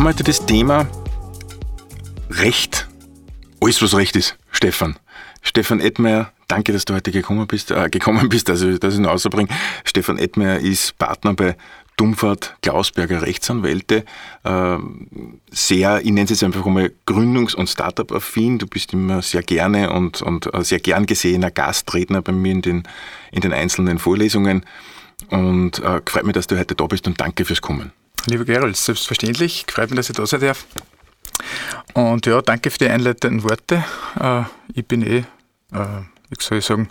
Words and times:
haben 0.00 0.08
heute 0.08 0.24
das 0.24 0.46
Thema 0.46 0.88
Recht. 2.30 2.88
Alles, 3.60 3.82
was 3.82 3.94
Recht 3.94 4.16
ist, 4.16 4.38
Stefan. 4.50 4.98
Stefan 5.42 5.78
Edmeier, 5.78 6.32
danke, 6.48 6.72
dass 6.72 6.86
du 6.86 6.94
heute 6.94 7.10
gekommen 7.10 7.46
bist, 7.46 7.70
äh, 7.70 7.90
gekommen 7.90 8.30
bist, 8.30 8.48
also 8.48 8.78
dass 8.78 8.94
ich 8.94 9.00
ihn 9.00 9.04
außerbringe. 9.04 9.50
Stefan 9.84 10.16
Edmeier 10.16 10.58
ist 10.58 10.96
Partner 10.96 11.34
bei 11.34 11.54
Dumfert 11.98 12.56
Klausberger 12.62 13.20
Rechtsanwälte. 13.20 14.06
Äh, 14.42 14.78
sehr, 15.50 15.98
ich 15.98 16.06
nenne 16.06 16.24
es 16.24 16.30
jetzt 16.30 16.44
einfach 16.44 16.64
einmal 16.64 16.92
Gründungs- 17.06 17.54
und 17.54 17.68
Startup-affin. 17.68 18.58
Du 18.58 18.66
bist 18.66 18.94
immer 18.94 19.20
sehr 19.20 19.42
gerne 19.42 19.92
und, 19.92 20.22
und 20.22 20.54
äh, 20.54 20.64
sehr 20.64 20.78
gern 20.78 21.04
gesehener 21.04 21.50
Gastredner 21.50 22.22
bei 22.22 22.32
mir 22.32 22.52
in 22.52 22.62
den, 22.62 22.82
in 23.32 23.42
den 23.42 23.52
einzelnen 23.52 23.98
Vorlesungen. 23.98 24.64
Und 25.28 25.78
äh, 25.80 26.00
freut 26.06 26.24
mich, 26.24 26.32
dass 26.32 26.46
du 26.46 26.58
heute 26.58 26.74
da 26.74 26.86
bist 26.86 27.06
und 27.06 27.20
danke 27.20 27.44
fürs 27.44 27.60
Kommen. 27.60 27.92
Lieber 28.26 28.44
Gerald, 28.44 28.76
selbstverständlich. 28.76 29.66
Freut 29.68 29.90
mich, 29.90 29.96
dass 29.96 30.10
ich 30.10 30.16
da 30.16 30.26
sein 30.26 30.40
darf. 30.40 30.66
Und 31.94 32.26
ja, 32.26 32.42
danke 32.42 32.70
für 32.70 32.78
die 32.78 32.88
einleitenden 32.88 33.42
Worte. 33.42 33.84
Äh, 34.18 34.42
ich 34.74 34.86
bin 34.86 35.02
eh, 35.02 35.24
äh, 35.72 36.02
wie 36.30 36.36
soll 36.38 36.58
ich 36.58 36.64
sagen, 36.64 36.88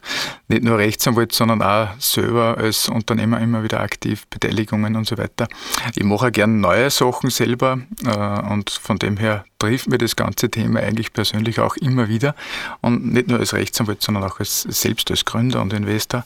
nicht 0.50 0.64
nur 0.64 0.78
Rechtsanwalt, 0.78 1.32
sondern 1.32 1.62
auch 1.62 1.90
selber 2.00 2.58
als 2.58 2.90
Unternehmer 2.90 3.40
immer 3.40 3.64
wieder 3.64 3.80
aktiv, 3.80 4.28
Beteiligungen 4.28 4.96
und 4.98 5.08
so 5.08 5.18
weiter. 5.18 5.48
Ich 5.96 6.04
mache 6.04 6.28
auch 6.28 6.32
gerne 6.32 6.54
neue 6.54 6.90
Sachen 6.90 7.30
selber 7.30 7.80
äh, 8.06 8.52
und 8.52 8.70
von 8.70 9.00
dem 9.00 9.16
her 9.18 9.46
trifft 9.58 9.88
mir 9.88 9.98
das 9.98 10.16
ganze 10.16 10.50
Thema 10.50 10.82
eigentlich 10.82 11.14
persönlich 11.14 11.60
auch 11.60 11.78
immer 11.78 12.10
wieder. 12.10 12.36
Und 12.82 13.14
nicht 13.14 13.30
nur 13.30 13.40
als 13.40 13.54
Rechtsanwalt, 13.54 14.02
sondern 14.02 14.24
auch 14.26 14.40
als, 14.40 14.64
selbst 14.64 15.10
als 15.10 15.24
Gründer 15.24 15.62
und 15.62 15.72
Investor. 15.74 16.26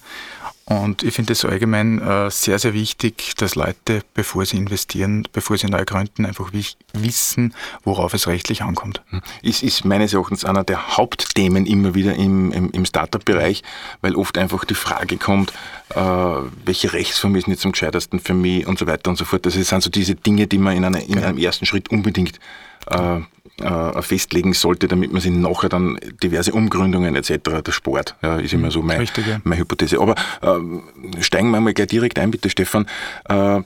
Und 0.65 1.03
ich 1.03 1.13
finde 1.13 1.33
es 1.33 1.43
allgemein 1.43 1.99
äh, 1.99 2.31
sehr, 2.31 2.57
sehr 2.57 2.73
wichtig, 2.73 3.35
dass 3.35 3.55
Leute, 3.55 4.01
bevor 4.13 4.45
sie 4.45 4.55
investieren, 4.55 5.27
bevor 5.33 5.57
sie 5.57 5.67
neu 5.67 5.83
gründen, 5.83 6.25
einfach 6.25 6.51
wissen, 6.93 7.53
worauf 7.83 8.13
es 8.13 8.27
rechtlich 8.27 8.61
ankommt. 8.61 9.01
Hm. 9.09 9.21
Ist, 9.41 9.61
ist 9.61 9.83
meines 9.83 10.13
Erachtens 10.13 10.45
einer 10.45 10.63
der 10.63 10.95
Hauptthemen 10.95 11.65
immer 11.65 11.95
wieder 11.95 12.15
im, 12.15 12.53
im, 12.53 12.71
im 12.71 12.85
Startup-Bereich, 12.85 13.61
weil 14.01 14.15
oft 14.15 14.37
einfach 14.37 14.63
die 14.63 14.73
Frage 14.73 15.17
kommt, 15.17 15.51
äh, 15.89 15.99
welche 15.99 16.93
Rechtsform 16.93 17.35
ist 17.35 17.47
jetzt 17.47 17.65
am 17.65 17.73
gescheitersten 17.73 18.21
für 18.21 18.33
mich 18.33 18.65
und 18.65 18.79
so 18.79 18.87
weiter 18.87 19.09
und 19.09 19.17
so 19.17 19.25
fort. 19.25 19.45
Das 19.45 19.55
sind 19.55 19.83
so 19.83 19.89
diese 19.89 20.15
Dinge, 20.15 20.47
die 20.47 20.59
man 20.59 20.77
in, 20.77 20.85
einer, 20.85 21.01
in 21.01 21.15
genau. 21.15 21.27
einem 21.27 21.39
ersten 21.39 21.65
Schritt 21.65 21.91
unbedingt 21.91 22.39
äh, 22.89 23.19
äh, 23.61 24.01
festlegen 24.01 24.53
sollte, 24.53 24.87
damit 24.87 25.11
man 25.11 25.21
sich 25.21 25.31
nachher 25.31 25.69
dann 25.69 25.99
diverse 26.23 26.53
Umgründungen 26.53 27.15
etc. 27.15 27.61
der 27.65 27.71
Sport, 27.71 28.15
ja, 28.21 28.37
ist 28.37 28.53
immer 28.53 28.71
so 28.71 28.81
mein, 28.81 28.99
Richtig, 28.99 29.27
ja. 29.27 29.39
meine 29.43 29.61
Hypothese. 29.61 29.99
Aber 29.99 30.15
äh, 30.41 31.21
steigen 31.21 31.51
wir 31.51 31.61
mal 31.61 31.73
gleich 31.73 31.87
direkt 31.87 32.19
ein, 32.19 32.31
bitte 32.31 32.49
Stefan. 32.49 32.87
Äh, 33.29 33.61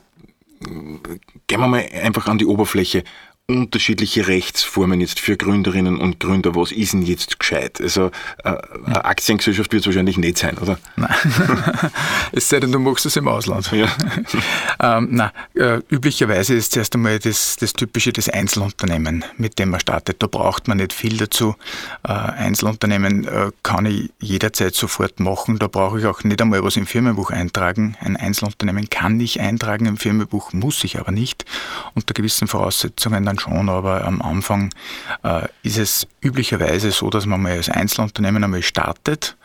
gehen 0.59 1.59
wir 1.59 1.67
mal 1.67 1.85
einfach 2.03 2.27
an 2.27 2.37
die 2.37 2.45
Oberfläche 2.45 3.03
unterschiedliche 3.49 4.27
Rechtsformen 4.27 4.99
jetzt 4.99 5.21
für 5.21 5.37
Gründerinnen 5.37 6.01
und 6.01 6.19
Gründer. 6.19 6.53
Was 6.55 6.73
ist 6.73 6.91
denn 6.91 7.01
jetzt 7.03 7.39
gescheit? 7.39 7.79
Also 7.79 8.11
äh, 8.43 8.57
eine 8.85 9.05
Aktiengesellschaft 9.05 9.71
wird 9.71 9.83
es 9.83 9.87
wahrscheinlich 9.87 10.17
nicht 10.17 10.37
sein, 10.37 10.57
oder? 10.57 10.77
Nein. 10.97 11.15
es 12.33 12.49
sei 12.49 12.59
denn, 12.59 12.73
du 12.73 12.79
machst 12.79 13.05
es 13.05 13.15
im 13.15 13.29
Ausland. 13.29 13.71
Ja. 13.71 13.87
ähm, 14.97 15.07
nein, 15.11 15.31
äh, 15.53 15.79
üblicherweise 15.89 16.55
ist 16.55 16.73
zuerst 16.73 16.93
einmal 16.95 17.19
das, 17.19 17.55
das 17.55 17.71
Typische 17.71 18.11
das 18.11 18.27
Einzelunternehmen, 18.27 19.23
mit 19.37 19.57
dem 19.59 19.69
man 19.69 19.79
startet. 19.79 20.21
Da 20.21 20.27
braucht 20.27 20.67
man 20.67 20.79
nicht 20.79 20.91
viel 20.91 21.15
dazu. 21.15 21.55
Äh, 22.05 22.11
Einzelunternehmen 22.11 23.29
äh, 23.29 23.51
kann 23.63 23.85
ich 23.85 24.11
jederzeit 24.19 24.75
sofort 24.75 25.21
machen. 25.21 25.57
Da 25.57 25.67
brauche 25.67 25.99
ich 25.99 26.05
auch 26.05 26.21
nicht 26.25 26.41
einmal 26.41 26.65
was 26.65 26.75
im 26.75 26.85
Firmenbuch 26.85 27.31
eintragen. 27.31 27.95
Ein 28.01 28.17
Einzelunternehmen 28.17 28.89
kann 28.89 29.21
ich 29.21 29.39
eintragen 29.39 29.85
im 29.85 29.95
Firmenbuch, 29.95 30.51
muss 30.51 30.83
ich 30.83 30.99
aber 30.99 31.13
nicht. 31.13 31.45
Unter 31.93 32.13
gewissen 32.13 32.49
Voraussetzungen 32.49 33.23
dann 33.23 33.36
dann 33.37 33.53
schon, 33.53 33.69
aber 33.69 34.05
am 34.05 34.21
Anfang 34.21 34.73
äh, 35.23 35.47
ist 35.63 35.77
es 35.77 36.07
üblicherweise 36.21 36.91
so, 36.91 37.09
dass 37.09 37.25
man 37.25 37.41
mal 37.41 37.53
als 37.53 37.69
Einzelunternehmen 37.69 38.43
einmal 38.43 38.63
startet 38.63 39.37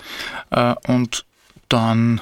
äh, 0.51 0.75
und 0.87 1.25
dann 1.69 2.21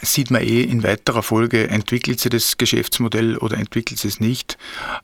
sieht 0.00 0.30
man 0.30 0.42
eh 0.42 0.62
in 0.62 0.82
weiterer 0.82 1.22
Folge, 1.22 1.68
entwickelt 1.68 2.20
sich 2.20 2.30
das 2.30 2.56
Geschäftsmodell 2.56 3.36
oder 3.36 3.56
entwickelt 3.56 4.04
es 4.04 4.20
nicht. 4.20 4.56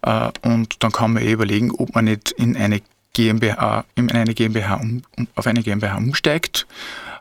Äh, 0.03 0.31
und 0.43 0.83
dann 0.83 0.93
kann 0.93 1.15
man 1.15 1.23
eh 1.23 1.33
überlegen, 1.33 1.73
ob 1.73 1.95
man 1.95 2.05
nicht 2.05 2.31
in 2.33 2.57
eine 2.57 2.81
GmbH, 3.13 3.85
in 3.95 4.11
eine 4.11 4.35
GmbH 4.35 4.77
um, 4.77 5.03
auf 5.35 5.47
eine 5.47 5.63
GmbH 5.63 5.97
umsteigt. 5.97 6.67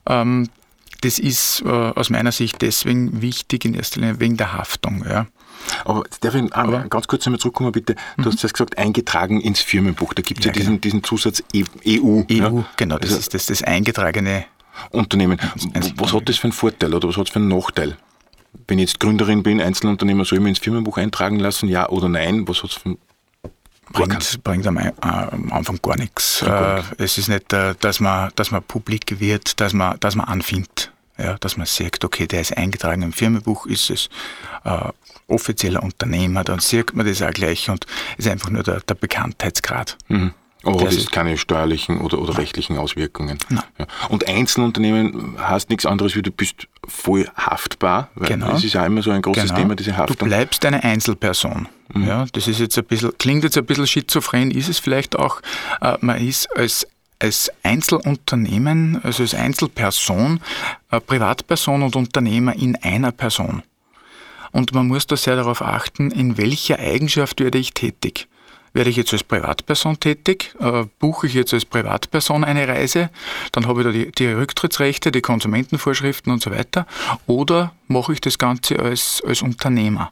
Ähm, 0.07 0.49
das 1.01 1.19
ist 1.19 1.63
äh, 1.65 1.69
aus 1.69 2.09
meiner 2.09 2.31
Sicht 2.31 2.61
deswegen 2.61 3.21
wichtig, 3.21 3.65
in 3.65 3.73
erster 3.73 3.99
Linie 3.99 4.19
wegen 4.19 4.37
der 4.37 4.53
Haftung. 4.53 5.03
Ja. 5.07 5.27
Aber 5.85 6.03
darf 6.21 6.35
ich 6.35 6.53
Aber, 6.53 6.79
ganz 6.89 7.07
kurz 7.07 7.25
einmal 7.25 7.39
zurückkommen, 7.39 7.71
bitte? 7.71 7.95
Du 8.17 8.23
mhm. 8.23 8.25
hast 8.25 8.43
jetzt 8.43 8.53
gesagt, 8.53 8.77
eingetragen 8.77 9.41
ins 9.41 9.61
Firmenbuch. 9.61 10.13
Da 10.13 10.21
gibt 10.21 10.41
es 10.41 10.45
ja, 10.45 10.51
ja, 10.51 10.53
diesen, 10.53 10.81
genau. 10.81 10.81
diesen 10.81 11.03
Zusatz 11.03 11.43
EU. 11.55 11.63
EU, 11.85 12.23
ja? 12.29 12.49
E 12.49 12.63
genau, 12.77 12.97
das 12.97 13.11
also, 13.11 13.19
ist 13.19 13.33
das, 13.33 13.45
das 13.47 13.63
eingetragene 13.63 14.45
Unternehmen. 14.91 15.39
Was 15.97 16.13
hat 16.13 16.29
das 16.29 16.37
für 16.37 16.45
einen 16.45 16.53
Vorteil 16.53 16.93
oder 16.93 17.07
was 17.07 17.17
hat 17.17 17.27
es 17.27 17.33
für 17.33 17.39
einen 17.39 17.49
Nachteil? 17.49 17.97
Wenn 18.67 18.79
ich 18.79 18.89
jetzt 18.89 18.99
Gründerin 18.99 19.43
bin, 19.43 19.59
Einzelunternehmer, 19.61 20.25
soll 20.25 20.37
ich 20.37 20.43
mir 20.43 20.49
ins 20.49 20.59
Firmenbuch 20.59 20.97
eintragen 20.97 21.39
lassen, 21.39 21.69
ja 21.69 21.89
oder 21.89 22.07
nein? 22.07 22.47
Was 22.47 22.63
hat 22.63 22.71
es 22.71 22.75
für 22.77 22.85
einen 22.85 22.97
bringt, 23.91 24.43
bringt 24.43 24.67
am, 24.67 24.77
am, 24.77 25.51
Anfang 25.51 25.79
gar 25.81 25.97
nichts. 25.97 26.41
Äh, 26.41 26.81
es 26.97 27.17
ist 27.17 27.29
nicht, 27.29 27.53
äh, 27.53 27.75
dass 27.79 27.99
man, 27.99 28.31
dass 28.35 28.51
man 28.51 28.63
publik 28.63 29.19
wird, 29.19 29.59
dass 29.59 29.73
man, 29.73 29.99
dass 29.99 30.15
man 30.15 30.27
anfindet. 30.27 30.91
Ja, 31.17 31.37
dass 31.37 31.57
man 31.57 31.67
sagt, 31.67 32.03
okay, 32.03 32.25
der 32.25 32.41
ist 32.41 32.57
eingetragen 32.57 33.03
im 33.03 33.13
Firmenbuch, 33.13 33.67
ist 33.67 33.91
es 33.91 34.09
äh, 34.63 34.89
offizieller 35.27 35.83
Unternehmer, 35.83 36.43
dann 36.43 36.59
sieht 36.59 36.95
man 36.95 37.05
das 37.05 37.21
auch 37.21 37.31
gleich 37.31 37.69
und 37.69 37.85
ist 38.17 38.27
einfach 38.27 38.49
nur 38.49 38.63
der, 38.63 38.81
der 38.81 38.95
Bekanntheitsgrad. 38.95 39.97
Mhm. 40.07 40.33
Aber 40.65 40.85
das 40.85 40.95
ist 40.95 41.11
keine 41.11 41.37
steuerlichen 41.37 41.99
oder, 41.99 42.19
oder 42.19 42.37
rechtlichen 42.37 42.77
Auswirkungen. 42.77 43.37
Ja. 43.49 43.63
Und 44.07 44.27
Einzelunternehmen 44.27 45.35
heißt 45.37 45.69
nichts 45.69 45.85
anderes, 45.85 46.15
wie 46.15 46.21
du 46.21 46.31
bist 46.31 46.67
voll 46.87 47.27
haftbar. 47.35 48.09
Weil 48.15 48.29
genau. 48.29 48.51
Das 48.51 48.63
ist 48.63 48.73
ja 48.73 48.85
immer 48.85 49.01
so 49.01 49.11
ein 49.11 49.21
großes 49.21 49.43
genau. 49.43 49.55
Thema, 49.55 49.75
diese 49.75 49.97
Haftung. 49.97 50.17
Du 50.17 50.25
bleibst 50.25 50.65
eine 50.65 50.81
Einzelperson. 50.81 51.67
Mhm. 51.93 52.07
Ja, 52.07 52.25
das 52.31 52.47
ist 52.47 52.59
jetzt 52.59 52.77
ein 52.77 52.85
bisschen, 52.85 53.11
klingt 53.17 53.43
jetzt 53.43 53.57
ein 53.57 53.65
bisschen 53.65 53.87
schizophren, 53.87 54.51
ist 54.51 54.69
es 54.69 54.79
vielleicht 54.79 55.17
auch. 55.17 55.41
Äh, 55.81 55.97
man 55.99 56.25
ist 56.25 56.47
als 56.55 56.87
als 57.19 57.49
Einzelunternehmen, 57.63 58.99
also 59.01 59.23
als 59.23 59.33
Einzelperson, 59.33 60.41
äh, 60.91 60.99
Privatperson 60.99 61.81
und 61.81 61.95
Unternehmer 61.95 62.53
in 62.53 62.75
einer 62.75 63.13
Person. 63.13 63.63
Und 64.53 64.73
man 64.73 64.87
muss 64.87 65.07
da 65.07 65.17
sehr 65.17 65.35
darauf 65.35 65.61
achten, 65.61 66.11
in 66.11 66.37
welcher 66.37 66.79
Eigenschaft 66.79 67.41
werde 67.41 67.57
ich 67.57 67.73
tätig. 67.73 68.27
Werde 68.71 68.89
ich 68.89 68.95
jetzt 68.95 69.13
als 69.13 69.23
Privatperson 69.23 69.99
tätig? 69.99 70.55
Äh, 70.59 70.85
buche 70.97 71.27
ich 71.27 71.33
jetzt 71.33 71.53
als 71.53 71.65
Privatperson 71.65 72.43
eine 72.43 72.67
Reise? 72.67 73.09
Dann 73.51 73.67
habe 73.67 73.81
ich 73.81 73.85
da 73.85 73.91
die, 73.91 74.11
die, 74.11 74.27
Rücktrittsrechte, 74.27 75.11
die 75.11 75.21
Konsumentenvorschriften 75.21 76.31
und 76.31 76.41
so 76.41 76.49
weiter. 76.49 76.87
Oder 77.27 77.73
mache 77.87 78.13
ich 78.13 78.21
das 78.21 78.39
Ganze 78.39 78.79
als, 78.79 79.21
als 79.25 79.41
Unternehmer? 79.43 80.11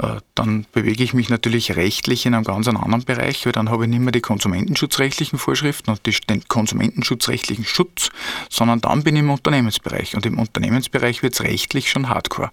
Äh, 0.00 0.20
dann 0.34 0.66
bewege 0.72 1.04
ich 1.04 1.12
mich 1.12 1.28
natürlich 1.28 1.76
rechtlich 1.76 2.24
in 2.24 2.34
einem 2.34 2.44
ganz 2.44 2.68
anderen 2.68 3.04
Bereich, 3.04 3.44
weil 3.44 3.52
dann 3.52 3.68
habe 3.68 3.84
ich 3.84 3.90
nicht 3.90 4.00
mehr 4.00 4.12
die 4.12 4.20
konsumentenschutzrechtlichen 4.20 5.38
Vorschriften 5.38 5.90
und 5.90 6.00
den 6.30 6.48
konsumentenschutzrechtlichen 6.48 7.64
Schutz, 7.64 8.10
sondern 8.48 8.80
dann 8.80 9.02
bin 9.02 9.16
ich 9.16 9.20
im 9.20 9.30
Unternehmensbereich. 9.30 10.14
Und 10.16 10.24
im 10.24 10.38
Unternehmensbereich 10.38 11.22
wird 11.22 11.34
es 11.34 11.42
rechtlich 11.42 11.90
schon 11.90 12.08
hardcore, 12.08 12.50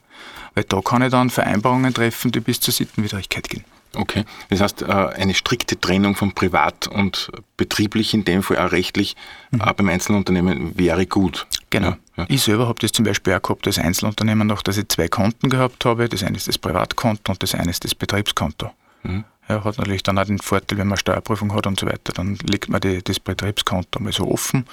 weil 0.55 0.65
da 0.65 0.81
kann 0.81 1.01
ich 1.01 1.11
dann 1.11 1.29
Vereinbarungen 1.29 1.93
treffen, 1.93 2.31
die 2.31 2.41
bis 2.41 2.59
zur 2.59 2.73
Sittenwidrigkeit 2.73 3.47
gehen. 3.49 3.63
Okay, 3.97 4.25
das 4.49 4.61
heißt, 4.61 4.83
äh, 4.83 4.85
eine 4.85 5.33
strikte 5.33 5.79
Trennung 5.79 6.15
von 6.15 6.31
privat 6.33 6.87
und 6.87 7.31
betrieblich, 7.57 8.13
in 8.13 8.25
dem 8.25 8.43
Fall 8.43 8.57
auch 8.59 8.71
rechtlich, 8.71 9.15
mhm. 9.51 9.61
auch 9.61 9.73
beim 9.73 9.89
Einzelunternehmen 9.89 10.77
wäre 10.77 11.05
gut. 11.05 11.47
Genau. 11.69 11.89
Ja, 11.89 11.97
ja. 12.17 12.25
Ich 12.29 12.43
selber 12.43 12.67
habe 12.67 12.79
das 12.79 12.91
zum 12.91 13.05
Beispiel 13.05 13.33
auch 13.33 13.41
gehabt 13.41 13.65
als 13.67 13.79
Einzelunternehmen 13.79 14.47
noch, 14.47 14.61
dass 14.61 14.77
ich 14.77 14.87
zwei 14.89 15.07
Konten 15.07 15.49
gehabt 15.49 15.83
habe. 15.85 16.07
Das 16.07 16.23
eine 16.23 16.37
ist 16.37 16.47
das 16.47 16.57
Privatkonto 16.57 17.31
und 17.31 17.41
das 17.41 17.55
eine 17.55 17.71
ist 17.71 17.83
das 17.83 17.95
Betriebskonto. 17.95 18.71
Mhm. 19.03 19.23
Ja, 19.49 19.63
hat 19.63 19.77
natürlich 19.77 20.03
dann 20.03 20.19
auch 20.19 20.25
den 20.25 20.39
Vorteil, 20.39 20.77
wenn 20.77 20.87
man 20.87 20.97
Steuerprüfung 20.97 21.53
hat 21.53 21.67
und 21.67 21.79
so 21.79 21.85
weiter, 21.85 22.13
dann 22.13 22.37
legt 22.43 22.69
man 22.69 22.81
die, 22.81 23.01
das 23.01 23.19
Betriebskonto 23.19 23.99
mal 24.01 24.11
so 24.11 24.29
offen 24.29 24.65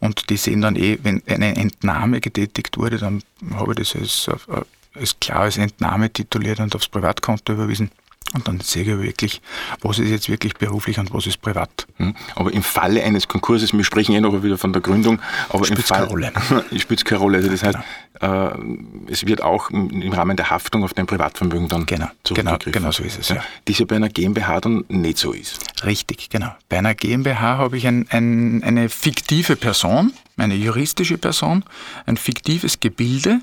und 0.00 0.30
die 0.30 0.36
sehen 0.36 0.62
dann 0.62 0.76
eh, 0.76 0.98
wenn 1.02 1.22
eine 1.28 1.54
Entnahme 1.56 2.20
getätigt 2.20 2.78
wurde, 2.78 2.98
dann 2.98 3.22
habe 3.54 3.72
ich 3.72 3.78
das 3.78 3.96
als, 3.96 4.28
äh, 4.48 4.98
als 4.98 5.20
klar 5.20 5.40
als 5.40 5.58
Entnahme 5.58 6.10
tituliert 6.10 6.58
und 6.58 6.74
aufs 6.74 6.88
Privatkonto 6.88 7.52
überwiesen. 7.52 7.90
Und 8.32 8.46
dann 8.46 8.60
sehe 8.60 8.82
ich 8.82 8.88
wirklich, 8.88 9.42
was 9.80 9.98
ist 9.98 10.08
jetzt 10.08 10.28
wirklich 10.28 10.54
beruflich 10.54 11.00
und 11.00 11.12
was 11.12 11.26
ist 11.26 11.42
privat. 11.42 11.88
Hm. 11.96 12.14
Aber 12.36 12.52
im 12.52 12.62
Falle 12.62 13.02
eines 13.02 13.26
Konkurses, 13.26 13.72
wir 13.72 13.82
sprechen 13.82 14.14
eh 14.14 14.20
noch 14.20 14.44
wieder 14.44 14.56
von 14.56 14.72
der 14.72 14.80
Gründung, 14.82 15.20
aber 15.48 15.64
spielt 15.64 15.80
im 15.80 15.84
Fall, 15.84 15.98
keine 15.98 16.10
Rolle. 16.10 16.32
spielt 16.76 17.04
keine 17.04 17.20
Rolle. 17.20 17.38
Also 17.38 17.50
das 17.50 17.62
heißt, 17.64 17.78
genau. 18.20 18.50
äh, 18.50 19.10
es 19.10 19.26
wird 19.26 19.42
auch 19.42 19.70
im 19.70 20.12
Rahmen 20.12 20.36
der 20.36 20.48
Haftung 20.48 20.84
auf 20.84 20.94
dein 20.94 21.06
Privatvermögen 21.06 21.68
dann 21.68 21.86
genau, 21.86 22.06
genau, 22.22 22.56
genau 22.58 22.92
so 22.92 23.02
ist 23.02 23.18
es. 23.18 23.30
Ja. 23.30 23.42
Die 23.66 23.72
ja 23.72 23.84
bei 23.84 23.96
einer 23.96 24.08
GmbH 24.08 24.60
dann 24.60 24.84
nicht 24.88 25.18
so 25.18 25.32
ist. 25.32 25.58
Richtig, 25.84 26.30
genau. 26.30 26.54
Bei 26.68 26.78
einer 26.78 26.94
GmbH 26.94 27.58
habe 27.58 27.78
ich 27.78 27.88
ein, 27.88 28.06
ein, 28.10 28.62
eine 28.62 28.90
fiktive 28.90 29.56
Person, 29.56 30.12
eine 30.36 30.54
juristische 30.54 31.18
Person, 31.18 31.64
ein 32.06 32.16
fiktives 32.16 32.78
Gebilde, 32.78 33.40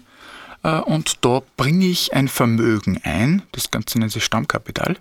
und 0.63 1.25
da 1.25 1.42
bringe 1.56 1.86
ich 1.86 2.13
ein 2.13 2.27
Vermögen 2.27 3.00
ein, 3.04 3.44
das 3.51 3.71
Ganze 3.71 4.00
nennt 4.00 4.12
sich 4.12 4.25
Stammkapital, 4.25 4.98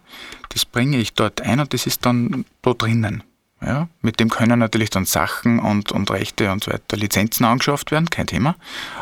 das 0.51 0.65
bringe 0.65 0.99
ich 0.99 1.15
dort 1.15 1.41
ein 1.41 1.61
und 1.61 1.73
das 1.73 1.87
ist 1.87 2.07
dann 2.07 2.45
da 2.63 2.75
drinnen. 2.75 3.23
Ja, 3.65 3.89
mit 4.03 4.21
dem 4.21 4.29
können 4.29 4.59
natürlich 4.59 4.91
dann 4.91 5.07
Sachen 5.07 5.59
und, 5.59 5.91
und 5.91 6.11
Rechte 6.11 6.53
und 6.53 6.65
so 6.65 6.73
weiter, 6.73 6.97
Lizenzen 6.97 7.47
angeschafft 7.47 7.91
werden, 7.91 8.11
kein 8.11 8.27
Thema. 8.27 8.55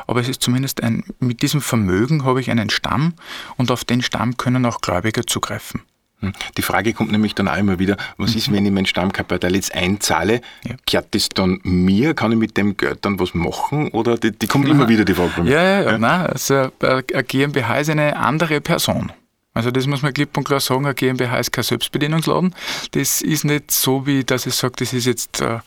Aber 0.07 0.21
es 0.21 0.29
ist 0.29 0.43
zumindest 0.43 0.81
ein, 0.81 1.03
mit 1.19 1.43
diesem 1.43 1.61
Vermögen 1.61 2.25
habe 2.25 2.41
ich 2.41 2.51
einen 2.51 2.71
Stamm 2.71 3.15
und 3.57 3.73
auf 3.73 3.85
den 3.85 4.01
Stamm 4.01 4.37
können 4.37 4.65
auch 4.65 4.81
Gläubiger 4.81 5.27
zugreifen. 5.27 5.83
Hm. 6.27 6.33
Die 6.57 6.63
Frage 6.63 6.93
kommt 6.93 7.13
nämlich 7.13 7.35
dann 7.35 7.49
auch 7.49 7.57
immer 7.57 7.79
wieder, 7.79 7.97
was 8.17 8.35
ist, 8.35 8.53
wenn 8.53 8.65
ich 8.67 8.73
mein 8.73 8.87
Stammkapital 8.87 9.55
jetzt 9.55 9.75
einzahle? 9.75 10.41
Ja. 10.65 10.77
Kehrt 10.87 11.15
das 11.15 11.29
dann 11.29 11.61
mir? 11.63 12.15
Kann 12.15 12.33
ich 12.33 12.39
mit 12.39 12.57
dem 12.57 12.77
Geld 12.77 12.99
dann 13.03 13.19
was 13.19 13.35
machen? 13.35 13.89
Oder 13.89 14.17
die, 14.17 14.33
die 14.33 14.47
kommt 14.47 14.69
immer 14.69 14.89
wieder, 14.89 15.05
die 15.05 15.15
Frage. 15.15 15.43
Ja, 15.45 15.63
ja, 15.63 15.83
ja. 15.83 15.91
ja. 15.93 15.99
Nein, 15.99 16.27
also 16.27 16.71
eine 16.81 17.03
GmbH 17.03 17.79
ist 17.79 17.91
eine 17.91 18.17
andere 18.17 18.61
Person. 18.61 19.13
Also 19.55 19.71
das 19.71 19.87
muss 19.87 20.03
man 20.03 20.13
klipp 20.13 20.37
und 20.37 20.45
klar 20.45 20.61
sagen, 20.61 20.85
eine 20.85 20.95
GmbH 20.95 21.39
ist 21.39 21.53
kein 21.53 21.63
Selbstbedienungsladen. 21.63 22.55
Das 22.91 23.23
ist 23.23 23.45
nicht 23.45 23.71
so, 23.71 24.05
wie 24.05 24.25
dass 24.25 24.47
ich 24.47 24.55
sage, 24.55 24.75
das 24.79 24.93
ist 24.93 25.07
jetzt, 25.07 25.41
äh, 25.41 25.61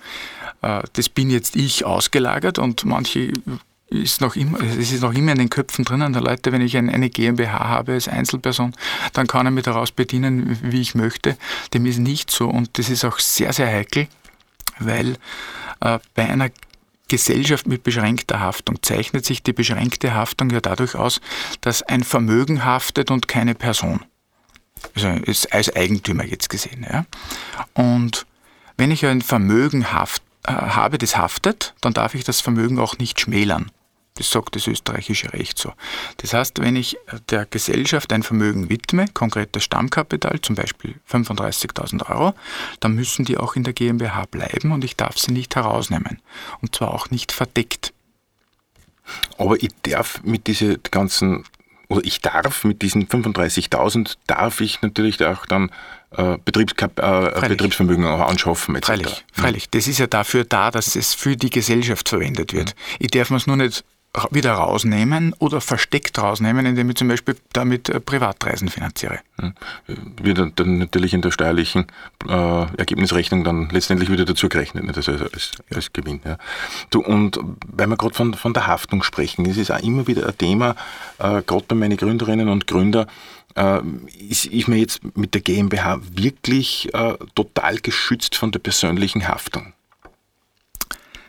äh, 0.62 0.84
das 0.94 1.08
bin 1.08 1.30
jetzt 1.30 1.56
ich 1.56 1.86
ausgelagert 1.86 2.60
und 2.60 2.84
manche 2.86 3.32
ist 3.90 4.22
noch 4.22 4.36
immer, 4.36 4.60
es 4.62 4.92
ist 4.92 5.02
noch 5.02 5.14
immer 5.14 5.32
in 5.32 5.38
den 5.38 5.50
Köpfen 5.50 5.86
drinnen 5.86 6.14
der 6.14 6.22
Leute, 6.22 6.52
wenn 6.52 6.62
ich 6.62 6.76
eine 6.76 7.10
GmbH 7.10 7.68
habe 7.68 7.94
als 7.94 8.08
Einzelperson, 8.08 8.74
dann 9.14 9.28
kann 9.28 9.46
er 9.48 9.52
mich 9.52 9.64
daraus 9.64 9.92
bedienen, 9.92 10.58
wie 10.62 10.82
ich 10.82 10.94
möchte. 10.94 11.38
Dem 11.74 11.86
ist 11.86 12.00
nicht 12.00 12.30
so 12.30 12.50
und 12.50 12.78
das 12.78 12.90
ist 12.90 13.06
auch 13.06 13.20
sehr, 13.20 13.54
sehr 13.54 13.68
heikel, 13.68 14.08
weil 14.80 15.18
äh, 15.80 16.00
bei 16.16 16.28
einer 16.28 16.50
Gesellschaft 17.08 17.68
mit 17.68 17.84
beschränkter 17.84 18.42
Haftung 18.42 18.84
zeichnet 18.84 19.26
sich 19.26 19.42
die 19.42 19.54
beschränkte 19.54 20.14
Haftung 20.14 20.50
ja 20.50 20.60
dadurch 20.60 20.96
aus, 20.96 21.22
dass 21.62 21.82
ein 21.84 22.04
Vermögen 22.04 22.66
haftet 22.66 23.12
und 23.12 23.30
keine 23.30 23.56
Person. 23.56 24.02
Also 24.96 25.10
ist 25.10 25.54
als 25.54 25.74
Eigentümer 25.74 26.26
jetzt 26.26 26.50
gesehen. 26.50 26.86
Ja. 26.90 27.06
Und 27.74 28.26
wenn 28.76 28.92
ich 28.92 29.06
ein 29.06 29.22
Vermögen 29.22 29.94
haft, 29.94 30.22
äh, 30.46 30.52
habe, 30.52 30.98
das 30.98 31.18
haftet, 31.18 31.74
dann 31.82 31.94
darf 31.94 32.14
ich 32.14 32.26
das 32.26 32.42
Vermögen 32.42 32.80
auch 32.80 32.98
nicht 32.98 33.20
schmälern. 33.20 33.72
Das 34.18 34.32
sagt 34.32 34.56
das 34.56 34.68
österreichische 34.68 35.32
Recht 35.34 35.60
so. 35.60 35.74
Das 36.18 36.34
heißt, 36.34 36.60
wenn 36.60 36.76
ich 36.76 36.98
der 37.30 37.46
Gesellschaft 37.46 38.12
ein 38.12 38.24
Vermögen 38.24 38.70
widme, 38.70 39.06
konkretes 39.14 39.64
Stammkapital, 39.64 40.42
zum 40.42 40.56
Beispiel 40.56 40.96
35.000 41.10 42.10
Euro, 42.10 42.34
dann 42.80 42.94
müssen 42.94 43.26
die 43.26 43.38
auch 43.38 43.56
in 43.56 43.64
der 43.64 43.74
GmbH 43.74 44.26
bleiben 44.26 44.72
und 44.72 44.84
ich 44.84 44.96
darf 44.96 45.18
sie 45.20 45.32
nicht 45.32 45.56
herausnehmen. 45.56 46.20
Und 46.62 46.76
zwar 46.76 46.94
auch 46.94 47.12
nicht 47.12 47.32
verdeckt. 47.32 47.94
Aber 49.38 49.62
ich 49.62 49.70
darf 49.84 50.22
mit 50.24 50.48
diesen 50.48 50.80
ganzen, 50.90 51.46
oder 51.88 52.04
ich 52.04 52.20
darf 52.22 52.64
mit 52.64 52.82
diesen 52.82 53.08
35.000, 53.08 54.18
darf 54.26 54.62
ich 54.62 54.82
natürlich 54.82 55.24
auch 55.24 55.46
dann 55.46 55.72
äh, 56.12 56.38
Betriebskap 56.44 57.00
äh, 57.00 57.48
Betriebsvermögen 57.48 58.06
anschaffen. 58.06 58.76
Etc. 58.76 58.88
Freilich, 58.88 59.26
freilich. 59.32 59.70
Das 59.70 59.88
ist 59.88 60.00
ja 60.00 60.08
dafür 60.08 60.44
da, 60.44 60.72
dass 60.72 60.96
es 60.96 61.14
für 61.14 61.36
die 61.36 61.50
Gesellschaft 61.50 62.10
verwendet 62.10 62.54
wird. 62.54 62.70
Mhm. 62.76 62.96
Ich 63.00 63.12
darf 63.12 63.30
mir 63.30 63.38
es 63.38 63.48
nur 63.48 63.58
nicht 63.58 63.84
wieder 64.32 64.54
rausnehmen 64.54 65.34
oder 65.40 65.62
versteckt 65.62 66.20
rausnehmen, 66.20 66.66
indem 66.66 66.90
ich 66.90 66.96
zum 66.96 67.08
Beispiel 67.08 67.36
damit 67.54 67.90
äh, 67.90 68.00
Privatreisen 68.00 68.70
finanziere. 68.70 69.20
Hm. 69.40 69.54
Wird 70.22 70.60
dann 70.60 70.78
natürlich 70.78 71.14
in 71.14 71.22
der 71.22 71.32
steuerlichen 71.32 71.86
äh, 72.28 72.32
Ergebnisrechnung 72.32 73.44
dann 73.44 73.70
letztendlich 73.70 74.12
wieder 74.12 74.26
dazu 74.26 74.50
gerechnet, 74.50 74.86
nicht? 74.86 74.98
Also 74.98 75.12
als, 75.12 75.52
als 75.74 75.94
Gewinn. 75.94 76.22
Ja. 76.26 76.38
Du, 76.90 77.02
und 77.02 77.40
weil 77.68 77.88
wir 77.88 77.98
gerade 77.98 78.16
von, 78.16 78.34
von 78.34 78.54
der 78.54 78.68
Haftung 78.68 79.04
sprechen, 79.04 79.46
das 79.46 79.58
ist 79.58 79.72
auch 79.72 79.80
immer 79.80 80.08
wieder 80.08 80.28
ein 80.28 80.38
Thema, 80.38 80.76
äh, 81.20 81.42
gerade 81.44 81.66
bei 81.68 81.76
meinen 81.76 81.98
Gründerinnen 81.98 82.50
und 82.50 82.68
Gründern, 82.68 83.08
äh, 83.56 83.82
ist, 84.30 84.46
ist 84.46 84.68
mir 84.68 84.78
jetzt 84.78 85.02
mit 85.18 85.34
der 85.34 85.42
GmbH 85.42 86.00
wirklich 86.12 86.94
äh, 86.94 87.16
total 87.36 87.78
geschützt 87.78 88.36
von 88.36 88.52
der 88.52 88.60
persönlichen 88.60 89.28
Haftung. 89.28 89.74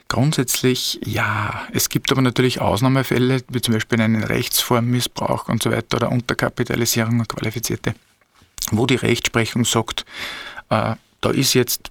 Grundsätzlich 0.09 0.99
ja. 1.05 1.67
Es 1.73 1.91
gibt 1.91 2.11
aber 2.11 2.23
natürlich 2.23 2.61
Ausnahmefälle, 2.63 3.43
wie 3.49 3.61
zum 3.61 3.75
Beispiel 3.75 4.01
einen 4.01 4.25
Rechtsformmissbrauch 4.25 5.49
und 5.49 5.63
so 5.63 5.71
weiter 5.71 5.99
oder 5.99 6.11
Unterkapitalisierung 6.11 7.21
und 7.21 7.29
Qualifizierte, 7.29 7.95
wo 8.71 8.87
die 8.87 8.97
Rechtsprechung 8.97 9.67
sagt, 9.67 10.07
äh, 10.71 10.95
da 11.21 11.31
ist 11.31 11.53
jetzt 11.53 11.91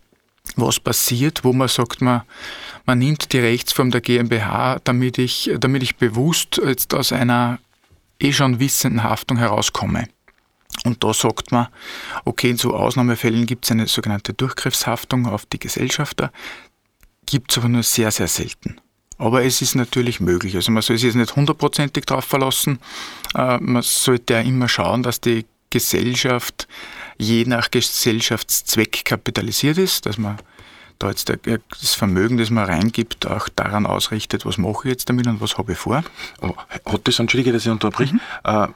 was 0.55 0.79
passiert, 0.79 1.43
wo 1.43 1.53
man 1.53 1.67
sagt, 1.67 2.01
man, 2.01 2.23
man 2.85 2.97
nimmt 2.97 3.33
die 3.33 3.39
Rechtsform 3.39 3.91
der 3.91 4.01
GmbH, 4.01 4.79
damit 4.83 5.19
ich, 5.19 5.51
damit 5.59 5.83
ich 5.83 5.97
bewusst 5.97 6.59
jetzt 6.63 6.95
aus 6.95 7.11
einer 7.11 7.59
eh 8.19 8.33
schon 8.33 8.59
wissenden 8.59 9.03
Haftung 9.03 9.37
herauskomme. 9.37 10.07
Und 10.85 11.03
da 11.03 11.13
sagt 11.13 11.51
man, 11.51 11.67
okay, 12.25 12.51
in 12.51 12.57
so 12.57 12.73
Ausnahmefällen 12.73 13.45
gibt 13.45 13.65
es 13.65 13.71
eine 13.71 13.87
sogenannte 13.87 14.33
Durchgriffshaftung 14.33 15.25
auf 15.27 15.45
die 15.45 15.59
Gesellschafter 15.59 16.31
gibt 17.27 17.51
es 17.51 17.59
aber 17.59 17.69
nur 17.69 17.83
sehr, 17.83 18.09
sehr 18.09 18.27
selten. 18.27 18.81
Aber 19.19 19.43
es 19.43 19.61
ist 19.61 19.75
natürlich 19.75 20.19
möglich. 20.19 20.55
Also 20.55 20.71
man 20.71 20.81
soll 20.81 20.97
sich 20.97 21.05
jetzt 21.05 21.15
nicht 21.15 21.35
hundertprozentig 21.35 22.05
darauf 22.05 22.25
verlassen. 22.25 22.79
Äh, 23.35 23.57
man 23.59 23.83
sollte 23.83 24.33
ja 24.33 24.39
immer 24.41 24.67
schauen, 24.67 25.03
dass 25.03 25.21
die 25.21 25.45
Gesellschaft 25.69 26.67
je 27.17 27.45
nach 27.45 27.71
Gesellschaftszweck 27.71 29.03
kapitalisiert 29.05 29.77
ist, 29.77 30.05
dass 30.05 30.17
man 30.17 30.37
da 30.99 31.09
jetzt 31.09 31.29
das 31.29 31.93
Vermögen, 31.93 32.37
das 32.37 32.49
man 32.49 32.65
reingibt, 32.65 33.27
auch 33.27 33.49
daran 33.49 33.85
ausrichtet, 33.85 34.45
was 34.45 34.57
mache 34.57 34.87
ich 34.87 34.91
jetzt 34.91 35.09
damit 35.09 35.27
und 35.27 35.41
was 35.41 35.57
habe 35.57 35.73
ich 35.73 35.77
vor. 35.77 36.03
Hat 36.41 37.01
das, 37.03 37.19
entschuldige, 37.19 37.51
dass 37.51 37.65
ich 37.65 37.71
unterbreche, 37.71 38.15
mhm. 38.15 38.19
äh, 38.43 38.67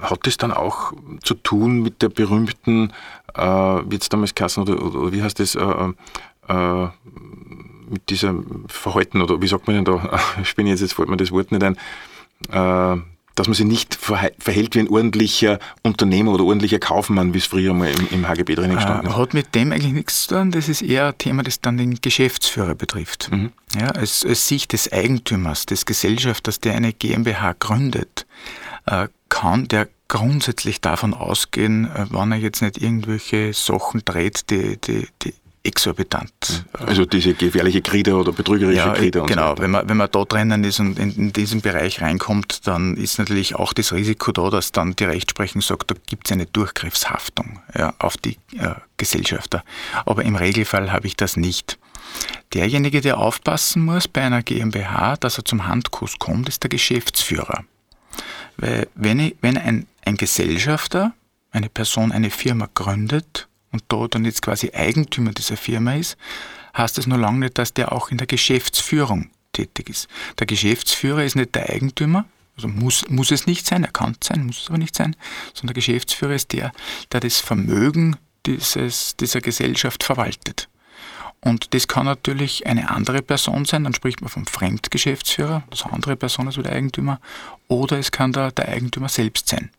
hat 0.00 0.20
das 0.22 0.36
dann 0.38 0.52
auch 0.52 0.92
zu 1.22 1.34
tun 1.34 1.82
mit 1.82 2.00
der 2.00 2.08
berühmten, 2.08 2.92
äh, 3.34 3.42
wie 3.42 3.94
jetzt 3.94 4.12
damals 4.12 4.34
Kassen 4.34 4.62
oder, 4.62 4.80
oder, 4.82 5.12
wie 5.12 5.22
heißt 5.22 5.40
das, 5.40 5.54
äh, 5.56 5.92
äh 6.48 6.88
mit 7.88 8.10
diesem 8.10 8.64
Verhalten, 8.68 9.22
oder 9.22 9.40
wie 9.40 9.48
sagt 9.48 9.66
man 9.66 9.76
denn 9.76 9.84
da, 9.84 10.20
ich 10.42 10.54
bin 10.54 10.66
jetzt, 10.66 10.80
jetzt 10.80 10.94
fällt 10.94 11.08
mir 11.08 11.16
das 11.16 11.30
Wort 11.30 11.52
nicht 11.52 11.62
ein, 11.62 11.76
äh, 12.50 13.02
dass 13.38 13.46
man 13.46 13.54
sich 13.54 13.66
nicht 13.66 13.94
verhält 13.94 14.74
wie 14.74 14.80
ein 14.80 14.88
ordentlicher 14.88 15.60
Unternehmer 15.82 16.32
oder 16.32 16.44
ordentlicher 16.44 16.80
Kaufmann, 16.80 17.34
wie 17.34 17.38
es 17.38 17.46
früher 17.46 17.72
mal 17.72 17.88
im, 17.88 18.08
im 18.10 18.28
HGB 18.28 18.56
drin 18.56 18.74
gestanden 18.74 19.06
ist. 19.06 19.16
Hat 19.16 19.32
mit 19.32 19.54
dem 19.54 19.70
eigentlich 19.70 19.92
nichts 19.92 20.26
zu 20.26 20.34
tun. 20.34 20.50
Das 20.50 20.68
ist 20.68 20.82
eher 20.82 21.08
ein 21.08 21.18
Thema, 21.18 21.44
das 21.44 21.60
dann 21.60 21.76
den 21.76 22.00
Geschäftsführer 22.00 22.74
betrifft. 22.74 23.30
Mhm. 23.30 23.52
Ja, 23.78 23.88
als, 23.90 24.26
als 24.26 24.48
Sicht 24.48 24.72
des 24.72 24.92
Eigentümers, 24.92 25.66
des 25.66 25.86
Gesellschafters, 25.86 26.58
der 26.58 26.74
eine 26.74 26.92
GmbH 26.92 27.54
gründet, 27.60 28.26
äh, 28.86 29.06
kann 29.28 29.68
der 29.68 29.88
grundsätzlich 30.08 30.80
davon 30.80 31.14
ausgehen, 31.14 31.84
äh, 31.94 32.06
wenn 32.10 32.32
er 32.32 32.38
jetzt 32.38 32.60
nicht 32.60 32.82
irgendwelche 32.82 33.52
Sachen 33.52 34.02
dreht, 34.04 34.50
die, 34.50 34.78
die, 34.78 35.06
die 35.22 35.34
exorbitant. 35.68 36.64
Also 36.72 37.04
diese 37.04 37.34
gefährliche 37.34 37.82
Krieger 37.82 38.16
oder 38.16 38.32
betrügerische 38.32 38.78
ja, 38.78 38.92
Krieger. 38.94 39.22
Und 39.22 39.28
genau, 39.28 39.54
so 39.54 39.62
wenn, 39.62 39.70
man, 39.70 39.88
wenn 39.88 39.96
man 39.98 40.10
da 40.10 40.24
drinnen 40.24 40.64
ist 40.64 40.80
und 40.80 40.98
in, 40.98 41.14
in, 41.14 41.32
diesen 41.32 41.60
Bereich 41.60 42.00
reinkommt, 42.00 42.66
dann 42.66 42.96
ist 42.96 43.18
natürlich 43.18 43.54
auch 43.54 43.74
das 43.74 43.92
Risiko 43.92 44.32
da, 44.32 44.48
dass 44.48 44.72
dann 44.72 44.96
die 44.96 45.04
Rechtsprechung 45.04 45.60
sagt, 45.60 45.90
da 45.90 45.94
gibt 46.06 46.26
es 46.26 46.32
eine 46.32 46.46
Durchgriffshaftung 46.46 47.60
ja, 47.76 47.94
auf 47.98 48.16
die 48.16 48.38
äh, 48.58 48.74
Gesellschafter. 48.96 49.62
Aber 50.06 50.24
im 50.24 50.36
Regelfall 50.36 50.90
habe 50.90 51.06
ich 51.06 51.16
das 51.16 51.36
nicht. 51.36 51.78
Derjenige, 52.54 53.02
der 53.02 53.18
aufpassen 53.18 53.84
muss 53.84 54.08
bei 54.08 54.22
einer 54.22 54.42
GmbH, 54.42 55.16
dass 55.16 55.36
er 55.36 55.44
zum 55.44 55.66
Handkuss 55.66 56.18
kommt, 56.18 56.48
ist 56.48 56.62
der 56.62 56.70
Geschäftsführer. 56.70 57.64
Weil 58.56 58.88
wenn, 58.94 59.20
ich, 59.20 59.36
wenn 59.42 59.58
ein, 59.58 59.86
ein 60.04 60.16
Gesellschafter, 60.16 61.12
eine 61.52 61.68
Person 61.68 62.10
eine 62.10 62.30
Firma 62.30 62.68
gründet, 62.74 63.48
und 63.78 63.84
da 63.88 64.08
dann 64.08 64.24
jetzt 64.24 64.42
quasi 64.42 64.72
Eigentümer 64.72 65.32
dieser 65.32 65.56
Firma 65.56 65.94
ist, 65.94 66.16
heißt 66.76 66.98
das 66.98 67.06
nur 67.06 67.18
lange 67.18 67.38
nicht, 67.40 67.58
dass 67.58 67.72
der 67.72 67.92
auch 67.92 68.10
in 68.10 68.18
der 68.18 68.26
Geschäftsführung 68.26 69.30
tätig 69.52 69.88
ist. 69.88 70.08
Der 70.38 70.46
Geschäftsführer 70.46 71.24
ist 71.24 71.36
nicht 71.36 71.54
der 71.54 71.70
Eigentümer, 71.70 72.24
also 72.56 72.66
muss, 72.66 73.08
muss 73.08 73.30
es 73.30 73.46
nicht 73.46 73.66
sein, 73.66 73.84
er 73.84 73.92
kann 73.92 74.16
es 74.20 74.26
sein, 74.26 74.46
muss 74.46 74.62
es 74.62 74.68
aber 74.68 74.78
nicht 74.78 74.96
sein, 74.96 75.14
sondern 75.54 75.74
der 75.74 75.82
Geschäftsführer 75.82 76.34
ist 76.34 76.52
der, 76.52 76.72
der 77.12 77.20
das 77.20 77.38
Vermögen 77.38 78.16
dieses, 78.46 79.16
dieser 79.16 79.40
Gesellschaft 79.40 80.02
verwaltet. 80.02 80.68
Und 81.40 81.72
das 81.72 81.86
kann 81.86 82.06
natürlich 82.06 82.66
eine 82.66 82.90
andere 82.90 83.22
Person 83.22 83.64
sein, 83.64 83.84
dann 83.84 83.94
spricht 83.94 84.20
man 84.22 84.28
vom 84.28 84.44
Fremdgeschäftsführer, 84.44 85.62
das 85.70 85.84
andere 85.84 86.16
Person 86.16 86.48
ist 86.48 86.58
wieder 86.58 86.72
Eigentümer, 86.72 87.20
oder 87.68 87.96
es 87.96 88.10
kann 88.10 88.32
der, 88.32 88.50
der 88.50 88.68
Eigentümer 88.68 89.08
selbst 89.08 89.48
sein. 89.48 89.70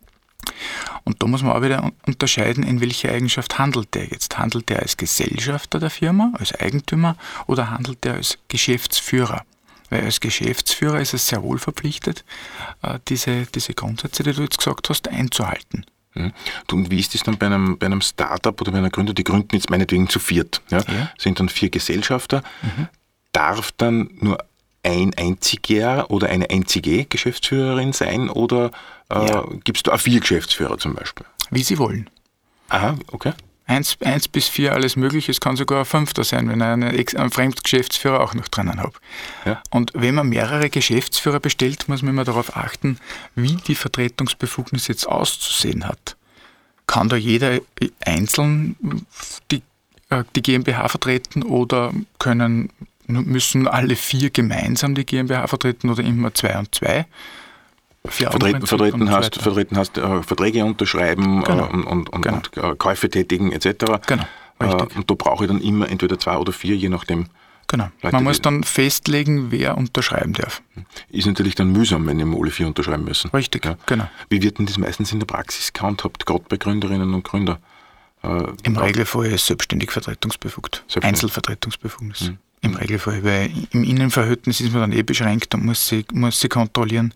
Und 1.09 1.23
da 1.23 1.25
muss 1.25 1.41
man 1.41 1.53
auch 1.53 1.63
wieder 1.63 1.91
unterscheiden, 2.05 2.63
in 2.63 2.81
welcher 2.81 3.11
Eigenschaft 3.11 3.57
handelt 3.57 3.95
der 3.95 4.05
jetzt. 4.05 4.37
Handelt 4.37 4.69
der 4.69 4.83
als 4.83 4.95
Gesellschafter 4.95 5.79
der 5.79 5.89
Firma, 5.89 6.31
als 6.37 6.53
Eigentümer 6.53 7.15
oder 7.47 7.71
handelt 7.71 8.03
der 8.03 8.13
als 8.13 8.37
Geschäftsführer? 8.47 9.43
Weil 9.89 10.03
als 10.03 10.19
Geschäftsführer 10.19 10.99
ist 10.99 11.15
es 11.15 11.27
sehr 11.27 11.41
wohl 11.41 11.57
verpflichtet, 11.57 12.23
äh, 12.83 12.99
diese, 13.07 13.47
diese 13.47 13.73
Grundsätze, 13.73 14.21
die 14.21 14.33
du 14.33 14.43
jetzt 14.43 14.59
gesagt 14.59 14.87
hast, 14.89 15.07
einzuhalten. 15.07 15.83
Mhm. 16.13 16.31
Und 16.69 16.91
wie 16.91 16.99
ist 16.99 17.15
das 17.15 17.23
dann 17.23 17.39
bei 17.39 17.47
einem, 17.47 17.79
bei 17.79 17.87
einem 17.87 18.01
Startup 18.01 18.61
oder 18.61 18.71
bei 18.71 18.77
einer 18.77 18.91
Gründer? 18.91 19.15
Die 19.15 19.23
gründen 19.23 19.55
jetzt 19.55 19.71
meinetwegen 19.71 20.09
zu 20.09 20.19
viert. 20.19 20.61
Ja? 20.69 20.77
ja. 20.77 21.11
Sind 21.17 21.39
dann 21.39 21.49
vier 21.49 21.71
Gesellschafter. 21.71 22.43
Mhm. 22.61 22.87
Darf 23.31 23.71
dann 23.71 24.11
nur 24.19 24.37
ein 24.83 25.13
einziger 25.17 26.09
oder 26.09 26.29
eine 26.29 26.49
einzige 26.49 27.05
Geschäftsführerin 27.05 27.93
sein 27.93 28.29
oder 28.29 28.71
äh, 29.09 29.27
ja. 29.27 29.45
gibt 29.63 29.77
es 29.77 29.83
da 29.83 29.93
auch 29.93 29.99
vier 29.99 30.19
Geschäftsführer 30.19 30.77
zum 30.77 30.93
Beispiel? 30.93 31.25
Wie 31.51 31.63
Sie 31.63 31.77
wollen. 31.77 32.09
Aha, 32.69 32.95
okay. 33.11 33.33
Eins, 33.65 33.97
eins 34.03 34.27
bis 34.27 34.47
vier 34.47 34.73
alles 34.73 34.95
mögliche, 34.95 35.31
es 35.31 35.39
kann 35.39 35.55
sogar 35.55 35.79
ein 35.79 35.85
fünfter 35.85 36.23
sein, 36.23 36.49
wenn 36.49 36.59
ich 36.59 36.65
einen, 36.65 37.21
einen 37.21 37.29
Fremdgeschäftsführer 37.29 38.19
auch 38.19 38.33
noch 38.33 38.47
drinnen 38.47 38.79
habe. 38.79 38.93
Ja. 39.45 39.61
Und 39.69 39.91
wenn 39.93 40.15
man 40.15 40.29
mehrere 40.29 40.71
Geschäftsführer 40.71 41.39
bestellt, 41.39 41.87
muss 41.87 42.01
man 42.01 42.15
immer 42.15 42.23
darauf 42.23 42.57
achten, 42.57 42.97
wie 43.35 43.57
die 43.57 43.75
Vertretungsbefugnis 43.75 44.87
jetzt 44.87 45.07
auszusehen 45.07 45.87
hat. 45.87 46.15
Kann 46.87 47.09
da 47.09 47.15
jeder 47.15 47.59
einzeln 48.03 48.75
die, 49.51 49.61
äh, 50.09 50.23
die 50.35 50.41
GmbH 50.41 50.87
vertreten 50.87 51.43
oder 51.43 51.93
können, 52.17 52.71
müssen 53.09 53.67
alle 53.67 53.95
vier 53.95 54.29
gemeinsam 54.29 54.95
die 54.95 55.05
GmbH 55.05 55.47
vertreten 55.47 55.89
oder 55.89 56.03
immer 56.03 56.33
zwei 56.33 56.57
und 56.57 56.73
zwei? 56.73 57.05
vertreten, 58.07 58.65
vertreten 58.65 59.11
hast, 59.11 59.35
vertreten 59.35 59.77
hast 59.77 59.97
äh, 59.97 60.23
Verträge 60.23 60.63
unterschreiben 60.63 61.43
genau. 61.43 61.65
äh, 61.65 61.69
und, 61.69 62.09
und, 62.09 62.21
genau. 62.21 62.37
und 62.37 62.57
äh, 62.57 62.75
Käufe 62.75 63.09
tätigen 63.09 63.51
etc. 63.51 63.85
Genau. 64.07 64.23
Äh, 64.59 64.65
und 64.95 65.09
da 65.09 65.15
brauche 65.15 65.45
ich 65.45 65.49
dann 65.49 65.61
immer 65.61 65.89
entweder 65.89 66.19
zwei 66.19 66.37
oder 66.37 66.51
vier, 66.51 66.75
je 66.75 66.89
nachdem. 66.89 67.27
Genau. 67.67 67.89
Leute, 68.01 68.15
Man 68.15 68.23
muss 68.23 68.41
dann 68.41 68.63
festlegen, 68.63 69.51
wer 69.51 69.77
unterschreiben 69.77 70.33
darf. 70.33 70.63
Ist 71.09 71.27
natürlich 71.27 71.53
dann 71.53 71.71
mühsam, 71.71 72.07
wenn 72.07 72.19
immer 72.19 72.39
alle 72.39 72.49
vier 72.49 72.65
unterschreiben 72.65 73.03
müssen. 73.03 73.29
Richtig, 73.29 73.63
ja. 73.63 73.77
genau. 73.85 74.09
Wie 74.29 74.41
wird 74.41 74.57
denn 74.57 74.65
das 74.65 74.79
meistens 74.79 75.11
in 75.11 75.19
der 75.19 75.27
Praxis 75.27 75.71
gehandhabt, 75.71 76.25
gerade 76.25 76.43
bei 76.49 76.57
Gründerinnen 76.57 77.13
und 77.13 77.23
Gründern? 77.23 77.57
Äh, 78.23 78.45
Im 78.63 78.75
Regelfall 78.75 79.27
ist 79.27 79.45
selbstständig 79.45 79.91
vertretungsbefugt. 79.91 80.77
Selbstständig. 80.87 81.07
Einzelvertretungsbefugnis. 81.09 82.21
Mhm. 82.21 82.37
Im 82.61 82.75
Regelfall, 82.75 83.23
weil 83.23 83.51
im 83.71 83.83
Innenverhältnis 83.83 84.59
ist 84.59 84.73
man 84.73 84.81
dann 84.81 84.91
eh 84.91 85.03
beschränkt 85.03 85.55
und 85.55 85.65
muss 85.65 85.87
sie, 85.87 86.05
muss 86.11 86.39
sie 86.39 86.49
kontrollieren. 86.49 87.13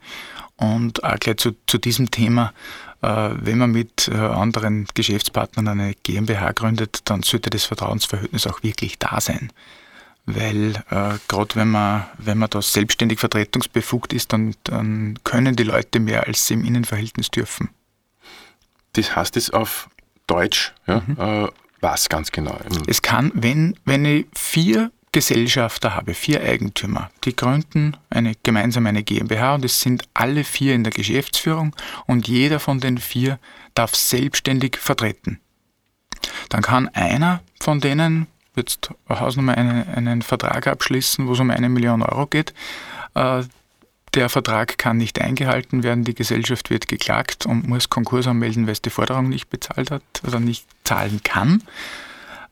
Und 0.55 1.03
auch 1.03 1.19
gleich 1.19 1.38
zu, 1.38 1.55
zu 1.67 1.77
diesem 1.77 2.12
Thema, 2.12 2.53
äh, 3.01 3.29
wenn 3.33 3.57
man 3.57 3.71
mit 3.71 4.07
äh, 4.07 4.15
anderen 4.15 4.88
Geschäftspartnern 4.93 5.67
eine 5.67 5.93
GmbH 6.03 6.53
gründet, 6.53 7.01
dann 7.05 7.23
sollte 7.23 7.50
das 7.50 7.65
Vertrauensverhältnis 7.65 8.47
auch 8.47 8.63
wirklich 8.63 8.97
da 9.00 9.19
sein. 9.19 9.51
Weil 10.25 10.75
äh, 10.89 11.17
gerade 11.27 11.55
wenn 11.55 11.69
man, 11.69 12.05
wenn 12.17 12.38
man 12.38 12.50
da 12.50 12.62
selbstständig 12.62 13.19
vertretungsbefugt 13.19 14.13
ist, 14.13 14.31
dann, 14.31 14.55
dann 14.63 15.19
können 15.25 15.57
die 15.57 15.63
Leute 15.63 16.00
mehr, 16.00 16.25
als 16.27 16.47
sie 16.47 16.53
im 16.53 16.63
Innenverhältnis 16.63 17.29
dürfen. 17.29 17.69
Das 18.93 19.15
heißt 19.15 19.35
es 19.35 19.50
auf 19.50 19.89
Deutsch, 20.27 20.73
ja, 20.88 21.03
mhm. 21.05 21.17
äh, 21.19 21.47
was 21.81 22.07
ganz 22.07 22.31
genau? 22.31 22.57
Es 22.88 23.01
kann, 23.01 23.31
wenn, 23.35 23.75
wenn 23.83 24.05
ich 24.05 24.27
vier 24.33 24.91
Gesellschafter 25.13 25.96
habe, 25.96 26.13
vier 26.13 26.41
Eigentümer. 26.41 27.10
Die 27.24 27.36
gründen 27.36 27.96
eine, 28.10 28.34
gemeinsam 28.43 28.86
eine 28.88 29.03
GmbH 29.03 29.55
und 29.55 29.63
es 29.63 29.79
sind 29.79 30.03
alle 30.13 30.43
vier 30.43 30.74
in 30.74 30.84
der 30.84 30.91
Geschäftsführung 30.91 31.74
und 32.08 32.27
jeder 32.27 32.60
von 32.60 32.82
den 32.82 32.98
vier 32.98 33.39
darf 33.75 33.96
selbstständig 33.96 34.77
vertreten. 34.77 35.39
Dann 36.50 36.62
kann 36.62 36.89
einer 36.89 37.41
von 37.62 37.79
denen 37.79 38.27
jetzt 38.55 38.89
Hausnummer 39.08 39.58
einen, 39.58 39.88
einen 39.88 40.22
Vertrag 40.22 40.67
abschließen, 40.67 41.27
wo 41.27 41.34
es 41.34 41.39
um 41.39 41.50
eine 41.50 41.70
Million 41.70 42.01
Euro 42.01 42.27
geht. 42.27 42.53
Äh, 43.15 43.43
der 44.13 44.29
Vertrag 44.29 44.77
kann 44.77 44.98
nicht 44.98 45.20
eingehalten 45.22 45.84
werden, 45.84 46.03
die 46.03 46.13
Gesellschaft 46.13 46.70
wird 46.70 46.88
geklagt 46.88 47.46
und 47.46 47.67
muss 47.67 47.89
Konkurs 47.89 48.27
anmelden, 48.27 48.65
weil 48.65 48.74
es 48.74 48.82
die 48.82 48.91
Forderung 48.91 49.29
nicht 49.29 49.50
bezahlt 49.50 49.89
hat 49.89 50.03
oder 50.25 50.39
nicht 50.39 50.65
zahlen 50.84 51.22
kann. 51.24 51.63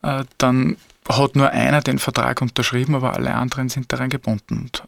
Äh, 0.02 0.26
dann 0.38 0.78
hat 1.10 1.36
nur 1.36 1.50
einer 1.50 1.82
den 1.82 2.00
Vertrag 2.00 2.42
unterschrieben, 2.42 2.96
aber 2.96 3.14
alle 3.14 3.34
anderen 3.34 3.70
sind 3.70 3.92
daran 3.92 4.10
gebunden. 4.10 4.58
Und 4.58 4.84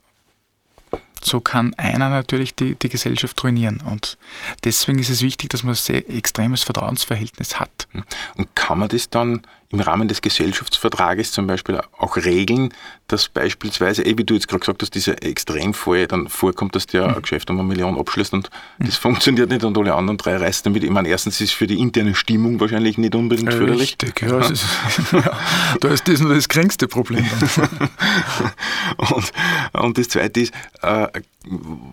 so 1.22 1.39
kann 1.39 1.74
einer 1.75 2.10
natürlich 2.10 2.53
die, 2.55 2.75
die 2.75 2.89
Gesellschaft 2.89 3.41
ruinieren. 3.43 3.82
Und 3.82 4.17
deswegen 4.63 5.00
ist 5.00 5.10
es 5.10 5.22
wichtig, 5.22 5.50
dass 5.50 5.63
man 5.63 5.74
ein 5.74 5.77
sehr 5.77 6.10
extremes 6.10 6.63
Vertrauensverhältnis 6.63 7.60
hat. 7.60 7.88
Und 8.36 8.55
kann 8.55 8.79
man 8.79 8.89
das 8.89 9.10
dann 9.10 9.41
im 9.74 9.80
Rahmen 9.80 10.08
des 10.08 10.22
Gesellschaftsvertrages 10.22 11.32
zum 11.32 11.48
Beispiel 11.48 11.82
auch 11.98 12.15
regeln, 12.15 12.74
dass 13.08 13.27
beispielsweise, 13.27 14.06
eh, 14.06 14.18
wie 14.18 14.24
du 14.24 14.36
jetzt 14.36 14.48
gerade 14.48 14.60
gesagt 14.60 14.82
hast, 14.82 14.94
dieser 14.94 15.22
Extremfall 15.24 16.08
dann 16.08 16.27
vorkommt, 16.30 16.75
dass 16.75 16.86
der 16.86 17.10
mhm. 17.10 17.15
ein 17.15 17.22
Geschäft 17.24 17.50
um 17.50 17.60
eine 17.60 17.68
Million 17.68 17.98
abschließt 17.98 18.34
und 18.34 18.50
mhm. 18.77 18.86
das 18.86 18.98
funktioniert 18.98 19.50
nicht 19.50 19.63
und 19.63 19.77
alle 19.77 19.96
anderen 19.96 20.18
drei 20.18 20.38
reißen 20.38 20.63
damit. 20.65 20.84
Ich 20.84 20.92
meine, 20.92 21.10
erstens 21.10 21.42
ist 21.42 21.50
es 21.50 21.51
für 21.51 21.68
die 21.68 21.80
interne 21.80 22.15
Stimmung 22.15 22.60
wahrscheinlich 22.60 22.98
nicht 22.98 23.15
unbedingt 23.15 23.51
ja, 23.51 23.58
förderlich. 23.58 23.98
Richtig, 24.01 24.22
ja, 24.22 24.39
ist, 24.39 24.65
ja, 25.12 25.38
da 25.82 25.88
ist 25.89 26.08
das 26.08 26.20
nur 26.22 26.36
das 26.36 26.48
geringste 26.48 26.88
Problem. 26.88 27.25
und, 28.98 29.32
und 29.74 29.98
das 29.98 30.08
zweite 30.10 30.42
ist, 30.42 30.53
äh, 30.82 31.08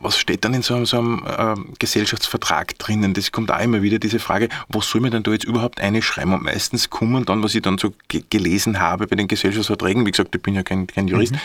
was 0.02 0.18
steht 0.18 0.44
dann 0.44 0.54
in 0.54 0.62
so 0.62 0.74
einem, 0.74 0.86
so 0.86 0.98
einem 0.98 1.24
äh, 1.26 1.54
Gesellschaftsvertrag 1.78 2.78
drinnen? 2.78 3.14
Das 3.14 3.32
kommt 3.32 3.50
auch 3.50 3.60
immer 3.60 3.82
wieder 3.82 3.98
diese 3.98 4.18
Frage, 4.18 4.48
was 4.68 4.88
soll 4.88 5.00
mir 5.00 5.10
denn 5.10 5.22
da 5.22 5.32
jetzt 5.32 5.44
überhaupt 5.44 5.80
einschreiben? 5.80 6.34
Und 6.34 6.44
meistens 6.44 6.90
kommen 6.90 7.24
dann, 7.24 7.42
was 7.42 7.54
ich 7.54 7.62
dann 7.62 7.78
so 7.78 7.92
gelesen 8.08 8.80
habe 8.80 9.06
bei 9.06 9.16
den 9.16 9.28
Gesellschaftsverträgen, 9.28 10.06
wie 10.06 10.12
gesagt, 10.12 10.34
ich 10.34 10.42
bin 10.42 10.54
ja 10.54 10.62
kein, 10.62 10.86
kein 10.86 11.08
Jurist, 11.08 11.32
mhm. 11.32 11.38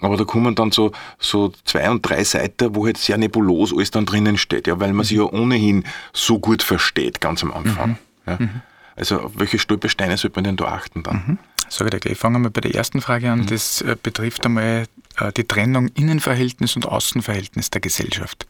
aber 0.00 0.16
da 0.16 0.24
kommen 0.24 0.54
dann 0.54 0.70
so, 0.70 0.92
so 1.18 1.52
zwei 1.64 1.90
und 1.90 2.02
drei 2.02 2.22
Seiten, 2.22 2.74
wo 2.74 2.86
halt 2.86 2.98
sehr 2.98 3.18
nebulos 3.18 3.72
alles 3.72 3.90
dann 3.90 4.06
drinnen 4.06 4.38
steht, 4.38 4.66
ja, 4.66 4.78
weil 4.78 4.88
man 4.88 4.98
mhm. 4.98 5.04
sich 5.04 5.18
ja 5.18 5.24
ohnehin 5.24 5.84
so 6.12 6.38
gut 6.38 6.62
versteht, 6.62 7.20
ganz 7.20 7.42
am 7.42 7.52
Anfang. 7.52 7.90
Mhm. 7.90 7.96
Ja. 8.26 8.36
Mhm. 8.38 8.60
Also 8.96 9.20
auf 9.20 9.32
welche 9.36 9.58
Stolpersteine 9.58 10.16
sollte 10.18 10.36
man 10.36 10.44
denn 10.44 10.56
da 10.56 10.66
achten 10.66 11.02
dann? 11.02 11.22
Mhm. 11.26 11.38
Sage 11.68 11.86
ich 11.86 11.90
dir 11.92 12.00
gleich. 12.00 12.18
Fangen 12.18 12.42
wir 12.42 12.50
bei 12.50 12.60
der 12.60 12.74
ersten 12.74 13.00
Frage 13.00 13.30
an. 13.30 13.40
Mhm. 13.40 13.46
Das 13.46 13.80
äh, 13.80 13.96
betrifft 14.00 14.44
einmal 14.44 14.86
die 15.36 15.44
Trennung 15.44 15.88
Innenverhältnis 15.88 16.76
und 16.76 16.86
Außenverhältnis 16.86 17.70
der 17.70 17.80
Gesellschaft. 17.80 18.46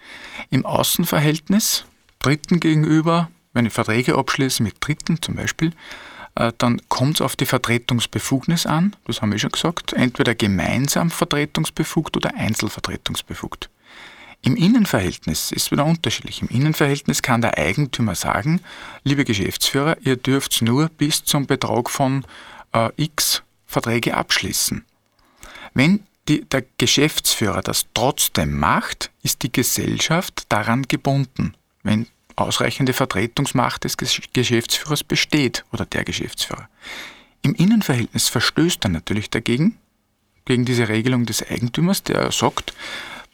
Im 0.50 0.64
Außenverhältnis 0.64 1.84
Dritten 2.20 2.60
gegenüber, 2.60 3.30
wenn 3.54 3.66
ich 3.66 3.72
Verträge 3.72 4.16
abschließe 4.16 4.62
mit 4.62 4.76
Dritten 4.80 5.20
zum 5.22 5.36
Beispiel, 5.36 5.72
äh, 6.34 6.52
dann 6.58 6.80
kommt 6.88 7.16
es 7.16 7.20
auf 7.22 7.34
die 7.34 7.46
Vertretungsbefugnis 7.46 8.66
an, 8.66 8.94
das 9.06 9.22
haben 9.22 9.32
wir 9.32 9.38
schon 9.38 9.52
gesagt, 9.52 9.92
entweder 9.94 10.34
gemeinsam 10.34 11.10
vertretungsbefugt 11.10 12.16
oder 12.16 12.34
einzelvertretungsbefugt. 12.34 13.70
Im 14.42 14.56
Innenverhältnis 14.56 15.52
ist 15.52 15.66
es 15.66 15.70
wieder 15.70 15.84
unterschiedlich. 15.84 16.40
Im 16.40 16.48
Innenverhältnis 16.48 17.20
kann 17.20 17.42
der 17.42 17.58
Eigentümer 17.58 18.14
sagen, 18.14 18.60
liebe 19.04 19.24
Geschäftsführer, 19.24 19.98
ihr 20.02 20.16
dürft 20.16 20.62
nur 20.62 20.88
bis 20.88 21.24
zum 21.24 21.46
Betrag 21.46 21.90
von 21.90 22.24
äh, 22.72 22.88
X 22.96 23.42
Verträge 23.66 24.16
abschließen. 24.16 24.84
Wenn 25.74 26.00
die, 26.28 26.44
der 26.44 26.64
Geschäftsführer 26.78 27.62
das 27.62 27.86
trotzdem 27.94 28.58
macht, 28.58 29.10
ist 29.22 29.42
die 29.42 29.52
Gesellschaft 29.52 30.44
daran 30.48 30.82
gebunden, 30.82 31.54
wenn 31.82 32.06
ausreichende 32.36 32.92
Vertretungsmacht 32.92 33.84
des 33.84 33.96
Geschäftsführers 33.96 35.04
besteht 35.04 35.64
oder 35.72 35.84
der 35.84 36.04
Geschäftsführer. 36.04 36.68
Im 37.42 37.54
Innenverhältnis 37.54 38.28
verstößt 38.28 38.84
er 38.84 38.90
natürlich 38.90 39.30
dagegen, 39.30 39.78
gegen 40.44 40.64
diese 40.64 40.88
Regelung 40.88 41.26
des 41.26 41.48
Eigentümers, 41.48 42.02
der 42.02 42.32
sagt, 42.32 42.74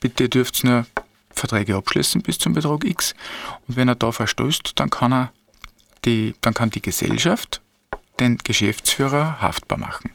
bitte 0.01 0.29
dürft 0.29 0.65
nur 0.65 0.87
Verträge 1.31 1.77
abschließen 1.77 2.23
bis 2.23 2.39
zum 2.39 2.53
Betrag 2.53 2.85
X. 2.85 3.15
Und 3.69 3.77
wenn 3.77 3.89
er 3.89 3.95
da 3.95 4.13
verstößt, 4.13 4.73
dann 4.77 4.91
kann 4.91 5.13
er 5.13 5.33
die, 6.05 6.35
dann 6.41 6.55
kann 6.55 6.71
die 6.71 6.83
Gesellschaft 6.83 7.61
den 8.21 8.39
Geschäftsführer 8.39 9.41
haftbar 9.41 9.79
machen. 9.79 10.11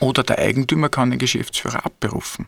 Oder 0.00 0.22
der 0.22 0.38
Eigentümer 0.38 0.88
kann 0.88 1.10
den 1.10 1.18
Geschäftsführer 1.18 1.84
abberufen. 1.84 2.46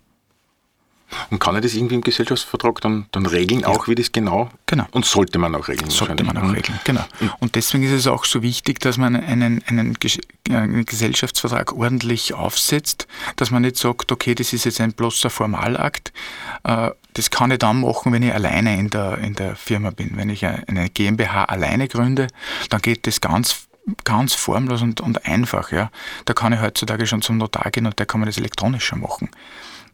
Und 1.31 1.39
kann 1.39 1.55
er 1.55 1.61
das 1.61 1.75
irgendwie 1.75 1.95
im 1.95 2.01
Gesellschaftsvertrag 2.01 2.81
dann, 2.81 3.07
dann 3.13 3.27
regeln, 3.27 3.61
ja. 3.61 3.69
auch 3.69 3.87
wie 3.87 3.95
das 3.95 4.11
genau? 4.11 4.51
Genau. 4.67 4.87
Und 4.91 5.07
sollte 5.07 5.39
man 5.39 5.55
auch 5.55 5.69
regeln? 5.69 5.89
Sollte 5.89 6.25
man 6.25 6.37
auch 6.37 6.43
mhm. 6.43 6.51
regeln, 6.51 6.81
genau. 6.85 7.05
Und 7.39 7.55
deswegen 7.55 7.85
ist 7.85 7.93
es 7.93 8.07
auch 8.09 8.25
so 8.25 8.43
wichtig, 8.43 8.81
dass 8.81 8.97
man 8.97 9.15
einen, 9.15 9.63
einen, 9.67 9.97
einen 10.49 10.85
Gesellschaftsvertrag 10.85 11.73
ordentlich 11.73 12.35
aufsetzt, 12.35 13.07
dass 13.37 13.53
man 13.53 13.63
nicht 13.63 13.77
sagt, 13.77 14.11
okay, 14.11 14.35
das 14.35 14.53
ist 14.53 14.65
jetzt 14.65 14.81
ein 14.81 14.93
bloßer 14.93 15.31
Formalakt. 15.31 16.13
Äh, 16.65 16.91
das 17.15 17.31
kann 17.31 17.53
ich 17.53 17.59
dann 17.59 17.81
machen, 17.81 18.13
wenn 18.13 18.23
ich 18.23 18.35
alleine 18.35 18.77
in 18.79 18.91
der, 18.91 19.19
in 19.19 19.35
der 19.35 19.55
Firma 19.55 19.91
bin. 19.91 20.17
Wenn 20.17 20.29
ich 20.29 20.45
eine 20.45 20.91
GmbH 20.91 21.45
alleine 21.45 21.87
gründe, 21.87 22.27
dann 22.69 22.83
geht 22.83 23.07
das 23.07 23.21
ganz 23.21 23.67
ganz 24.05 24.35
formlos 24.35 24.83
und, 24.83 25.01
und 25.01 25.27
einfach. 25.27 25.73
Ja. 25.73 25.91
Da 26.25 26.35
kann 26.35 26.53
ich 26.53 26.61
heutzutage 26.61 27.07
schon 27.07 27.23
zum 27.23 27.39
Notar 27.39 27.71
gehen 27.71 27.87
und 27.87 27.99
der 27.99 28.07
kann 28.07 28.21
man 28.21 28.27
das 28.27 28.39
elektronisch 28.39 28.85
schon 28.85 29.01
machen. 29.01 29.31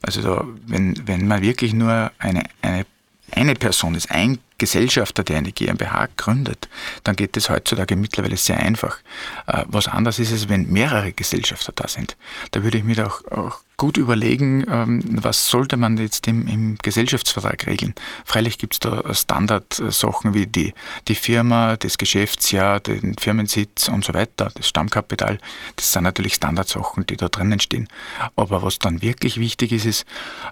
Also 0.03 0.23
da, 0.23 0.45
wenn, 0.67 1.07
wenn 1.07 1.27
man 1.29 1.43
wirklich 1.43 1.75
nur 1.75 2.11
eine, 2.19 2.45
eine, 2.61 2.87
eine 3.31 3.55
Person 3.55 3.95
ist, 3.95 4.11
ein 4.11 4.39
Gesellschafter, 4.59 5.25
der 5.25 5.39
eine 5.39 5.53
GmbH 5.53 6.09
gründet, 6.17 6.69
dann 7.05 7.17
geht 7.17 7.37
das 7.37 7.51
heutzutage 7.51 7.97
mittlerweile 7.97 8.37
sehr 8.37 8.59
einfach. 8.59 8.99
Äh, 9.47 9.65
was 9.67 9.89
anders 9.89 10.19
ist 10.19 10.33
es, 10.33 10.49
wenn 10.49 10.71
mehrere 10.71 11.13
Gesellschafter 11.13 11.73
da 11.75 11.89
sind. 11.89 12.17
Da 12.51 12.63
würde 12.63 12.79
ich 12.79 12.85
mich 12.85 13.01
auch, 13.01 13.25
auch 13.31 13.61
gut 13.83 13.97
überlegen, 13.97 14.65
ähm, 14.71 15.03
was 15.25 15.49
sollte 15.49 15.77
man 15.77 15.97
jetzt 15.97 16.29
im, 16.29 16.47
im 16.47 16.79
Gesellschaftsvertrag 16.81 17.67
regeln. 17.67 17.97
Freilich 18.25 18.59
gibt 18.59 18.75
es 18.75 18.79
da 18.79 19.13
Standardsachen 19.13 20.35
wie 20.35 20.47
die, 20.47 20.73
die 21.09 21.17
Firma, 21.17 21.77
das 21.77 21.99
Geschäftsjahr, 21.99 22.79
den 22.79 23.17
Firmensitz 23.19 23.89
und 23.89 24.05
so 24.05 24.15
weiter, 24.15 24.53
das 24.55 24.69
Stammkapital. 24.69 25.39
Das 25.75 25.91
sind 25.91 26.05
natürlich 26.05 26.35
Standardsachen, 26.35 27.07
die 27.07 27.17
da 27.17 27.29
drinnen 27.29 27.59
stehen. 27.59 27.89
Aber 28.37 28.63
was 28.63 28.79
dann 28.79 29.03
wirklich 29.03 29.41
wichtig 29.41 29.73
ist, 29.73 29.87
ist, 29.87 30.07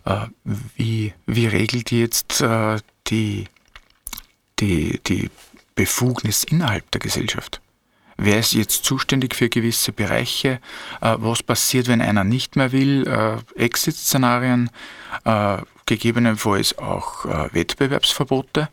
äh, 0.07 0.27
wie, 0.75 1.15
wie 1.27 1.47
regelt 1.47 1.93
jetzt 1.93 2.41
äh, 2.41 2.79
die, 3.07 3.45
die, 4.59 4.99
die 5.07 5.31
Befugnis 5.77 6.43
innerhalb 6.43 6.91
der 6.91 7.01
Gesellschaft? 7.01 7.61
Wer 8.21 8.39
ist 8.39 8.53
jetzt 8.53 8.85
zuständig 8.85 9.35
für 9.35 9.49
gewisse 9.49 9.93
Bereiche, 9.93 10.61
äh, 11.01 11.17
was 11.19 11.43
passiert, 11.43 11.89
wenn 11.89 12.01
einer 12.01 12.25
nicht 12.25 12.57
mehr 12.57 12.73
will, 12.73 13.07
äh, 13.07 13.39
Exit-Szenarien, 13.61 14.71
äh, 15.25 15.59
gegebenenfalls 15.87 16.79
auch 16.79 17.25
Wettbewerbsverbote. 17.25 18.69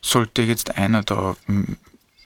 Sollte 0.00 0.40
jetzt 0.40 0.78
einer 0.78 1.02
da 1.02 1.36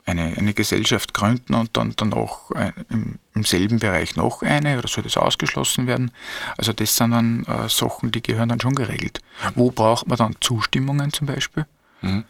eine, 0.05 0.37
eine 0.37 0.55
Gesellschaft 0.55 1.13
gründen 1.15 1.55
und 1.55 1.77
dann 1.77 1.93
danach 1.97 2.53
im, 2.91 3.19
im, 3.35 3.43
selben 3.43 3.81
Bereich 3.81 4.15
noch 4.15 4.43
eine 4.43 4.79
oder 4.79 4.87
soll 4.87 5.03
das 5.03 5.17
ausgeschlossen 5.17 5.89
werden? 5.89 6.13
Also 6.57 6.73
das 6.73 6.95
sind 6.95 7.11
dann 7.11 7.45
Sachen, 7.69 8.13
die 8.13 8.23
gehören 8.23 8.51
dann 8.51 8.61
schon 8.61 8.77
geregelt. 8.77 9.21
Wo 9.57 9.73
braucht 9.73 10.07
man 10.07 10.17
dann 10.17 10.37
Zustimmungen 10.41 11.13
zum 11.13 11.27
Beispiel? 11.27 11.67
Mhm. 12.03 12.25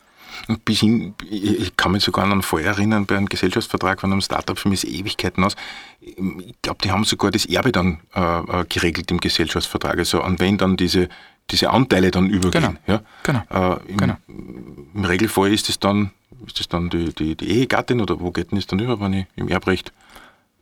Und 0.49 0.65
bis 0.65 0.81
hin, 0.81 1.15
ich 1.29 1.77
kann 1.77 1.93
mich 1.93 2.05
sogar 2.05 2.25
an 2.25 2.33
einen 2.33 2.43
Fall 2.43 2.63
erinnern, 2.63 3.07
bei 3.07 3.17
einem 3.17 3.29
Gesellschaftsvertrag 3.29 4.01
von 4.01 4.13
einem 4.13 4.21
Startup 4.21 4.59
für 4.59 4.69
mich 4.69 4.87
Ewigkeiten 4.87 5.43
aus. 5.45 5.57
Ich 6.01 6.17
glaube, 6.63 6.79
die 6.83 6.91
haben 6.91 7.05
sogar 7.05 7.31
das 7.31 7.47
Erbe 7.47 7.73
dann 7.73 8.01
äh, 8.15 8.21
äh, 8.21 8.65
geregelt 8.69 9.11
im 9.11 9.19
Gesellschaftsvertrag. 9.19 9.99
Also 9.99 10.23
an 10.23 10.39
wen 10.39 10.59
dann 10.59 10.77
diese, 10.77 11.09
diese 11.51 11.71
Anteile 11.71 12.11
dann 12.11 12.29
übergehen. 12.29 12.63
Genau. 12.63 12.79
Ja? 12.87 13.03
Genau. 13.23 13.43
Äh, 13.51 13.91
im, 13.91 13.97
genau. 13.97 14.17
Im 14.29 15.05
Regelfall 15.05 15.53
ist 15.53 15.69
es 15.69 15.79
dann, 15.79 16.11
ist 16.47 16.61
das 16.61 16.69
dann 16.69 16.91
die, 16.91 17.13
die, 17.13 17.35
die 17.37 17.49
Ehegattin 17.49 18.01
oder 18.01 18.21
wo 18.21 18.31
geht 18.31 18.51
denn 18.51 18.59
das 18.59 18.67
dann 18.67 18.79
über, 18.79 19.01
wenn 19.01 19.13
ich 19.13 19.27
im 19.37 19.49
Erbrecht 19.49 19.93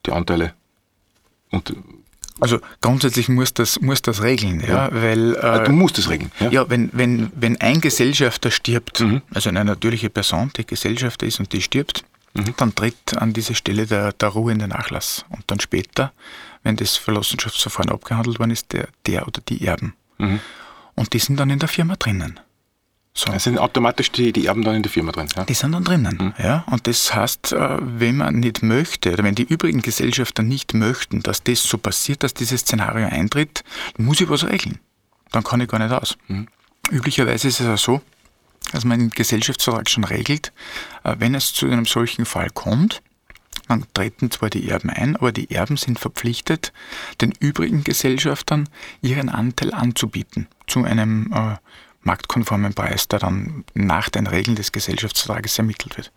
die 0.07 0.13
Anteile 0.13 0.55
und 1.51 1.75
also 2.41 2.59
grundsätzlich 2.81 3.29
muss 3.29 3.55
das, 3.55 3.81
muss 3.81 4.03
das 4.03 4.23
regeln, 4.23 4.61
ja, 4.61 4.89
ja. 4.89 4.89
weil... 4.93 5.37
Äh, 5.37 5.65
du 5.65 5.73
musst 5.73 5.99
es 5.99 6.09
regeln. 6.09 6.33
Ja, 6.41 6.51
ja 6.51 6.71
wenn, 6.71 6.91
wenn, 6.93 7.31
wenn 7.35 7.61
ein 7.61 7.81
Gesellschafter 7.81 8.51
stirbt, 8.51 9.01
mhm. 9.01 9.23
also 9.33 9.49
eine 9.49 9.65
natürliche 9.65 10.11
Person, 10.11 10.51
die 10.57 10.67
Gesellschafter 10.67 11.27
ist 11.27 11.39
und 11.39 11.53
die 11.53 11.63
stirbt, 11.63 12.05
mhm. 12.35 12.55
dann 12.57 12.75
tritt 12.75 13.17
an 13.17 13.33
diese 13.33 13.55
Stelle 13.55 13.87
der, 13.87 14.13
der 14.13 14.29
ruhende 14.31 14.67
Nachlass. 14.67 15.25
Und 15.29 15.45
dann 15.47 15.61
später, 15.61 16.13
wenn 16.65 16.77
das 16.77 16.97
Verlassenschaftsverfahren 16.97 17.93
abgehandelt 17.93 18.39
worden 18.39 18.51
ist, 18.51 18.73
der, 18.73 18.89
der 19.07 19.29
oder 19.29 19.41
die 19.49 19.65
Erben. 19.65 19.95
Mhm. 20.19 20.41
Und 20.97 21.13
die 21.13 21.19
sind 21.19 21.39
dann 21.39 21.51
in 21.51 21.59
der 21.59 21.69
Firma 21.69 21.95
drinnen. 21.97 22.41
So. 23.17 23.31
Das 23.31 23.45
sind 23.45 23.59
automatisch 23.59 24.11
die, 24.11 24.33
die 24.33 24.47
Erben 24.47 24.63
dann 24.63 24.75
in 24.75 24.83
der 24.83 24.91
Firma 24.91 25.13
drin. 25.13 25.29
Ja? 25.37 25.45
Die 25.45 25.55
sind 25.55 25.71
dann 25.71 25.85
drinnen. 25.85 26.35
Mhm. 26.37 26.45
Ja? 26.45 26.65
Und 26.69 26.89
das 26.89 27.15
heißt, 27.15 27.53
äh, 27.53 27.79
wenn 27.81 28.17
man 28.17 28.41
nicht 28.41 28.65
möchte, 28.65 29.13
oder 29.13 29.23
wenn 29.23 29.37
die 29.37 29.45
übrigen 29.45 29.83
Gesellschafter 29.83 30.43
nicht 30.43 30.75
möchten, 30.75 31.23
dass 31.23 31.45
das 31.45 31.63
so 31.63 31.79
passiert, 31.79 32.25
dass 32.25 32.35
dieses 32.35 32.63
Szenario 32.63 33.07
eintritt, 33.07 33.63
muss 33.97 34.21
ich 34.21 34.29
was 34.29 34.45
regeln. 34.45 34.81
Dann 35.31 35.45
kann 35.45 35.61
ich 35.61 35.69
gar 35.69 35.79
nicht 35.79 35.93
aus. 35.93 36.17
Mhm. 36.27 36.49
Üblicherweise 36.91 37.47
ist 37.47 37.61
es 37.61 37.67
ja 37.67 37.77
so, 37.77 38.01
dass 38.73 38.85
man 38.85 39.01
im 39.01 39.11
Gesellschaftsvertrag 39.11 39.89
schon 39.89 40.05
regelt, 40.05 40.53
äh, 41.05 41.15
wenn 41.19 41.37
es 41.37 41.53
zu 41.53 41.67
einem 41.67 41.87
solchen 41.87 42.25
Fall 42.25 42.51
kommt, 42.51 43.01
dann 43.69 43.87
treten 43.95 44.31
zwar 44.33 44.51
die 44.51 44.69
Erben 44.69 44.91
ein, 44.91 45.17
aber 45.17 45.31
die 45.33 45.51
Erben 45.51 45.77
sind 45.77 45.99
verpflichtet, 45.99 46.73
den 47.21 47.33
übrigen 47.39 47.85
Gesellschaftern 47.85 48.69
ihren 49.01 49.29
Anteil 49.29 49.73
anzubieten 49.73 50.49
zu 50.67 50.85
einem 50.85 51.33
äh, 51.33 51.57
marktkonformen 52.05 52.75
Preis, 52.75 53.09
der 53.09 53.19
dann 53.19 53.65
nach 53.75 54.09
den 54.09 54.27
Regeln 54.27 54.57
des 54.57 54.73
Gesellschaftsvertrages 54.73 55.59
ermittelt 55.59 55.97
wird. 55.97 56.13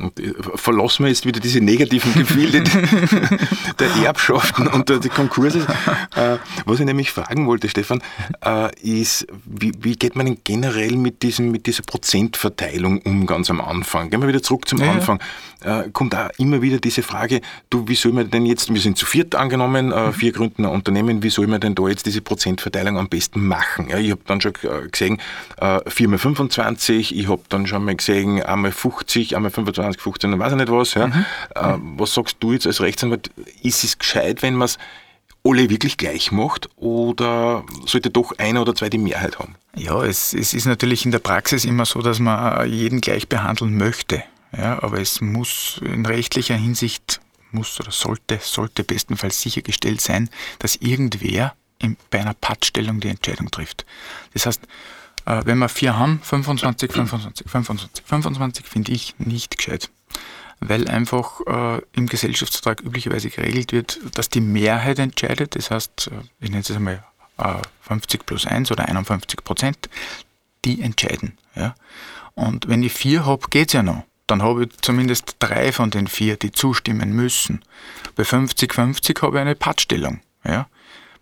Und 0.00 0.20
äh, 0.20 0.32
verlassen 0.54 1.04
wir 1.04 1.10
jetzt 1.10 1.26
wieder 1.26 1.40
diese 1.40 1.60
negativen 1.60 2.12
Gefühle 2.14 2.62
der 3.78 3.90
Erbschaften 4.04 4.66
und 4.66 4.88
der 4.88 5.00
Konkurse. 5.08 5.66
Äh, 6.14 6.36
was 6.64 6.80
ich 6.80 6.86
nämlich 6.86 7.10
fragen 7.10 7.46
wollte, 7.46 7.68
Stefan, 7.68 8.02
äh, 8.44 8.70
ist, 8.80 9.26
wie, 9.44 9.72
wie, 9.80 9.94
geht 9.94 10.16
man 10.16 10.26
denn 10.26 10.38
generell 10.44 10.96
mit, 10.96 11.22
diesem, 11.22 11.50
mit 11.50 11.66
dieser 11.66 11.82
Prozentverteilung 11.82 13.00
um 13.02 13.26
ganz 13.26 13.50
am 13.50 13.60
Anfang? 13.60 14.10
Gehen 14.10 14.20
wir 14.20 14.28
wieder 14.28 14.42
zurück 14.42 14.68
zum 14.68 14.78
ja, 14.80 14.90
Anfang. 14.90 15.20
Kommt 15.92 16.12
da 16.12 16.28
immer 16.38 16.62
wieder 16.62 16.78
diese 16.78 17.02
Frage, 17.02 17.40
du, 17.68 17.88
wie 17.88 17.96
soll 17.96 18.12
man 18.12 18.30
denn 18.30 18.46
jetzt, 18.46 18.72
wir 18.72 18.80
sind 18.80 18.96
zu 18.96 19.06
viert 19.06 19.34
angenommen, 19.34 19.86
mhm. 19.88 20.12
vier 20.12 20.30
gründen 20.30 20.64
ein 20.64 20.70
Unternehmen, 20.70 21.24
wie 21.24 21.30
soll 21.30 21.48
man 21.48 21.60
denn 21.60 21.74
da 21.74 21.88
jetzt 21.88 22.06
diese 22.06 22.20
Prozentverteilung 22.20 22.96
am 22.96 23.08
besten 23.08 23.44
machen? 23.44 23.88
Ja, 23.88 23.98
ich 23.98 24.12
habe 24.12 24.20
dann 24.24 24.40
schon 24.40 24.52
gesehen, 24.92 25.18
viermal 25.88 26.18
25, 26.18 27.16
ich 27.16 27.28
habe 27.28 27.42
dann 27.48 27.66
schon 27.66 27.84
mal 27.84 27.96
gesehen, 27.96 28.40
einmal 28.40 28.70
50, 28.70 29.34
einmal 29.34 29.50
25, 29.64 30.00
15 30.00 30.32
und 30.32 30.38
weiß 30.38 30.52
ich 30.52 30.58
nicht 30.58 30.70
was. 30.70 30.94
Ja. 30.94 31.08
Mhm. 31.08 31.24
Äh, 31.54 31.74
was 31.96 32.14
sagst 32.14 32.36
du 32.40 32.52
jetzt 32.52 32.66
als 32.66 32.80
Rechtsanwalt? 32.80 33.30
Ist 33.62 33.84
es 33.84 33.98
gescheit, 33.98 34.42
wenn 34.42 34.54
man 34.54 34.66
es 34.66 34.78
alle 35.44 35.70
wirklich 35.70 35.96
gleich 35.96 36.32
macht 36.32 36.68
oder 36.76 37.64
sollte 37.86 38.10
doch 38.10 38.36
einer 38.38 38.62
oder 38.62 38.74
zwei 38.74 38.88
die 38.88 38.98
Mehrheit 38.98 39.38
haben? 39.38 39.54
Ja, 39.76 40.02
es, 40.04 40.34
es 40.34 40.54
ist 40.54 40.66
natürlich 40.66 41.04
in 41.04 41.12
der 41.12 41.20
Praxis 41.20 41.64
immer 41.64 41.84
so, 41.84 42.02
dass 42.02 42.18
man 42.18 42.68
jeden 42.70 43.00
gleich 43.00 43.28
behandeln 43.28 43.76
möchte. 43.76 44.22
Ja, 44.56 44.82
aber 44.82 45.00
es 45.00 45.20
muss 45.20 45.80
in 45.84 46.06
rechtlicher 46.06 46.56
Hinsicht 46.56 47.20
muss 47.50 47.78
oder 47.80 47.92
sollte, 47.92 48.38
sollte 48.42 48.84
bestenfalls 48.84 49.40
sichergestellt 49.40 50.00
sein, 50.00 50.28
dass 50.58 50.76
irgendwer 50.76 51.54
in, 51.78 51.96
bei 52.10 52.20
einer 52.20 52.34
Pattstellung 52.34 53.00
die 53.00 53.08
Entscheidung 53.08 53.50
trifft. 53.50 53.84
Das 54.34 54.46
heißt, 54.46 54.60
äh, 55.28 55.42
wenn 55.44 55.58
wir 55.58 55.68
vier 55.68 55.98
haben, 55.98 56.20
25, 56.22 56.90
25, 56.90 57.50
25, 57.50 58.04
25 58.04 58.66
finde 58.66 58.92
ich 58.92 59.14
nicht 59.18 59.56
gescheit. 59.58 59.90
Weil 60.60 60.88
einfach 60.88 61.40
äh, 61.46 61.82
im 61.92 62.06
Gesellschaftsvertrag 62.06 62.80
üblicherweise 62.80 63.28
geregelt 63.30 63.72
wird, 63.72 64.00
dass 64.14 64.28
die 64.28 64.40
Mehrheit 64.40 64.98
entscheidet. 64.98 65.54
Das 65.54 65.70
heißt, 65.70 66.10
äh, 66.12 66.44
ich 66.44 66.50
nenne 66.50 66.62
es 66.62 66.70
einmal 66.70 67.04
äh, 67.36 67.54
50 67.82 68.26
plus 68.26 68.46
1 68.46 68.72
oder 68.72 68.88
51 68.88 69.44
Prozent, 69.44 69.88
die 70.64 70.80
entscheiden. 70.80 71.36
Ja? 71.54 71.74
Und 72.34 72.68
wenn 72.68 72.82
ich 72.82 72.92
vier 72.92 73.26
habe, 73.26 73.46
geht 73.50 73.68
es 73.68 73.74
ja 73.74 73.82
noch. 73.82 74.04
Dann 74.26 74.42
habe 74.42 74.64
ich 74.64 74.70
zumindest 74.80 75.36
drei 75.38 75.72
von 75.72 75.90
den 75.90 76.06
vier, 76.06 76.36
die 76.36 76.52
zustimmen 76.52 77.12
müssen. 77.12 77.62
Bei 78.16 78.24
50-50 78.24 79.22
habe 79.22 79.36
ich 79.36 79.40
eine 79.40 79.54
Pattstellung. 79.54 80.20
Ja? 80.44 80.66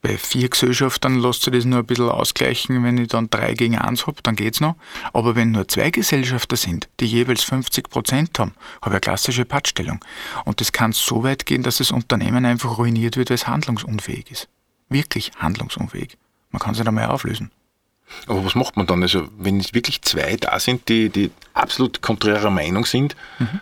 Bei 0.02 0.16
vier 0.18 0.48
Gesellschaften 0.48 1.20
lässt 1.20 1.42
sich 1.42 1.52
das 1.52 1.64
nur 1.64 1.80
ein 1.80 1.86
bisschen 1.86 2.08
ausgleichen, 2.08 2.82
wenn 2.84 2.98
ich 2.98 3.08
dann 3.08 3.30
drei 3.30 3.54
gegen 3.54 3.78
eins 3.78 4.06
habe, 4.06 4.22
dann 4.22 4.36
geht's 4.36 4.60
noch. 4.60 4.76
Aber 5.12 5.34
wenn 5.34 5.52
nur 5.52 5.66
zwei 5.68 5.90
Gesellschafter 5.90 6.56
sind, 6.56 6.88
die 7.00 7.06
jeweils 7.06 7.42
50 7.44 7.88
Prozent 7.90 8.38
haben, 8.38 8.52
habe 8.82 8.86
ich 8.86 8.92
eine 8.92 9.00
klassische 9.00 9.44
Pattstellung. 9.44 10.04
Und 10.44 10.60
das 10.60 10.72
kann 10.72 10.92
so 10.92 11.24
weit 11.24 11.46
gehen, 11.46 11.62
dass 11.62 11.78
das 11.78 11.90
Unternehmen 11.90 12.44
einfach 12.44 12.78
ruiniert 12.78 13.16
wird, 13.16 13.30
weil 13.30 13.36
es 13.36 13.46
handlungsunfähig 13.46 14.30
ist. 14.30 14.48
Wirklich 14.88 15.32
handlungsunfähig. 15.38 16.16
Man 16.50 16.60
kann 16.60 16.72
es 16.72 16.78
nicht 16.78 16.88
einmal 16.88 17.06
auflösen. 17.06 17.50
Aber 18.26 18.44
was 18.44 18.54
macht 18.54 18.76
man 18.76 18.86
dann? 18.86 19.02
Also, 19.02 19.28
wenn 19.36 19.58
es 19.58 19.74
wirklich 19.74 20.02
zwei 20.02 20.36
da 20.36 20.58
sind, 20.60 20.88
die, 20.88 21.08
die 21.08 21.30
absolut 21.54 22.02
konträrer 22.02 22.50
Meinung 22.50 22.86
sind, 22.86 23.16
mhm. 23.38 23.60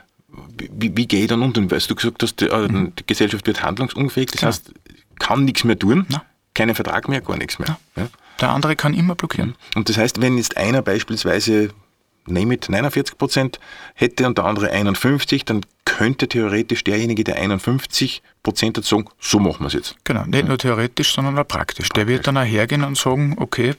wie, 0.71 0.97
wie 0.97 1.07
gehe 1.07 1.23
ich 1.23 1.29
dann 1.29 1.43
um? 1.43 1.55
Weil 1.71 1.81
du 1.81 1.95
gesagt 1.95 2.23
hast, 2.23 2.41
die, 2.41 2.47
äh, 2.47 2.69
mhm. 2.69 2.93
die 2.95 3.07
Gesellschaft 3.07 3.47
wird 3.47 3.63
handlungsunfähig, 3.63 4.33
das 4.33 4.41
ja. 4.43 4.49
heißt, 4.49 4.73
kann 5.19 5.45
nichts 5.45 5.65
mehr 5.65 5.79
tun. 5.79 6.07
Na 6.09 6.23
keinen 6.55 6.75
Vertrag 6.75 7.09
mehr, 7.09 7.21
gar 7.21 7.37
nichts 7.37 7.59
mehr. 7.59 7.79
Ja. 7.97 8.09
Der 8.41 8.51
andere 8.51 8.77
kann 8.77 8.95
immer 8.95 9.15
blockieren. 9.15 9.55
Und 9.75 9.89
das 9.89 9.99
heißt, 9.99 10.21
wenn 10.21 10.39
jetzt 10.39 10.57
einer 10.57 10.83
beispielsweise 10.83 11.71
nehme 12.27 12.55
it 12.55 12.71
49 12.71 13.19
Prozent 13.19 13.61
hätte 13.95 14.27
und 14.27 14.39
der 14.39 14.47
andere 14.47 14.71
51, 14.71 15.45
dann 15.45 15.61
könnte 15.85 16.27
theoretisch 16.27 16.83
derjenige, 16.83 17.23
der 17.23 17.37
51 17.37 18.23
Prozent 18.43 18.79
hat, 18.79 18.85
sagen, 18.85 19.05
so 19.21 19.39
machen 19.39 19.61
wir 19.61 19.67
es 19.67 19.75
jetzt. 19.75 19.97
Genau, 20.05 20.25
nicht 20.25 20.49
nur 20.49 20.57
theoretisch, 20.57 21.13
sondern 21.13 21.39
auch 21.39 21.47
praktisch. 21.47 21.91
Der 21.91 22.07
wird 22.09 22.27
dann 22.27 22.39
auch 22.39 22.45
hergehen 22.45 22.83
und 22.83 22.97
sagen, 22.97 23.37
okay, 23.39 23.75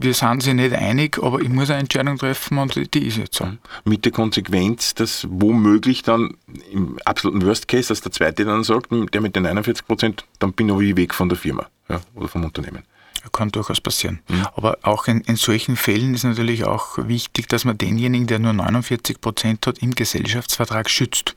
wir 0.00 0.14
sind 0.14 0.42
sich 0.42 0.54
nicht 0.54 0.74
einig, 0.74 1.18
aber 1.22 1.40
ich 1.40 1.48
muss 1.48 1.70
eine 1.70 1.80
Entscheidung 1.80 2.18
treffen 2.18 2.58
und 2.58 2.94
die 2.94 3.06
ist 3.06 3.16
jetzt 3.16 3.36
so. 3.36 3.48
Mit 3.84 4.04
der 4.04 4.12
Konsequenz, 4.12 4.94
dass 4.94 5.26
womöglich 5.30 6.02
dann 6.02 6.36
im 6.72 6.98
absoluten 7.04 7.44
Worst 7.44 7.68
Case, 7.68 7.88
dass 7.88 8.00
der 8.00 8.12
Zweite 8.12 8.44
dann 8.44 8.64
sagt, 8.64 8.88
der 8.90 9.20
mit 9.20 9.36
den 9.36 9.46
41 9.46 9.86
Prozent, 9.86 10.24
dann 10.38 10.52
bin 10.52 10.68
ich 10.68 10.96
weg 10.96 11.14
von 11.14 11.28
der 11.28 11.38
Firma 11.38 11.66
ja, 11.88 12.00
oder 12.14 12.28
vom 12.28 12.44
Unternehmen. 12.44 12.82
Kann 13.32 13.50
durchaus 13.50 13.80
passieren. 13.80 14.20
Mhm. 14.28 14.46
Aber 14.54 14.78
auch 14.82 15.08
in, 15.08 15.20
in, 15.22 15.36
solchen 15.36 15.76
Fällen 15.76 16.14
ist 16.14 16.24
natürlich 16.24 16.64
auch 16.64 16.96
wichtig, 17.08 17.48
dass 17.48 17.64
man 17.64 17.76
denjenigen, 17.76 18.26
der 18.26 18.38
nur 18.38 18.52
49 18.52 19.20
Prozent 19.20 19.66
hat, 19.66 19.78
im 19.78 19.94
Gesellschaftsvertrag 19.94 20.88
schützt. 20.88 21.35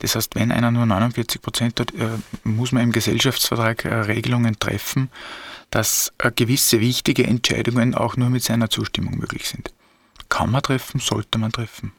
Das 0.00 0.14
heißt, 0.14 0.34
wenn 0.34 0.52
einer 0.52 0.70
nur 0.70 0.86
49 0.86 1.42
Prozent 1.42 1.80
hat, 1.80 1.92
äh, 1.94 2.18
muss 2.44 2.72
man 2.72 2.84
im 2.84 2.92
Gesellschaftsvertrag 2.92 3.84
äh, 3.84 3.94
Regelungen 3.94 4.58
treffen, 4.58 5.10
dass 5.70 6.12
äh, 6.18 6.30
gewisse 6.30 6.80
wichtige 6.80 7.26
Entscheidungen 7.26 7.94
auch 7.94 8.16
nur 8.16 8.30
mit 8.30 8.42
seiner 8.42 8.70
Zustimmung 8.70 9.18
möglich 9.18 9.48
sind. 9.48 9.72
Kann 10.28 10.50
man 10.50 10.62
treffen, 10.62 11.00
sollte 11.00 11.38
man 11.38 11.52
treffen. 11.52 11.92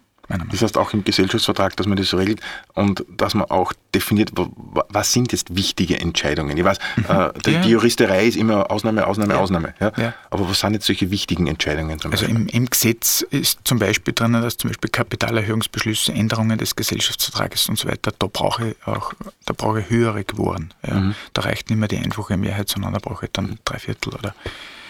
Das 0.52 0.62
heißt 0.62 0.78
auch 0.78 0.94
im 0.94 1.04
Gesellschaftsvertrag, 1.04 1.76
dass 1.76 1.88
man 1.88 1.98
das 1.98 2.14
regelt 2.14 2.40
und 2.76 3.04
dass 3.10 3.34
man 3.34 3.50
auch 3.50 3.74
definiert, 3.96 4.32
was 4.36 5.12
sind 5.12 5.32
jetzt 5.32 5.56
wichtige 5.56 6.00
Entscheidungen. 6.00 6.56
Ich 6.56 6.64
weiß, 6.64 6.78
mhm. 6.98 7.06
äh, 7.08 7.30
die, 7.46 7.52
ja. 7.52 7.62
die, 7.62 7.70
Juristerei 7.70 8.28
ist 8.28 8.38
immer 8.38 8.70
Ausnahme, 8.70 9.08
Ausnahme, 9.08 9.34
ja. 9.34 9.40
Ausnahme. 9.40 9.74
Ja? 9.80 10.14
Aber 10.30 10.48
was 10.48 10.60
sind 10.60 10.74
jetzt 10.74 10.86
solche 10.86 11.10
wichtigen 11.10 11.48
Entscheidungen? 11.48 12.00
Also 12.12 12.28
im, 12.28 12.48
im, 12.48 12.70
Gesetz 12.70 13.22
ist 13.22 13.62
zum 13.64 13.80
Beispiel 13.80 14.14
drin, 14.14 14.34
dass 14.34 14.58
zum 14.58 14.70
Beispiel 14.70 14.92
Kapitalerhöhungsbeschlüsse, 14.92 16.14
Änderungen 16.14 16.60
des 16.60 16.76
Gesellschaftsvertrages 16.76 17.68
und 17.68 17.80
so 17.80 17.88
weiter, 17.88 18.12
da 18.18 18.28
brauche 18.28 18.70
ich 18.70 18.76
auch, 18.86 19.14
da 19.46 19.54
brauche 19.58 19.82
ich 19.82 19.90
höhere 19.90 20.24
Gewohren. 20.24 20.74
Mhm. 20.88 21.16
Da 21.34 21.42
reicht 21.42 21.72
nicht 21.72 21.80
mehr 21.80 21.88
die 21.88 21.98
einfache 21.98 22.38
Mehrheit, 22.38 22.70
sondern 22.70 22.94
da 22.94 23.00
brauche 23.00 23.26
ich 23.26 23.32
dann 23.32 23.58
drei 23.66 23.80
Viertel 23.80 24.14
oder 24.14 24.36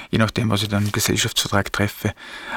je 0.10 0.18
nachdem, 0.18 0.50
was 0.50 0.64
ich 0.64 0.70
dann 0.70 0.86
im 0.86 0.92
Gesellschaftsvertrag 0.92 1.72
treffe. 1.72 2.14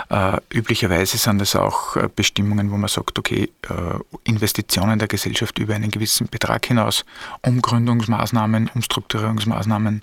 Äh, 0.09 0.39
üblicherweise 0.53 1.19
sind 1.19 1.39
das 1.39 1.55
auch 1.57 1.97
äh, 1.97 2.09
Bestimmungen, 2.15 2.71
wo 2.71 2.77
man 2.77 2.89
sagt, 2.89 3.19
okay, 3.19 3.51
äh, 3.69 4.29
Investitionen 4.29 4.99
der 4.99 5.09
Gesellschaft 5.09 5.59
über 5.59 5.75
einen 5.75 5.91
gewissen 5.91 6.29
Betrag 6.29 6.67
hinaus, 6.67 7.05
Umgründungsmaßnahmen, 7.43 8.71
Umstrukturierungsmaßnahmen 8.75 10.03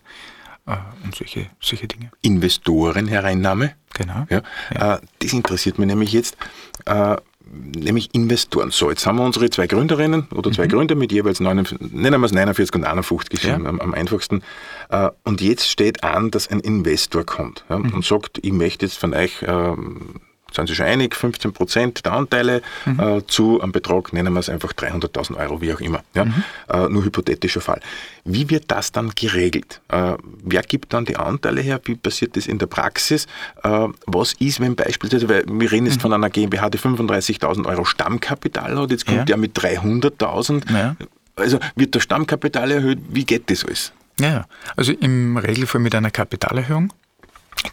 äh, 0.68 0.76
und 1.04 1.16
solche, 1.16 1.48
solche 1.60 1.88
Dinge. 1.88 2.12
Investorenhereinnahme? 2.22 3.76
Genau. 3.94 4.26
Ja. 4.30 4.42
ja. 4.74 4.96
Äh, 4.96 5.02
das 5.20 5.34
interessiert 5.34 5.80
mich 5.80 5.88
nämlich 5.88 6.14
jetzt 6.14 6.38
äh, 6.86 7.18
nämlich 7.46 8.14
Investoren. 8.14 8.72
So, 8.72 8.90
jetzt 8.90 9.06
haben 9.06 9.18
wir 9.18 9.26
unsere 9.26 9.50
zwei 9.50 9.68
Gründerinnen 9.68 10.28
oder 10.36 10.52
zwei 10.52 10.66
mhm. 10.66 10.70
Gründer 10.70 10.96
mit 10.96 11.12
jeweils 11.12 11.40
49, 11.40 11.92
nennen 11.92 12.22
wir 12.22 12.26
es 12.26 12.32
49 12.32 12.76
und 12.76 12.84
51 12.84 13.44
ja. 13.44 13.56
am, 13.56 13.80
am, 13.80 13.94
einfachsten. 13.94 14.44
Äh, 14.90 15.10
und 15.24 15.42
jetzt 15.42 15.68
steht 15.68 16.04
an, 16.04 16.32
dass 16.32 16.48
ein 16.48 16.60
Investor 16.60 17.26
kommt 17.26 17.66
ja, 17.70 17.80
mhm. 17.80 17.94
und 17.94 18.06
sagt, 18.06 18.40
ich 18.42 18.52
möchte 18.52 18.86
jetzt 18.86 18.98
von 18.98 19.14
euch 19.14 19.44
ähm, 19.48 20.22
sind 20.54 20.68
Sie 20.68 20.76
schon 20.76 20.86
einig, 20.86 21.16
15 21.16 21.54
Prozent 21.54 22.06
der 22.06 22.14
Anteile 22.14 22.62
mhm. 22.86 23.00
äh, 23.00 23.28
zu 23.28 23.62
einem 23.62 23.72
Betrag, 23.72 24.14
nennen 24.14 24.34
wir 24.34 24.40
es 24.40 24.50
einfach 24.50 24.74
300.000 24.74 25.38
Euro, 25.38 25.62
wie 25.62 25.74
auch 25.74 25.80
immer. 25.80 26.02
Ja? 26.14 26.26
Mhm. 26.26 26.44
Äh, 26.70 26.90
nur 26.90 27.06
hypothetischer 27.06 27.62
Fall. 27.62 27.80
Wie 28.26 28.50
wird 28.50 28.66
das 28.68 28.92
dann 28.92 29.12
geregelt? 29.16 29.82
Äh, 29.90 30.14
wer 30.44 30.62
gibt 30.62 30.94
dann 30.94 31.06
die 31.06 31.18
Anteile 31.18 31.62
her? 31.62 31.80
Wie 31.86 31.96
passiert 31.96 32.36
das 32.36 32.48
in 32.48 32.60
der 32.60 32.68
Praxis? 32.68 33.28
Äh, 33.64 33.88
was 34.06 34.34
ist, 34.34 34.60
wenn 34.60 34.76
beispielsweise, 34.76 35.30
weil 35.30 35.44
wir 35.48 35.72
reden 35.72 35.86
jetzt 35.86 35.98
mhm. 35.98 36.02
von 36.02 36.14
einer 36.14 36.30
GmbH, 36.30 36.70
die 36.70 36.80
35.000 36.80 37.66
Euro 37.66 37.86
Stammkapital 37.86 38.78
hat, 38.78 38.92
jetzt 38.92 39.06
kommt 39.06 39.20
ja. 39.20 39.26
der 39.26 39.38
mit 39.38 39.58
300.000. 39.58 40.72
Ja. 40.72 40.96
Also 41.36 41.60
wird 41.76 41.96
das 41.96 42.04
Stammkapital 42.04 42.72
erhöht? 42.72 43.00
Wie 43.10 43.24
geht 43.24 43.50
das 43.50 43.66
alles? 43.66 43.94
Ja, 44.20 44.46
also 44.76 44.92
im 44.92 45.38
Regelfall 45.38 45.80
mit 45.80 45.96
einer 45.96 46.12
Kapitalerhöhung 46.12 46.92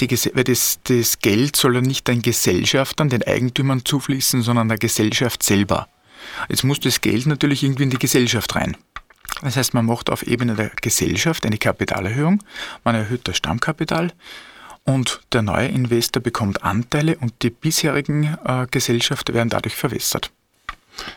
die, 0.01 0.07
das, 0.07 0.79
das 0.85 1.18
Geld 1.18 1.57
soll 1.57 1.77
ja 1.77 1.81
nicht 1.81 2.09
den 2.09 2.22
Gesellschaftern, 2.22 3.09
den 3.09 3.22
Eigentümern 3.22 3.85
zufließen, 3.85 4.42
sondern 4.42 4.68
der 4.68 4.79
Gesellschaft 4.79 5.42
selber. 5.42 5.88
Jetzt 6.49 6.64
muss 6.64 6.81
das 6.81 7.01
Geld 7.01 7.27
natürlich 7.27 7.62
irgendwie 7.62 7.85
in 7.85 7.90
die 7.90 7.99
Gesellschaft 7.99 8.55
rein. 8.57 8.77
Das 9.42 9.57
heißt, 9.57 9.75
man 9.75 9.87
macht 9.87 10.11
auf 10.11 10.22
Ebene 10.22 10.55
der 10.55 10.70
Gesellschaft 10.70 11.44
eine 11.44 11.59
Kapitalerhöhung, 11.59 12.42
man 12.85 12.94
erhöht 12.94 13.29
das 13.29 13.37
Stammkapital 13.37 14.12
und 14.85 15.20
der 15.33 15.42
neue 15.42 15.68
Investor 15.68 16.22
bekommt 16.22 16.62
Anteile 16.62 17.18
und 17.18 17.42
die 17.42 17.51
bisherigen 17.51 18.38
äh, 18.44 18.66
Gesellschaften 18.70 19.35
werden 19.35 19.51
dadurch 19.51 19.75
verwässert. 19.75 20.31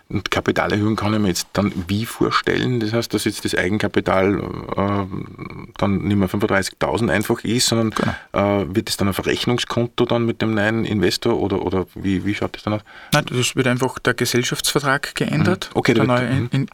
Und 0.09 0.31
Kapitalerhöhung 0.31 0.95
kann 0.95 1.13
ich 1.13 1.19
mir 1.19 1.27
jetzt 1.29 1.47
dann 1.53 1.71
wie 1.87 2.05
vorstellen? 2.05 2.79
Das 2.79 2.93
heißt, 2.93 3.13
dass 3.13 3.25
jetzt 3.25 3.45
das 3.45 3.55
Eigenkapital 3.55 4.39
äh, 4.39 5.05
dann 5.77 5.97
nicht 5.99 6.17
mehr 6.17 6.29
35.000 6.29 7.11
einfach 7.11 7.43
ist, 7.43 7.67
sondern 7.67 7.91
genau. 7.91 8.61
äh, 8.61 8.75
wird 8.75 8.89
es 8.89 8.97
dann 8.97 9.07
auf 9.07 9.25
Rechnungskonto 9.25 10.05
dann 10.05 10.25
mit 10.25 10.41
dem 10.41 10.53
neuen 10.53 10.85
Investor 10.85 11.39
oder, 11.39 11.61
oder 11.61 11.85
wie, 11.95 12.25
wie 12.25 12.35
schaut 12.35 12.55
das 12.55 12.63
dann 12.63 12.73
aus? 12.73 12.81
Nein, 13.13 13.25
das 13.29 13.55
wird 13.55 13.67
einfach 13.67 13.99
der 13.99 14.13
Gesellschaftsvertrag 14.13 15.15
geändert. 15.15 15.69
Mhm. 15.71 15.77
Okay, 15.79 15.93
der, 15.93 16.05
neue, 16.05 16.27
in, 16.27 16.47
in, 16.49 16.69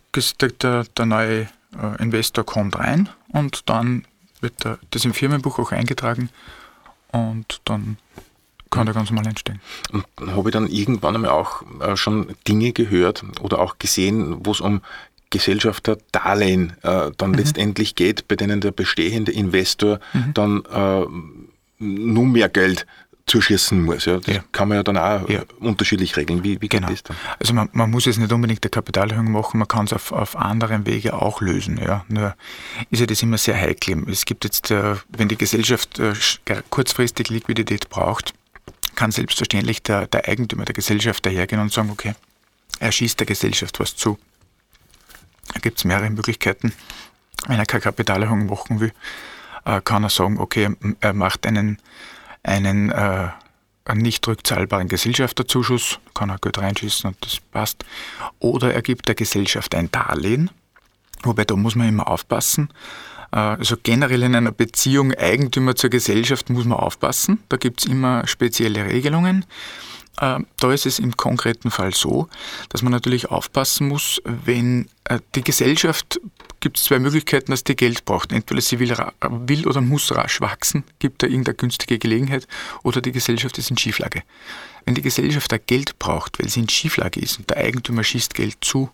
der, 0.61 0.83
der 0.83 1.05
neue 1.05 1.41
äh, 1.41 2.01
Investor 2.01 2.45
kommt 2.45 2.77
rein 2.77 3.09
und 3.29 3.69
dann 3.69 4.05
wird 4.41 4.63
der, 4.63 4.79
das 4.91 5.05
im 5.05 5.13
Firmenbuch 5.13 5.59
auch 5.59 5.71
eingetragen 5.71 6.29
und 7.11 7.61
dann 7.65 7.97
kann 8.75 8.85
da 8.85 8.93
ganz 8.93 9.09
normal 9.09 9.27
entstehen. 9.27 9.59
Und 9.91 10.05
habe 10.31 10.49
ich 10.49 10.53
dann 10.53 10.67
irgendwann 10.67 11.15
einmal 11.15 11.31
auch 11.31 11.63
äh, 11.81 11.95
schon 11.95 12.35
Dinge 12.47 12.71
gehört 12.71 13.23
oder 13.41 13.59
auch 13.59 13.79
gesehen, 13.79 14.38
wo 14.45 14.51
es 14.51 14.61
um 14.61 14.81
Gesellschafterdarlehen 15.29 16.73
äh, 16.83 17.11
dann 17.17 17.31
mhm. 17.31 17.38
letztendlich 17.38 17.95
geht, 17.95 18.27
bei 18.27 18.35
denen 18.35 18.61
der 18.61 18.71
bestehende 18.71 19.31
Investor 19.31 19.99
mhm. 20.13 20.33
dann 20.33 20.65
äh, 20.65 21.05
nur 21.79 22.25
mehr 22.25 22.49
Geld 22.49 22.85
zuschießen 23.25 23.81
muss. 23.81 24.05
Ja. 24.05 24.17
Das 24.17 24.35
ja. 24.35 24.43
kann 24.51 24.67
man 24.67 24.77
ja 24.77 24.83
dann 24.83 24.97
auch 24.97 25.27
ja. 25.27 25.41
unterschiedlich 25.59 26.15
regeln. 26.15 26.43
Wie, 26.43 26.61
wie 26.61 26.67
genau. 26.67 26.88
geht 26.88 26.97
das 26.97 27.03
dann? 27.03 27.17
Also 27.39 27.53
man, 27.53 27.69
man, 27.73 27.89
muss 27.89 28.05
jetzt 28.05 28.19
nicht 28.19 28.31
unbedingt 28.31 28.63
eine 28.63 28.69
Kapitalerhöhung 28.69 29.31
machen, 29.31 29.57
man 29.57 29.67
kann 29.67 29.85
es 29.85 29.93
auf, 29.93 30.11
auf 30.11 30.35
anderen 30.35 30.85
Wege 30.85 31.13
auch 31.13 31.41
lösen. 31.41 31.77
Ja. 31.77 32.05
Nur 32.07 32.35
ist 32.91 32.99
ja 32.99 33.05
das 33.05 33.21
immer 33.23 33.38
sehr 33.38 33.55
heikel. 33.55 34.07
Es 34.09 34.25
gibt 34.25 34.43
jetzt, 34.43 34.69
äh, 34.71 34.95
wenn 35.09 35.27
die 35.27 35.38
Gesellschaft 35.38 35.99
äh, 35.99 36.13
kurzfristig 36.69 37.29
Liquidität 37.29 37.89
braucht, 37.89 38.33
kann 38.95 39.12
selbstverständlich 39.12 39.84
der, 39.84 40.08
der 40.08 40.27
Eigentümer 40.27 40.65
der 40.65 40.73
Gesellschaft 40.73 41.25
dahergehen 41.25 41.62
und 41.62 41.71
sagen, 41.71 41.89
okay, 41.89 42.15
er 42.79 42.91
schießt 42.91 43.19
der 43.19 43.27
Gesellschaft 43.27 43.79
was 43.79 43.95
zu. 43.95 44.17
Da 45.53 45.60
gibt 45.60 45.77
es 45.77 45.86
mehrere 45.86 46.10
Möglichkeiten. 46.10 46.73
Wenn 47.47 47.60
er 47.60 47.65
keine 47.65 47.81
Kapitalerhöhung 47.81 48.47
machen 48.47 48.79
will, 48.79 48.91
äh, 49.65 49.81
kann 49.81 50.03
er 50.03 50.10
sagen, 50.10 50.39
okay, 50.39 50.75
er 50.99 51.13
macht 51.13 51.45
einen, 51.45 51.79
einen, 52.43 52.91
äh, 52.91 53.29
nicht 53.93 54.27
rückzahlbaren 54.27 54.88
Gesellschafterzuschuss, 54.88 55.99
kann 56.15 56.29
er 56.29 56.39
gut 56.39 56.58
reinschießen 56.58 57.10
und 57.10 57.17
das 57.23 57.39
passt. 57.39 57.86
Oder 58.39 58.73
er 58.73 58.81
gibt 58.81 59.08
der 59.08 59.15
Gesellschaft 59.15 59.75
ein 59.75 59.91
Darlehen, 59.91 60.49
wobei 61.21 61.45
da 61.45 61.55
muss 61.55 61.75
man 61.75 61.89
immer 61.89 62.08
aufpassen. 62.08 62.69
Äh, 63.31 63.38
also 63.38 63.75
generell 63.81 64.23
in 64.23 64.35
einer 64.35 64.51
Beziehung 64.51 65.13
Eigentümer 65.13 65.75
zur 65.75 65.89
Gesellschaft 65.89 66.49
muss 66.49 66.65
man 66.65 66.79
aufpassen. 66.79 67.39
Da 67.49 67.57
gibt 67.57 67.81
es 67.81 67.85
immer 67.89 68.27
spezielle 68.27 68.85
Regelungen. 68.85 69.45
Äh, 70.19 70.39
da 70.59 70.71
ist 70.71 70.85
es 70.85 70.99
im 70.99 71.17
konkreten 71.17 71.71
Fall 71.71 71.93
so, 71.93 72.29
dass 72.69 72.81
man 72.81 72.91
natürlich 72.91 73.29
aufpassen 73.29 73.88
muss, 73.88 74.21
wenn 74.23 74.88
äh, 75.05 75.19
die 75.35 75.43
Gesellschaft 75.43 76.19
gibt 76.61 76.77
es 76.77 76.85
zwei 76.85 76.99
Möglichkeiten, 76.99 77.51
dass 77.51 77.63
die 77.63 77.75
Geld 77.75 78.05
braucht. 78.05 78.31
Entweder 78.31 78.61
sie 78.61 78.79
will, 78.79 78.95
will, 79.21 79.67
oder 79.67 79.81
muss 79.81 80.15
rasch 80.15 80.41
wachsen, 80.41 80.83
gibt 80.99 81.21
da 81.21 81.27
irgendeine 81.27 81.55
günstige 81.55 81.99
Gelegenheit, 81.99 82.47
oder 82.81 83.01
die 83.01 83.11
Gesellschaft 83.11 83.57
ist 83.57 83.69
in 83.69 83.77
Schieflage. 83.77 84.23
Wenn 84.85 84.95
die 84.95 85.03
Gesellschaft 85.03 85.51
da 85.51 85.57
Geld 85.57 85.99
braucht, 85.99 86.39
weil 86.39 86.49
sie 86.49 86.61
in 86.61 86.69
Schieflage 86.69 87.19
ist 87.19 87.38
und 87.38 87.49
der 87.49 87.57
Eigentümer 87.57 88.03
schießt 88.03 88.33
Geld 88.33 88.57
zu, 88.61 88.89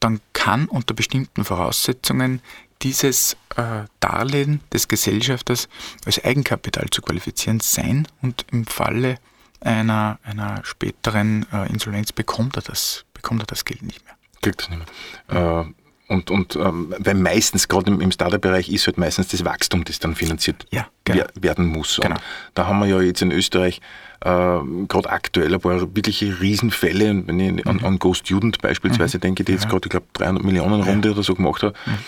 dann 0.00 0.20
kann 0.32 0.66
unter 0.66 0.92
bestimmten 0.92 1.44
Voraussetzungen 1.44 2.40
dieses 2.82 3.36
äh, 3.56 3.84
Darlehen 4.00 4.60
des 4.72 4.88
Gesellschafters 4.88 5.68
als 6.04 6.22
Eigenkapital 6.24 6.86
zu 6.90 7.02
qualifizieren 7.02 7.60
sein 7.60 8.06
und 8.22 8.44
im 8.50 8.66
Falle 8.66 9.18
einer, 9.60 10.18
einer 10.22 10.60
späteren 10.64 11.46
äh, 11.52 11.68
Insolvenz 11.68 12.12
bekommt 12.12 12.56
er, 12.56 12.62
das, 12.62 13.04
bekommt 13.14 13.42
er 13.42 13.46
das 13.46 13.64
Geld 13.64 13.82
nicht 13.82 14.04
mehr. 14.04 14.14
Kriegt 14.42 14.62
das 14.62 14.70
nicht 14.70 14.82
mehr. 15.30 15.60
Äh, 15.60 15.72
und, 16.08 16.30
und 16.30 16.54
ähm, 16.54 16.94
weil 16.98 17.14
meistens, 17.14 17.66
gerade 17.66 17.90
im, 17.90 18.00
im 18.00 18.12
Startup-Bereich, 18.12 18.68
ist 18.68 18.86
halt 18.86 18.96
meistens 18.96 19.28
das 19.28 19.44
Wachstum, 19.44 19.82
das 19.82 19.98
dann 19.98 20.14
finanziert 20.14 20.64
ja, 20.70 20.86
genau. 21.04 21.24
werden 21.34 21.66
muss. 21.66 21.98
Genau. 22.00 22.16
da 22.54 22.66
haben 22.66 22.78
wir 22.78 22.86
ja 22.86 23.00
jetzt 23.00 23.22
in 23.22 23.32
Österreich 23.32 23.80
äh, 24.20 24.58
gerade 24.86 25.10
aktuell 25.10 25.52
ein 25.52 25.60
paar 25.60 25.80
wirkliche 25.96 26.40
Riesenfälle. 26.40 27.10
Und 27.10 27.26
wenn 27.26 27.40
ich 27.40 27.66
an, 27.66 27.78
mhm. 27.78 27.84
an 27.84 27.98
Go 27.98 28.14
Student 28.14 28.62
beispielsweise 28.62 29.16
mhm. 29.18 29.22
denke, 29.22 29.42
die 29.44 29.52
jetzt 29.52 29.64
ja. 29.64 29.70
gerade, 29.70 29.86
ich 29.86 29.90
glaube, 29.90 30.06
300 30.12 30.44
Millionen 30.44 30.82
Runde 30.82 31.08
ja. 31.08 31.14
oder 31.14 31.24
so 31.24 31.34
gemacht 31.34 31.64
hat. 31.64 31.74
Mhm. 31.86 31.98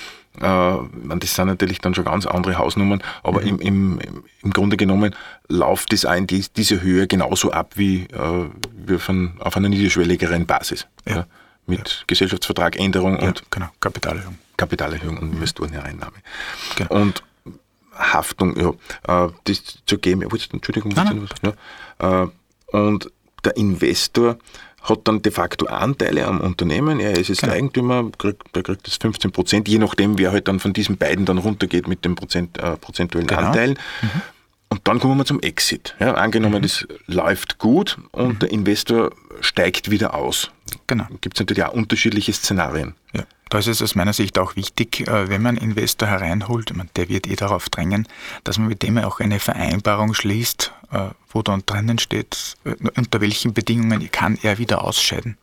Äh, 0.41 1.17
das 1.19 1.35
sind 1.35 1.47
natürlich 1.47 1.81
dann 1.81 1.95
schon 1.95 2.05
ganz 2.05 2.27
andere 2.27 2.59
Hausnummern, 2.59 3.03
aber 3.23 3.41
mhm. 3.41 3.47
im, 3.47 3.61
im, 3.61 4.01
im 4.43 4.53
Grunde 4.53 4.77
genommen 4.77 5.15
läuft 5.49 5.93
das 5.93 6.05
ein, 6.05 6.27
die, 6.27 6.45
diese 6.57 6.81
Höhe 6.81 7.07
genauso 7.07 7.53
ab 7.53 7.73
wie, 7.77 8.05
äh, 8.05 8.51
wie 8.87 8.99
von, 8.99 9.35
auf 9.41 9.57
einer 9.57 9.69
niederschwelligeren 9.69 10.47
Basis. 10.47 10.87
Ja. 11.07 11.17
Ja, 11.17 11.27
mit 11.67 11.89
ja. 11.89 12.05
Gesellschaftsvertrag, 12.07 12.79
Änderung 12.79 13.19
und 13.19 13.45
genau. 13.51 13.67
Kapitalerhöhung. 13.81 14.39
Kapitalerhöhung 14.57 15.19
und 15.19 15.33
Investorenhereinnahme. 15.35 16.17
Genau. 16.77 16.95
Und 16.95 17.23
Haftung, 17.95 18.57
ja, 18.57 19.27
äh, 19.27 19.31
das 19.45 19.63
zu 19.87 19.99
geben, 19.99 20.23
Entschuldigung, 20.23 20.93
nein, 20.95 21.29
nein. 21.43 21.53
Äh, 21.99 22.77
und 22.77 23.11
der 23.45 23.57
Investor 23.57 24.39
hat 24.83 25.01
dann 25.05 25.23
de 25.23 25.33
facto 25.33 25.67
Anteile 25.67 26.27
am 26.27 26.41
Unternehmen, 26.41 27.01
er 27.01 27.19
ist 27.19 27.29
jetzt 27.29 27.43
genau. 27.43 27.53
Eigentümer, 27.53 28.11
kriegt, 28.17 28.55
der 28.55 28.63
kriegt 28.63 28.87
das 28.87 28.97
15 28.97 29.33
Prozent, 29.33 29.69
je 29.69 29.79
nachdem, 29.79 30.19
wer 30.19 30.33
halt 30.33 30.49
dann 30.49 30.61
von 30.61 30.73
diesen 30.73 30.97
beiden 30.97 31.25
dann 31.25 31.39
runtergeht 31.39 31.89
mit 31.89 32.05
den 32.05 32.15
Prozent, 32.15 32.59
äh, 32.59 32.77
prozentuellen 32.77 33.27
genau. 33.27 33.43
Anteilen. 33.43 33.79
Mhm. 34.03 34.23
Und 34.71 34.87
dann 34.87 34.99
kommen 34.99 35.19
wir 35.19 35.25
zum 35.25 35.41
Exit. 35.41 35.95
Ja, 35.99 36.15
angenommen, 36.15 36.59
mhm. 36.59 36.63
das 36.63 36.87
läuft 37.07 37.59
gut 37.59 37.99
und 38.13 38.35
mhm. 38.35 38.39
der 38.41 38.51
Investor 38.51 39.11
steigt 39.41 39.91
wieder 39.91 40.15
aus. 40.15 40.51
Genau. 40.87 41.07
Gibt 41.21 41.37
es 41.37 41.41
natürlich 41.41 41.65
auch 41.65 41.73
unterschiedliche 41.73 42.33
Szenarien. 42.33 42.95
Ja. 43.15 43.25
Da 43.49 43.59
ist 43.59 43.67
es 43.67 43.81
aus 43.81 43.95
meiner 43.95 44.13
Sicht 44.13 44.39
auch 44.39 44.57
wichtig, 44.57 45.09
äh, 45.09 45.31
wenn 45.31 45.41
man 45.41 45.57
einen 45.57 45.71
Investor 45.71 46.09
hereinholt, 46.09 46.73
der 46.97 47.09
wird 47.09 47.27
eh 47.27 47.37
darauf 47.37 47.71
drängen, 47.71 48.07
dass 48.45 48.59
man 48.59 48.69
mit 48.69 48.83
dem 48.83 48.99
auch 48.99 49.21
eine 49.21 49.41
Vereinbarung 49.41 50.13
schließt, 50.13 50.73
äh, 50.93 51.09
wo 51.31 51.43
dann 51.43 51.63
drinnen 51.65 51.99
steht, 51.99 52.57
äh, 52.65 52.75
unter 52.97 53.23
welchen 53.23 53.55
Bedingungen 53.55 54.11
kann 54.11 54.39
er 54.43 54.59
wieder 54.59 54.85
ausscheiden 54.85 55.39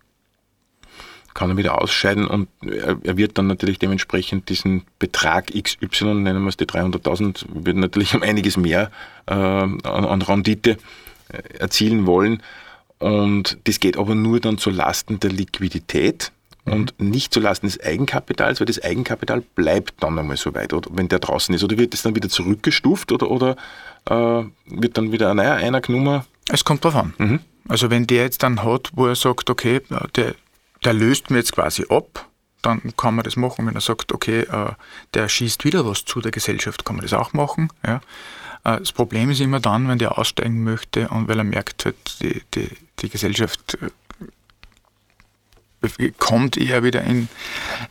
kann 1.36 1.52
er 1.52 1.58
wieder 1.58 1.80
ausscheiden 1.80 2.26
und 2.26 2.48
er, 2.65 3.17
wird 3.17 3.38
dann 3.38 3.45
natürlich 3.45 3.78
dementsprechend 3.78 4.50
diesen 4.50 4.84
Betrag 4.98 5.48
XY, 5.48 6.15
nennen 6.15 6.43
wir 6.43 6.50
es 6.50 6.58
die 6.58 6.65
300.000, 6.65 7.45
wird 7.54 7.76
natürlich 7.76 8.15
um 8.15 8.24
einiges 8.24 8.58
mehr 8.58 8.89
äh, 9.28 9.34
an, 9.34 9.84
an 9.84 10.21
Rendite 10.21 10.78
äh, 11.28 11.58
erzielen 11.60 12.08
wollen. 12.08 12.41
Und 13.00 13.58
das 13.65 13.82
geht 13.82 13.98
aber 13.98 14.15
nur 14.15 14.39
dann 14.39 14.58
zu 14.58 14.69
Lasten 14.69 15.19
der 15.19 15.30
Liquidität 15.30 16.32
mhm. 16.63 16.74
und 16.74 17.02
nicht 17.02 17.34
zu 17.34 17.41
Lasten 17.41 17.67
des 17.67 17.82
Eigenkapitals, 17.82 18.62
weil 18.62 18.67
das 18.67 18.82
Eigenkapital 18.82 19.41
bleibt 19.41 20.02
dann 20.02 20.17
einmal 20.17 20.38
so 20.38 20.56
weit, 20.56 20.71
oder, 20.71 20.89
wenn 20.93 21.10
der 21.10 21.19
draußen 21.19 21.54
ist. 21.54 21.65
Oder 21.65 21.78
wird 21.78 21.93
das 21.93 22.02
dann 22.02 22.15
wieder 22.15 22.30
zurückgestuft 22.30 23.12
oder, 23.12 23.30
oder 23.30 23.58
äh, 24.10 24.45
wird 24.67 24.98
dann 24.98 25.12
wieder 25.12 25.34
naja, 25.34 25.56
einer 25.56 25.82
genommen? 25.82 26.24
Es 26.50 26.63
kommt 26.63 26.86
drauf 26.86 26.95
an. 26.95 27.13
Mhm. 27.17 27.39
Also 27.67 27.89
wenn 27.89 28.08
der 28.08 28.24
jetzt 28.24 28.41
dann 28.41 28.63
hat, 28.63 28.91
wo 28.93 29.08
er 29.08 29.15
sagt, 29.15 29.50
okay, 29.50 29.82
der 30.15 30.36
der 30.86 30.93
löst 30.93 31.30
mir 31.30 31.38
jetzt 31.38 31.54
quasi 31.54 31.86
ab, 31.89 32.30
dann 32.62 32.82
kann 32.98 33.15
man 33.15 33.24
das 33.24 33.36
machen. 33.36 33.67
Wenn 33.67 33.76
er 33.76 33.82
sagt, 33.82 34.12
okay, 34.12 34.41
äh, 34.41 34.71
der 35.13 35.30
schießt 35.30 35.65
wieder 35.65 35.86
was 35.86 36.06
zu 36.06 36.21
der 36.21 36.32
Gesellschaft, 36.32 36.86
kann 36.86 36.95
man 36.95 37.06
das 37.06 37.13
auch 37.13 37.34
machen. 37.34 37.69
Ja. 37.86 38.02
Äh, 38.63 38.80
das 38.80 38.91
Problem 38.91 39.30
ist 39.30 39.41
immer 39.41 39.60
dann, 39.60 39.88
wenn 39.88 40.00
der 40.00 40.17
aussteigen 40.17 40.63
möchte 40.63 41.08
und 41.10 41.28
weil 41.28 41.38
er 41.38 41.43
merkt, 41.43 41.86
halt, 41.86 41.95
die, 42.21 42.41
die, 42.54 42.69
die 43.00 43.10
Gesellschaft 43.10 43.78
äh, 43.82 43.89
kommt 46.17 46.58
eher 46.58 46.84
wieder 46.84 47.04
in, 47.04 47.30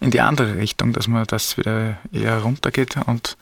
in 0.00 0.10
die 0.10 0.20
andere 0.20 0.56
Richtung, 0.56 0.92
dass 0.92 1.06
man 1.06 1.24
das 1.26 1.56
wieder 1.56 1.98
eher 2.12 2.40
runtergeht. 2.40 2.96
Und 3.06 3.36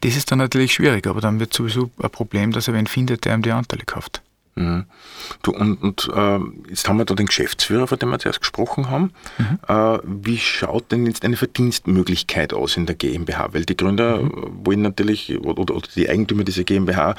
das 0.00 0.16
ist 0.16 0.32
dann 0.32 0.38
natürlich 0.38 0.72
schwierig, 0.72 1.06
aber 1.06 1.20
dann 1.20 1.38
wird 1.38 1.54
sowieso 1.54 1.90
ein 2.02 2.10
Problem, 2.10 2.50
dass 2.50 2.66
er 2.66 2.74
wen 2.74 2.88
findet, 2.88 3.24
der 3.24 3.34
ihm 3.34 3.42
die 3.42 3.52
Anteile 3.52 3.84
kauft. 3.84 4.22
Mhm. 4.54 4.84
Du, 5.42 5.52
und, 5.52 5.82
und 5.82 6.10
äh, 6.14 6.38
jetzt 6.68 6.88
haben 6.88 6.98
wir 6.98 7.04
da 7.04 7.14
den 7.14 7.26
Geschäftsführer, 7.26 7.86
von 7.86 7.98
dem 7.98 8.10
wir 8.10 8.18
zuerst 8.18 8.40
gesprochen 8.40 8.90
haben. 8.90 9.12
Mhm. 9.38 9.58
Äh, 9.66 9.98
wie 10.04 10.38
schaut 10.38 10.92
denn 10.92 11.06
jetzt 11.06 11.24
eine 11.24 11.36
Verdienstmöglichkeit 11.36 12.52
aus 12.52 12.76
in 12.76 12.86
der 12.86 12.94
GmbH? 12.94 13.52
Weil 13.52 13.64
die 13.64 13.76
Gründer 13.76 14.22
mhm. 14.22 14.66
wollen 14.66 14.82
natürlich, 14.82 15.38
oder, 15.40 15.74
oder, 15.74 15.88
die 15.94 16.08
Eigentümer 16.08 16.44
dieser 16.44 16.64
GmbH 16.64 17.14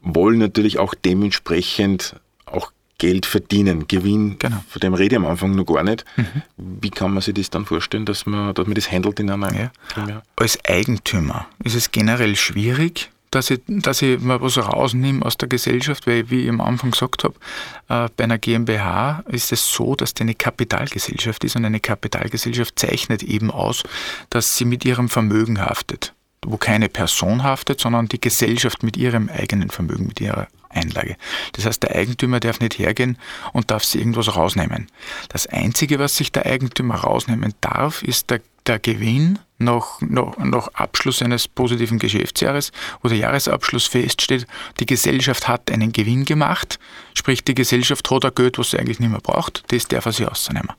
wollen 0.00 0.38
natürlich 0.38 0.78
auch 0.78 0.94
dementsprechend 0.94 2.16
auch 2.46 2.72
Geld 2.98 3.26
verdienen, 3.26 3.86
Gewinn, 3.88 4.36
genau. 4.38 4.64
von 4.68 4.80
dem 4.80 4.94
rede 4.94 5.16
ich 5.16 5.18
am 5.18 5.26
Anfang 5.26 5.54
noch 5.54 5.66
gar 5.66 5.82
nicht. 5.82 6.04
Mhm. 6.16 6.42
Wie 6.56 6.90
kann 6.90 7.12
man 7.12 7.20
sich 7.20 7.34
das 7.34 7.50
dann 7.50 7.66
vorstellen, 7.66 8.06
dass 8.06 8.24
man, 8.24 8.54
dass 8.54 8.66
man 8.66 8.74
das 8.74 8.90
handelt 8.90 9.20
in 9.20 9.30
einer 9.30 9.52
ja. 9.54 9.70
GmbH? 9.94 10.22
Als 10.36 10.58
Eigentümer 10.64 11.46
ist 11.62 11.74
es 11.74 11.90
generell 11.90 12.36
schwierig, 12.36 13.10
dass 13.30 13.50
ich, 13.50 13.60
dass 13.66 14.02
ich 14.02 14.20
mal 14.20 14.40
was 14.40 14.58
rausnehme 14.58 15.24
aus 15.24 15.36
der 15.36 15.48
Gesellschaft, 15.48 16.06
weil, 16.06 16.30
wie 16.30 16.42
ich 16.42 16.48
am 16.48 16.60
Anfang 16.60 16.92
gesagt 16.92 17.24
habe, 17.24 17.34
äh, 17.88 18.08
bei 18.16 18.24
einer 18.24 18.38
GmbH 18.38 19.24
ist 19.28 19.52
es 19.52 19.72
so, 19.72 19.94
dass 19.94 20.14
die 20.14 20.22
eine 20.22 20.34
Kapitalgesellschaft 20.34 21.44
ist 21.44 21.56
und 21.56 21.64
eine 21.64 21.80
Kapitalgesellschaft 21.80 22.78
zeichnet 22.78 23.22
eben 23.22 23.50
aus, 23.50 23.82
dass 24.30 24.56
sie 24.56 24.64
mit 24.64 24.84
ihrem 24.84 25.08
Vermögen 25.08 25.60
haftet, 25.60 26.14
wo 26.44 26.56
keine 26.56 26.88
Person 26.88 27.42
haftet, 27.42 27.80
sondern 27.80 28.06
die 28.06 28.20
Gesellschaft 28.20 28.82
mit 28.82 28.96
ihrem 28.96 29.28
eigenen 29.28 29.70
Vermögen, 29.70 30.06
mit 30.06 30.20
ihrer 30.20 30.48
Einlage. 30.68 31.16
Das 31.52 31.66
heißt, 31.66 31.82
der 31.82 31.94
Eigentümer 31.94 32.40
darf 32.40 32.60
nicht 32.60 32.78
hergehen 32.78 33.18
und 33.52 33.70
darf 33.70 33.84
sich 33.84 34.00
irgendwas 34.00 34.36
rausnehmen. 34.36 34.88
Das 35.28 35.46
Einzige, 35.46 35.98
was 35.98 36.16
sich 36.16 36.32
der 36.32 36.46
Eigentümer 36.46 36.96
rausnehmen 36.96 37.54
darf, 37.60 38.02
ist 38.02 38.30
der 38.30 38.40
der 38.66 38.78
Gewinn 38.78 39.38
nach, 39.58 40.00
nach, 40.00 40.36
nach 40.38 40.68
Abschluss 40.74 41.22
eines 41.22 41.48
positiven 41.48 41.98
Geschäftsjahres 41.98 42.72
oder 43.02 43.14
Jahresabschluss 43.14 43.86
feststeht, 43.86 44.46
die 44.80 44.86
Gesellschaft 44.86 45.48
hat 45.48 45.70
einen 45.70 45.92
Gewinn 45.92 46.24
gemacht, 46.24 46.78
sprich 47.14 47.42
die 47.42 47.54
Gesellschaft 47.54 48.10
hat 48.10 48.24
ein 48.24 48.34
Geld, 48.34 48.58
was 48.58 48.70
sie 48.70 48.78
eigentlich 48.78 49.00
nicht 49.00 49.10
mehr 49.10 49.20
braucht, 49.20 49.64
das 49.68 49.88
darf 49.88 50.06
er 50.06 50.12
sich 50.12 50.28
ausnehmen. 50.28 50.72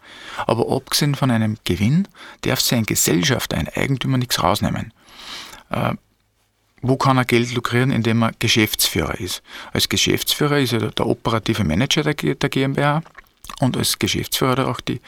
Aber 0.46 0.70
abgesehen 0.76 1.16
von 1.16 1.32
einem 1.32 1.58
Gewinn 1.64 2.08
darf 2.42 2.62
sich 2.62 2.78
ein 2.78 2.86
Gesellschafter, 2.86 3.58
ein 3.58 3.70
Eigentümer 3.70 4.18
nichts 4.18 4.42
rausnehmen. 4.42 4.94
Äh, 5.72 5.94
wo 6.82 6.96
kann 6.96 7.18
er 7.18 7.26
Geld 7.26 7.54
lukrieren, 7.54 7.92
indem 7.92 8.22
er 8.22 8.32
Geschäftsführer 8.38 9.20
ist? 9.20 9.42
Als 9.74 9.90
Geschäftsführer 9.90 10.60
ist 10.60 10.74
er 10.74 10.92
der 10.92 11.08
operative 11.08 11.64
Manager 11.64 12.04
der, 12.04 12.36
der 12.36 12.50
GmbH 12.50 13.02
und 13.60 13.76
als 13.76 13.98
Geschäftsführer 13.98 14.60
er 14.60 14.68
auch 14.68 14.82
die 14.82 15.02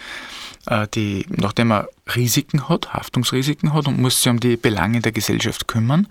die, 0.93 1.25
nachdem 1.29 1.71
er 1.71 1.89
Risiken 2.15 2.69
hat, 2.69 2.93
Haftungsrisiken 2.93 3.73
hat 3.73 3.87
und 3.87 3.99
muss 3.99 4.21
sich 4.21 4.29
um 4.29 4.39
die 4.39 4.57
Belange 4.57 4.99
der 4.99 5.11
Gesellschaft 5.11 5.67
kümmern, 5.67 6.07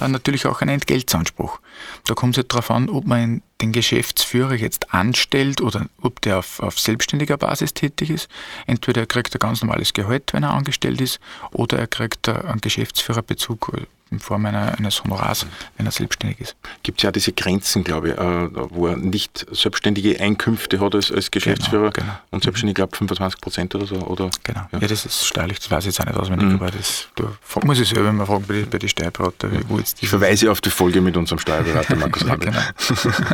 äh, 0.00 0.08
natürlich 0.08 0.46
auch 0.46 0.60
einen 0.60 0.74
Entgeltsanspruch. 0.74 1.60
Da 2.04 2.14
kommt 2.14 2.34
es 2.34 2.38
halt 2.38 2.52
darauf 2.52 2.70
an, 2.70 2.88
ob 2.88 3.06
man 3.06 3.42
den 3.60 3.72
Geschäftsführer 3.72 4.54
jetzt 4.54 4.92
anstellt 4.92 5.60
oder 5.60 5.86
ob 6.02 6.20
der 6.20 6.38
auf, 6.38 6.60
auf 6.60 6.78
selbstständiger 6.78 7.36
Basis 7.36 7.74
tätig 7.74 8.10
ist. 8.10 8.28
Entweder 8.66 9.02
er 9.02 9.06
kriegt 9.06 9.34
ein 9.34 9.38
ganz 9.38 9.62
normales 9.62 9.92
Gehalt, 9.92 10.32
wenn 10.32 10.42
er 10.42 10.54
angestellt 10.54 11.00
ist, 11.00 11.20
oder 11.52 11.78
er 11.78 11.86
kriegt 11.86 12.28
einen 12.28 12.60
Geschäftsführerbezug 12.60 13.72
in 14.10 14.20
Form 14.20 14.46
einer, 14.46 14.76
eines 14.78 15.02
Honorars, 15.02 15.46
wenn 15.76 15.86
er 15.86 15.92
selbstständig 15.92 16.40
ist. 16.40 16.56
Gibt 16.82 16.98
es 17.00 17.02
ja 17.02 17.12
diese 17.12 17.32
Grenzen, 17.32 17.84
glaube 17.84 18.10
ich, 18.10 18.18
äh, 18.18 18.48
wo 18.70 18.86
er 18.86 18.96
nicht 18.96 19.46
selbstständige 19.50 20.20
Einkünfte 20.20 20.80
hat 20.80 20.94
als, 20.94 21.10
als 21.10 21.30
Geschäftsführer 21.30 21.90
genau, 21.90 22.06
genau. 22.06 22.18
und 22.30 22.42
selbstständig, 22.42 22.76
glaube 22.76 22.96
25 22.96 23.40
Prozent 23.40 23.74
oder 23.74 23.86
so. 23.86 23.96
Oder, 23.96 24.30
genau, 24.44 24.66
ja. 24.72 24.78
ja. 24.78 24.86
das 24.86 25.04
ist 25.04 25.26
steuerlich, 25.26 25.58
das 25.58 25.70
weiß 25.70 25.84
ich 25.84 25.86
jetzt 25.86 26.00
auch 26.00 26.06
nicht 26.06 26.18
auswendig, 26.18 26.48
mhm. 26.48 26.54
aber 26.56 26.70
das 26.70 27.08
da 27.16 27.24
muss 27.64 27.80
ich 27.80 27.88
selber 27.88 28.12
mal 28.12 28.26
fragen 28.26 28.44
bei, 28.46 28.66
bei 28.70 28.78
den 28.78 28.88
Steuerberater, 28.88 29.50
wo 29.68 29.78
jetzt 29.78 30.02
Ich 30.02 30.08
verweise 30.08 30.50
auf 30.50 30.60
die 30.60 30.70
Folge 30.70 31.00
mit 31.00 31.16
unserem 31.16 31.38
Steuerberater 31.38 31.96
Markus 31.96 32.22
ja, 32.26 32.36
genau. 32.36 32.60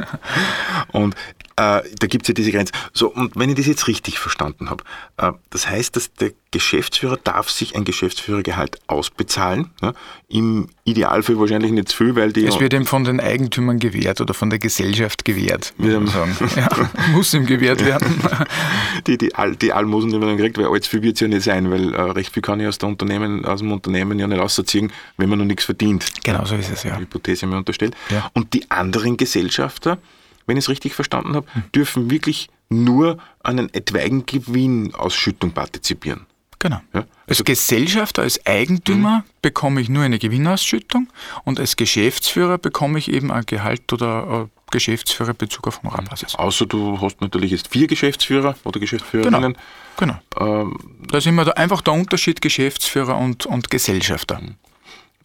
und 0.92 1.14
äh, 1.56 1.82
da 1.82 2.06
gibt 2.06 2.24
es 2.24 2.28
ja 2.28 2.34
diese 2.34 2.52
Grenze. 2.52 2.72
So, 2.92 3.12
und 3.12 3.36
wenn 3.36 3.50
ich 3.50 3.56
das 3.56 3.66
jetzt 3.66 3.86
richtig 3.86 4.18
verstanden 4.18 4.70
habe, 4.70 4.84
äh, 5.18 5.32
das 5.50 5.68
heißt, 5.68 5.94
dass 5.96 6.12
der 6.14 6.32
Geschäftsführer 6.52 7.16
darf 7.22 7.48
sich 7.48 7.76
ein 7.76 7.84
Geschäftsführergehalt 7.84 8.78
ausbezahlen. 8.88 9.70
Ja? 9.80 9.92
Im 10.28 10.68
Idealfall 10.84 11.38
wahrscheinlich 11.38 11.70
nicht 11.70 11.90
zu 11.90 11.96
viel, 11.98 12.16
weil 12.16 12.32
die. 12.32 12.44
Es 12.44 12.58
wird 12.58 12.72
ihm 12.72 12.86
von 12.86 13.04
den 13.04 13.20
Eigentümern 13.20 13.78
gewährt 13.78 14.20
oder 14.20 14.34
von 14.34 14.50
der 14.50 14.58
Gesellschaft 14.58 15.24
gewährt. 15.24 15.72
Würde 15.78 16.08
sagen. 16.08 16.36
ja, 16.56 16.68
muss 17.12 17.32
ihm 17.34 17.46
gewährt 17.46 17.84
werden. 17.84 18.20
die, 19.06 19.16
die, 19.16 19.34
Al 19.34 19.54
die 19.54 19.72
Almosen, 19.72 20.10
die 20.10 20.18
man 20.18 20.28
dann 20.28 20.38
kriegt, 20.38 20.58
weil 20.58 20.66
allzu 20.66 20.90
viel 20.90 21.02
wird 21.02 21.14
es 21.14 21.20
ja 21.20 21.28
nicht 21.28 21.42
sein, 21.42 21.70
weil 21.70 21.94
äh, 21.94 22.00
recht 22.00 22.32
viel 22.32 22.42
kann 22.42 22.58
ich 22.58 22.66
aus, 22.66 22.78
Unternehmen, 22.78 23.44
aus 23.44 23.60
dem 23.60 23.70
Unternehmen 23.70 24.18
ja 24.18 24.26
nicht 24.26 24.40
rausziehen, 24.40 24.92
wenn 25.18 25.28
man 25.28 25.38
noch 25.38 25.46
nichts 25.46 25.64
verdient. 25.64 26.06
Genau 26.24 26.44
so 26.44 26.56
ist 26.56 26.70
es, 26.70 26.82
ja. 26.82 26.96
Die 26.96 27.02
Hypothese 27.02 27.46
mir 27.46 27.58
unterstellt. 27.58 27.94
Ja. 28.10 28.28
Und 28.34 28.54
die 28.54 28.68
anderen 28.70 29.16
Gesellschafter, 29.16 29.98
wenn 30.46 30.56
ich 30.56 30.64
es 30.64 30.68
richtig 30.68 30.94
verstanden 30.94 31.36
habe, 31.36 31.46
dürfen 31.74 32.10
wirklich 32.10 32.48
nur 32.70 33.18
an 33.42 33.58
einen 33.58 33.74
etwaigen 33.74 34.26
Gewinnausschüttung 34.26 35.52
partizipieren. 35.52 36.26
Genau. 36.60 36.80
Ja? 36.94 37.06
Also 37.26 37.40
als 37.40 37.44
Gesellschafter, 37.44 38.22
als 38.22 38.46
Eigentümer 38.46 39.18
mhm. 39.18 39.22
bekomme 39.42 39.80
ich 39.80 39.88
nur 39.88 40.04
eine 40.04 40.18
Gewinnausschüttung 40.18 41.08
und 41.44 41.58
als 41.58 41.74
Geschäftsführer 41.76 42.58
bekomme 42.58 42.98
ich 42.98 43.10
eben 43.10 43.32
ein 43.32 43.44
Gehalt 43.46 43.92
oder 43.92 44.26
ein 44.28 44.50
Geschäftsführerbezug 44.70 45.66
auf 45.66 45.82
Honorarbasis. 45.82 46.36
Außer 46.36 46.66
du 46.66 47.00
hast 47.00 47.20
natürlich 47.20 47.50
jetzt 47.50 47.68
vier 47.68 47.88
Geschäftsführer 47.88 48.54
oder 48.64 48.78
Geschäftsführerinnen. 48.78 49.56
Genau. 49.96 50.18
genau. 50.36 50.62
Ähm, 50.62 50.78
da 51.08 51.18
ist 51.18 51.26
immer 51.26 51.56
einfach 51.56 51.80
der 51.80 51.94
Unterschied 51.94 52.40
Geschäftsführer 52.40 53.16
und, 53.16 53.46
und 53.46 53.70
Gesellschafter. 53.70 54.40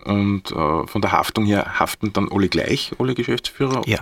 Und 0.06 0.52
äh, 0.52 0.88
von 0.88 1.02
der 1.02 1.12
Haftung 1.12 1.46
her 1.46 1.80
haften 1.80 2.14
dann 2.14 2.32
alle 2.32 2.48
gleich, 2.48 2.94
alle 2.98 3.14
Geschäftsführer? 3.14 3.82
Ja 3.86 4.00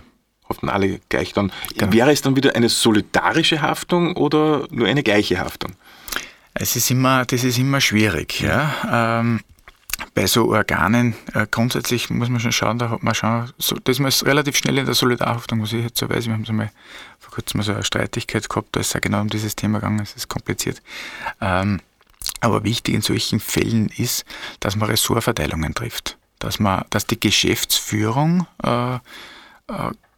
haften 0.49 0.69
alle 0.69 0.99
gleich 1.09 1.33
dann. 1.33 1.51
Genau. 1.77 1.93
Wäre 1.93 2.11
es 2.11 2.21
dann 2.21 2.35
wieder 2.35 2.55
eine 2.55 2.69
solidarische 2.69 3.61
Haftung 3.61 4.15
oder 4.15 4.67
nur 4.69 4.87
eine 4.87 5.03
gleiche 5.03 5.39
Haftung? 5.39 5.73
Es 6.53 6.75
ist 6.75 6.91
immer, 6.91 7.25
das 7.25 7.43
ist 7.43 7.57
immer 7.57 7.81
schwierig. 7.81 8.41
Ja. 8.41 9.19
Ähm, 9.19 9.41
bei 10.13 10.27
so 10.27 10.49
Organen 10.49 11.15
äh, 11.33 11.47
grundsätzlich 11.49 12.09
muss 12.09 12.29
man 12.29 12.39
schon 12.39 12.51
schauen, 12.51 12.79
da 12.79 12.89
hat 12.89 13.03
man 13.03 13.15
schon, 13.15 13.51
so, 13.57 13.75
das 13.83 13.99
ist 13.99 14.25
relativ 14.25 14.57
schnell 14.57 14.77
in 14.77 14.85
der 14.85 14.93
Solidarhaftung, 14.93 15.61
was 15.61 15.73
ich 15.73 15.83
jetzt 15.83 15.97
so 15.97 16.09
weiß. 16.09 16.27
Wir 16.27 16.33
haben 16.33 16.45
so 16.45 16.53
mal 16.53 16.71
vor 17.19 17.31
kurzem 17.31 17.61
so 17.61 17.73
eine 17.73 17.83
Streitigkeit 17.83 18.47
gehabt, 18.47 18.75
da 18.75 18.79
ist 18.79 18.93
es 18.93 19.01
genau 19.01 19.21
um 19.21 19.29
dieses 19.29 19.55
Thema 19.55 19.79
gegangen, 19.79 19.99
es 20.01 20.15
ist 20.15 20.29
kompliziert. 20.29 20.81
Ähm, 21.41 21.79
aber 22.41 22.63
wichtig 22.63 22.93
in 22.93 23.01
solchen 23.01 23.39
Fällen 23.39 23.89
ist, 23.89 24.25
dass 24.59 24.75
man 24.75 24.89
Ressortverteilungen 24.89 25.73
trifft. 25.73 26.17
Dass, 26.39 26.59
man, 26.59 26.83
dass 26.89 27.07
die 27.07 27.19
Geschäftsführung 27.19 28.47
äh, 28.63 28.95
äh, 28.95 28.99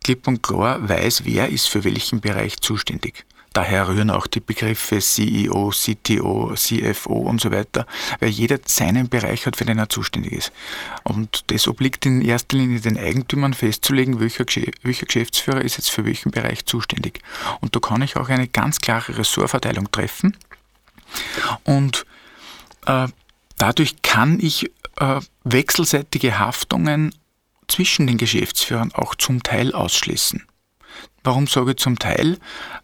klipp 0.04 0.28
und 0.28 0.42
klar 0.42 0.88
weiß, 0.88 1.26
wer 1.26 1.50
ist 1.50 1.70
für 1.70 1.84
welchen 1.84 2.22
Bereich 2.22 2.58
zuständig. 2.58 3.26
Daher 3.56 3.88
rühren 3.88 4.10
auch 4.10 4.28
die 4.28 4.42
Begriffe 4.42 5.00
CEO, 5.00 5.72
CTO, 5.72 6.54
CFO 6.56 7.14
und 7.14 7.42
so 7.42 7.52
weiter, 7.52 7.88
weil 8.20 8.30
jeder 8.30 8.60
seinen 8.66 9.10
Bereich 9.10 9.46
hat, 9.46 9.56
für 9.56 9.66
den 9.66 9.80
er 9.80 9.90
zuständig 9.90 10.34
ist. 10.34 10.52
Und 11.04 11.46
das 11.48 11.68
obliegt 11.68 12.06
in 12.06 12.22
erster 12.22 12.58
Linie 12.58 12.82
den 12.82 12.98
Eigentümern 12.98 13.54
festzulegen, 13.54 14.20
welcher, 14.20 14.46
welcher 14.84 15.06
Geschäftsführer 15.06 15.62
ist 15.62 15.78
jetzt 15.78 15.90
für 15.90 16.06
welchen 16.06 16.32
Bereich 16.32 16.66
zuständig. 16.66 17.22
Und 17.62 17.76
da 17.76 17.80
kann 17.80 18.02
ich 18.02 18.18
auch 18.18 18.30
eine 18.30 18.48
ganz 18.48 18.80
klare 18.80 19.18
Ressortverteilung 19.18 19.90
treffen. 19.92 20.36
Und 21.64 22.06
äh, 22.86 23.08
dadurch 23.58 24.02
kann 24.02 24.40
ich 24.40 24.70
äh, 24.98 25.20
wechselseitige 25.44 26.40
Haftungen 26.40 27.16
zwischen 27.68 28.06
den 28.06 28.18
Geschäftsführern 28.18 28.92
auch 28.94 29.16
zum 29.16 29.44
Teil 29.44 29.74
ausschließen. 29.74 30.46
Warum 31.24 31.48
sage 31.48 31.72
ich 31.72 31.78
zum 31.78 31.98
Teil? 31.98 32.38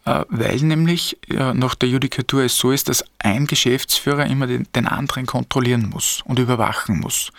Äh, 0.04 0.24
weil 0.28 0.56
nämlich 0.56 1.16
nach 1.28 1.74
der 1.74 1.88
Judikatur 1.88 2.42
es 2.42 2.56
so 2.56 2.72
ist, 2.72 2.88
dass 2.88 3.04
ein 3.18 3.46
Geschäftsführer 3.46 4.26
immer 4.26 4.46
den, 4.46 4.86
anderen 4.86 5.26
kontrollieren 5.26 5.88
muss 5.90 6.22
und 6.24 6.38
überwachen 6.38 7.00
muss. 7.00 7.30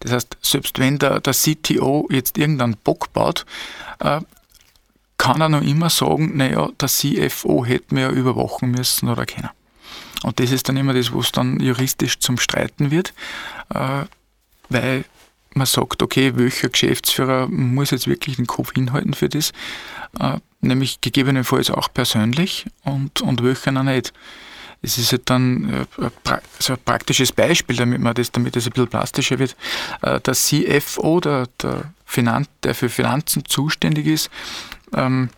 Das 0.00 0.12
heißt, 0.12 0.36
selbst 0.40 0.78
wenn 0.78 0.98
der, 0.98 1.20
der 1.20 1.34
CTO 1.34 2.08
jetzt 2.10 2.38
irgendeinen 2.38 2.76
Bock 2.76 3.12
baut, 3.12 3.44
äh, 3.98 4.20
kann 5.18 5.40
er 5.40 5.48
noch 5.48 5.62
immer 5.62 5.88
sagen, 5.88 6.36
naja, 6.36 6.68
der 6.80 6.88
CFO 6.88 7.64
hätte 7.64 7.94
mir 7.94 8.00
ja 8.02 8.10
überwachen 8.10 8.72
müssen 8.72 9.08
oder 9.08 9.24
keiner. 9.24 9.52
Und 10.24 10.40
das 10.40 10.50
ist 10.50 10.68
dann 10.68 10.76
immer 10.76 10.94
das, 10.94 11.12
wo 11.12 11.20
es 11.20 11.32
dann 11.32 11.60
juristisch 11.60 12.18
zum 12.18 12.38
Streiten 12.38 12.90
wird, 12.90 13.12
äh, 13.72 14.04
weil 14.68 15.04
man 15.54 15.66
sagt, 15.66 16.02
okay, 16.02 16.32
welcher 16.36 16.68
Geschäftsführer 16.68 17.48
muss 17.48 17.90
jetzt 17.90 18.06
wirklich 18.06 18.36
den 18.36 18.46
Kopf 18.46 18.72
hinhalten 18.74 19.14
für 19.14 19.28
das, 19.28 19.52
äh, 20.20 20.38
nämlich 20.60 21.00
gegebenenfalls 21.00 21.70
auch 21.70 21.88
persönlich 21.92 22.66
und, 22.84 23.20
und 23.20 23.42
welcher 23.42 23.72
noch 23.72 23.82
nicht. 23.82 24.12
Es 24.84 24.98
ist 24.98 25.12
halt 25.12 25.30
dann 25.30 25.86
äh, 26.26 26.38
so 26.58 26.72
ein 26.72 26.78
praktisches 26.84 27.30
Beispiel, 27.30 27.76
damit 27.76 28.00
man 28.00 28.14
das, 28.14 28.32
damit 28.32 28.56
das 28.56 28.66
ein 28.66 28.72
bisschen 28.72 28.88
plastischer 28.88 29.38
wird. 29.38 29.56
Äh, 30.02 30.20
der 30.20 30.34
CFO, 30.34 31.20
der, 31.20 31.48
der, 31.62 31.92
Finan 32.04 32.46
der 32.62 32.74
für 32.74 32.88
Finanzen 32.88 33.44
zuständig 33.46 34.06
ist, 34.06 34.30
ähm, 34.94 35.30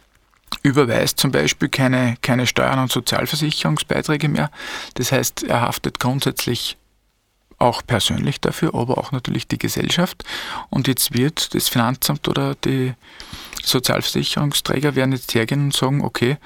überweist 0.63 1.21
zum 1.21 1.31
Beispiel 1.31 1.69
keine, 1.69 2.17
keine 2.23 2.47
Steuern 2.47 2.79
und 2.79 2.91
Sozialversicherungsbeiträge 2.91 4.29
mehr. 4.29 4.51
Das 4.95 5.13
heißt, 5.13 5.45
er 5.45 5.61
haftet 5.61 6.01
grundsätzlich 6.01 6.77
auch 7.59 7.83
persönlich 7.87 8.41
dafür, 8.41 8.75
aber 8.75 8.99
auch 8.99 9.13
natürlich 9.13 9.49
die 9.49 9.59
Gesellschaft. 9.59 10.25
Und 10.71 10.89
jetzt 10.89 11.15
wird 11.15 11.55
das 11.55 11.69
Finanzamt 11.69 12.29
oder 12.29 12.55
die 12.55 12.95
Sozialversicherungsträger 13.63 14.95
werden 14.95 15.13
jetzt 15.13 15.35
hergehen 15.35 15.65
und 15.67 15.77
sagen, 15.77 16.03
okay, 16.03 16.37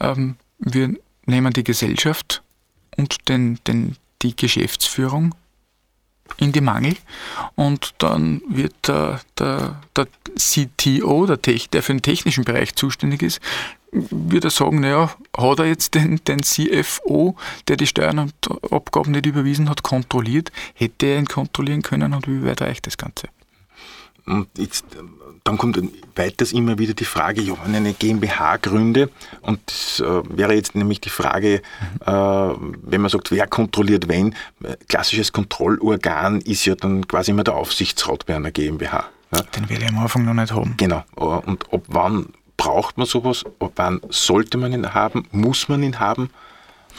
ähm, 0.00 0.36
wir 0.58 0.94
nehmen 1.26 1.52
die 1.52 1.64
Gesellschaft 1.64 2.42
und 2.96 3.28
den, 3.28 3.58
den, 3.66 3.96
die 4.22 4.36
Geschäftsführung 4.36 5.34
in 6.38 6.52
die 6.52 6.60
Mangel 6.60 6.96
und 7.54 7.94
dann 7.98 8.42
wird 8.48 8.74
der, 8.88 9.20
der, 9.38 9.80
der 9.94 10.06
CTO, 10.36 11.26
der, 11.26 11.38
der 11.38 11.82
für 11.82 11.92
den 11.92 12.02
technischen 12.02 12.44
Bereich 12.44 12.74
zuständig 12.74 13.22
ist, 13.22 13.40
würde 13.92 14.48
er 14.48 14.50
sagen, 14.50 14.80
naja, 14.80 15.10
hat 15.36 15.58
er 15.58 15.66
jetzt 15.66 15.94
den, 15.94 16.20
den 16.24 16.42
CFO, 16.42 17.36
der 17.68 17.76
die 17.76 17.86
Steuern 17.86 18.18
und 18.18 18.34
Abgaben 18.70 19.12
nicht 19.12 19.26
überwiesen 19.26 19.70
hat, 19.70 19.82
kontrolliert? 19.82 20.52
Hätte 20.74 21.06
er 21.06 21.18
ihn 21.18 21.26
kontrollieren 21.26 21.82
können 21.82 22.12
und 22.12 22.28
wie 22.28 22.44
weit 22.44 22.60
reicht 22.60 22.86
das 22.86 22.98
Ganze? 22.98 23.28
Und 24.26 24.48
jetzt, 24.58 24.84
dann 25.44 25.56
kommt 25.56 25.80
weiters 26.16 26.52
immer 26.52 26.78
wieder 26.78 26.94
die 26.94 27.04
Frage, 27.04 27.40
ja, 27.42 27.54
wenn 27.64 27.76
eine 27.76 27.92
GmbH 27.92 28.56
gründe, 28.56 29.08
und 29.42 29.60
das 29.66 30.00
äh, 30.00 30.22
wäre 30.36 30.54
jetzt 30.54 30.74
nämlich 30.74 31.00
die 31.00 31.10
Frage, 31.10 31.62
äh, 32.04 32.10
wenn 32.10 33.00
man 33.00 33.08
sagt, 33.08 33.30
wer 33.30 33.46
kontrolliert 33.46 34.08
wen, 34.08 34.34
klassisches 34.88 35.32
Kontrollorgan 35.32 36.40
ist 36.40 36.64
ja 36.64 36.74
dann 36.74 37.06
quasi 37.06 37.30
immer 37.30 37.44
der 37.44 37.54
Aufsichtsrat 37.54 38.26
bei 38.26 38.34
einer 38.34 38.50
GmbH. 38.50 39.04
Ja? 39.32 39.42
Den 39.42 39.68
will 39.68 39.80
ich 39.80 39.88
am 39.88 39.98
Anfang 39.98 40.24
noch 40.24 40.34
nicht 40.34 40.52
haben. 40.52 40.74
Genau. 40.76 41.04
Und 41.14 41.72
ab 41.72 41.82
wann 41.86 42.26
braucht 42.56 42.98
man 42.98 43.06
sowas? 43.06 43.44
Ab 43.60 43.72
wann 43.76 44.00
sollte 44.08 44.58
man 44.58 44.72
ihn 44.72 44.94
haben? 44.94 45.26
Muss 45.30 45.68
man 45.68 45.82
ihn 45.82 46.00
haben? 46.00 46.30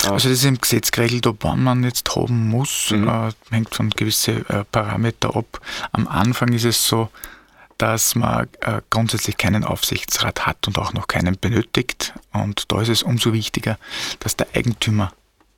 Also 0.03 0.29
das 0.29 0.39
ist 0.39 0.45
im 0.45 0.59
Gesetz 0.59 0.91
geregelt, 0.91 1.27
ob 1.27 1.43
wann 1.43 1.63
man 1.63 1.83
jetzt 1.83 2.15
haben 2.15 2.49
muss, 2.49 2.91
mhm. 2.91 3.07
äh, 3.07 3.31
hängt 3.49 3.73
von 3.73 3.89
gewissen 3.89 4.47
äh, 4.49 4.63
Parameter 4.71 5.35
ab. 5.35 5.59
Am 5.91 6.07
Anfang 6.07 6.53
ist 6.53 6.65
es 6.65 6.87
so, 6.87 7.09
dass 7.77 8.15
man 8.15 8.47
äh, 8.61 8.81
grundsätzlich 8.89 9.37
keinen 9.37 9.63
Aufsichtsrat 9.63 10.45
hat 10.45 10.67
und 10.67 10.77
auch 10.77 10.93
noch 10.93 11.07
keinen 11.07 11.37
benötigt. 11.39 12.13
Und 12.33 12.71
da 12.71 12.81
ist 12.81 12.89
es 12.89 13.03
umso 13.03 13.33
wichtiger, 13.33 13.77
dass 14.19 14.35
der 14.35 14.47
Eigentümer 14.55 15.11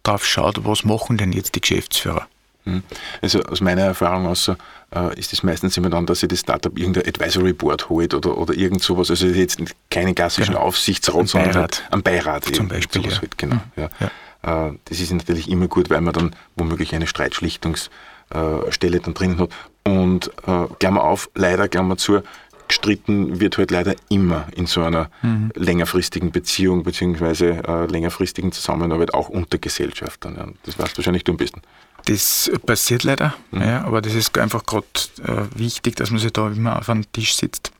darauf 0.04 0.26
schaut, 0.26 0.66
was 0.66 0.84
machen 0.84 1.18
denn 1.18 1.32
jetzt 1.32 1.56
die 1.56 1.62
Geschäftsführer. 1.62 2.28
Mhm. 2.66 2.84
Also 3.22 3.42
aus 3.44 3.62
meiner 3.62 3.84
Erfahrung 3.84 4.28
aus 4.28 4.50
äh, 4.50 5.20
ist 5.20 5.34
es 5.34 5.44
meistens 5.44 5.78
immer 5.78 5.90
dann, 5.90 6.06
dass 6.06 6.20
sich 6.20 6.30
das 6.30 6.42
Startup 6.42 6.78
irgendein 6.78 7.08
Advisory 7.08 7.54
Board 7.54 7.90
holt 7.90 8.14
oder, 8.14 8.38
oder 8.38 8.54
irgend 8.54 8.84
sowas. 8.84 9.10
Also 9.10 9.28
jetzt 9.28 9.62
keinen 9.90 10.16
klassischen 10.16 10.54
genau. 10.54 10.66
Aufsichtsrat, 10.66 11.28
sondern 11.28 11.52
Beirat. 11.52 11.84
Halt 11.84 11.94
ein 11.94 12.04
Beirat. 12.04 12.56
Zum 12.56 12.68
Beispiel. 12.68 13.06
Ja. 13.06 13.22
Halt, 13.22 13.38
genau. 13.38 13.56
Mhm. 13.56 13.62
Ja. 13.78 13.90
Ja. 14.00 14.12
Äh, 14.44 14.72
das 14.86 15.00
ist 15.00 15.12
natürlich 15.12 15.50
immer 15.50 15.68
gut, 15.68 15.90
weil 15.90 16.02
man 16.02 16.14
dann 16.14 16.36
womöglich 16.56 16.96
eine 16.96 17.08
Streitschlichtungsstelle 17.08 19.00
dann 19.00 19.14
drin 19.14 19.40
hat. 19.40 19.50
Und 19.84 20.32
äh, 20.46 20.68
Klammer 20.80 21.04
auf, 21.04 21.30
leider, 21.36 21.68
Klammer 21.68 21.98
zu, 21.98 22.22
gestritten 22.68 23.40
wird 23.40 23.58
halt 23.58 23.72
leider 23.72 23.96
immer 24.10 24.48
in 24.56 24.68
so 24.68 24.84
einer 24.84 25.10
mhm. 25.24 25.52
längerfristigen 25.56 26.32
Beziehung 26.32 26.84
beziehungsweise 26.84 27.64
äh, 27.68 27.86
längerfristigen 27.88 28.52
Zusammenarbeit 28.52 29.14
auch 29.14 29.28
unter 29.28 29.58
Gesellschaftern. 29.58 30.36
Ja. 30.38 30.48
Das 30.64 30.78
weißt 30.78 30.94
du 30.94 30.98
wahrscheinlich 31.00 31.24
du 31.24 31.32
am 31.32 31.38
besten. 31.38 31.62
Das 32.06 32.50
passiert 32.66 33.04
leider, 33.04 33.36
mhm. 33.52 33.62
ja, 33.62 33.84
aber 33.84 34.02
das 34.02 34.14
ist 34.14 34.38
einfach 34.38 34.66
gerade 34.66 34.86
äh, 35.24 35.60
wichtig, 35.60 35.96
dass 35.96 36.12
man 36.12 36.20
sich 36.20 36.32
da 36.32 36.48
immer 36.48 36.78
auf 36.78 36.90
einen 36.90 37.12
Tisch 37.12 37.36
sitzt 37.36 37.72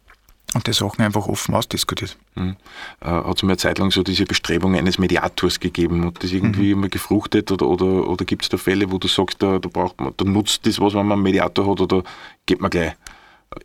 und 0.54 0.68
die 0.68 0.74
Sachen 0.74 1.04
einfach 1.04 1.28
offen 1.28 1.54
ausdiskutiert. 1.54 2.18
Mhm. 2.36 2.56
Äh, 3.02 3.08
Hat 3.08 3.38
es 3.38 3.44
mir 3.44 3.50
eine 3.50 3.58
Zeit 3.58 3.78
lang 3.78 3.92
so 3.92 4.04
diese 4.04 4.26
Bestrebung 4.26 4.76
eines 4.76 4.98
Mediators 4.98 5.60
gegeben? 5.60 6.06
Hat 6.06 6.24
das 6.24 6.32
irgendwie 6.32 6.74
mhm. 6.74 6.80
immer 6.80 6.90
gefruchtet 6.90 7.52
oder, 7.52 7.68
oder, 7.68 8.08
oder 8.08 8.26
gibt 8.26 8.44
es 8.44 8.50
da 8.50 8.58
Fälle, 8.58 8.92
wo 8.92 8.98
du 8.98 9.08
sagst, 9.08 9.42
da, 9.42 9.60
da, 9.60 9.70
braucht 9.70 10.00
man, 10.00 10.14
da 10.18 10.26
nutzt 10.26 10.66
das 10.66 10.80
was, 10.80 10.94
wenn 10.94 11.06
man 11.06 11.18
einen 11.18 11.24
Mediator 11.24 11.70
hat 11.70 11.82
oder 11.82 12.04
geht 12.46 12.62
man 12.62 12.72
gleich 12.72 12.94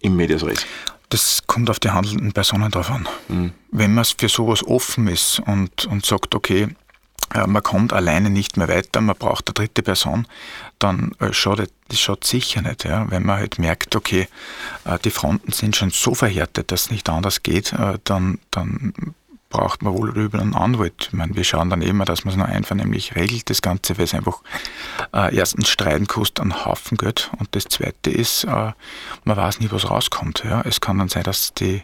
im 0.01 0.17
Medias 0.17 0.45
Res? 0.45 0.67
Das 1.09 1.43
kommt 1.47 1.71
auf 1.71 1.79
die 1.79 1.91
handelnden 1.91 2.33
Personen 2.33 2.71
drauf 2.71 2.91
an. 2.91 3.09
Mhm. 3.29 3.53
Wenn 3.71 3.95
man 3.95 4.05
für 4.05 4.29
sowas 4.29 4.67
offen 4.67 5.09
ist 5.09 5.41
und, 5.47 5.87
und 5.87 6.05
sagt, 6.05 6.35
okay, 6.35 6.69
äh, 7.33 7.47
man 7.47 7.63
kommt 7.63 7.93
alleine 7.93 8.31
nicht 8.31 8.57
mehr 8.57 8.69
weiter, 8.69 9.01
man 9.01 9.17
braucht 9.17 9.49
eine 9.49 9.55
dritte 9.55 9.83
Person, 9.83 10.27
dann 10.79 11.13
äh, 11.21 11.33
schaut 11.33 11.69
das 11.89 12.01
schaut 12.01 12.25
sicher 12.25 12.63
nicht. 12.63 12.85
Ja? 12.85 13.11
Wenn 13.11 13.25
man 13.25 13.39
halt 13.39 13.59
merkt, 13.59 13.97
okay, 13.97 14.29
äh, 14.85 14.99
die 15.05 15.11
Fronten 15.11 15.53
sind 15.53 15.77
schon 15.77 15.91
so 15.91 16.15
verhärtet, 16.15 16.73
dass 16.73 16.85
es 16.85 16.91
nicht 16.91 17.09
anders 17.09 17.43
geht, 17.43 17.75
dann, 18.05 18.39
dann 18.51 19.15
braucht 19.55 19.83
man 19.83 19.95
wohl 19.95 20.11
über 20.19 20.41
einen 20.41 20.55
Anwalt. 20.55 21.09
Ich 21.09 21.13
meine, 21.13 21.37
wir 21.37 21.45
schauen 21.45 21.71
dann 21.71 21.81
immer, 21.81 22.05
dass 22.05 22.25
man 22.25 22.35
es 22.35 22.39
noch 22.39 22.49
einvernehmlich 22.49 23.15
regelt, 23.15 23.49
das 23.51 23.63
Ganze, 23.63 23.97
weil 23.97 24.05
es 24.05 24.15
einfach 24.15 24.43
äh, 25.15 25.33
erstens 25.35 25.69
Streiten 25.69 26.09
kostet 26.09 26.41
einen 26.41 26.65
Haufen 26.65 26.99
Geld 26.99 27.31
und 27.39 27.55
das 27.55 27.65
zweite 27.65 28.11
ist, 28.11 28.43
äh, 28.45 28.73
man 29.25 29.37
weiß 29.37 29.61
nie, 29.61 29.69
was 29.71 29.89
rauskommt. 29.89 30.43
Ja? 30.45 30.63
Es 30.63 30.81
kann 30.81 30.99
dann 30.99 31.09
sein, 31.09 31.23
dass 31.23 31.55
die 31.55 31.83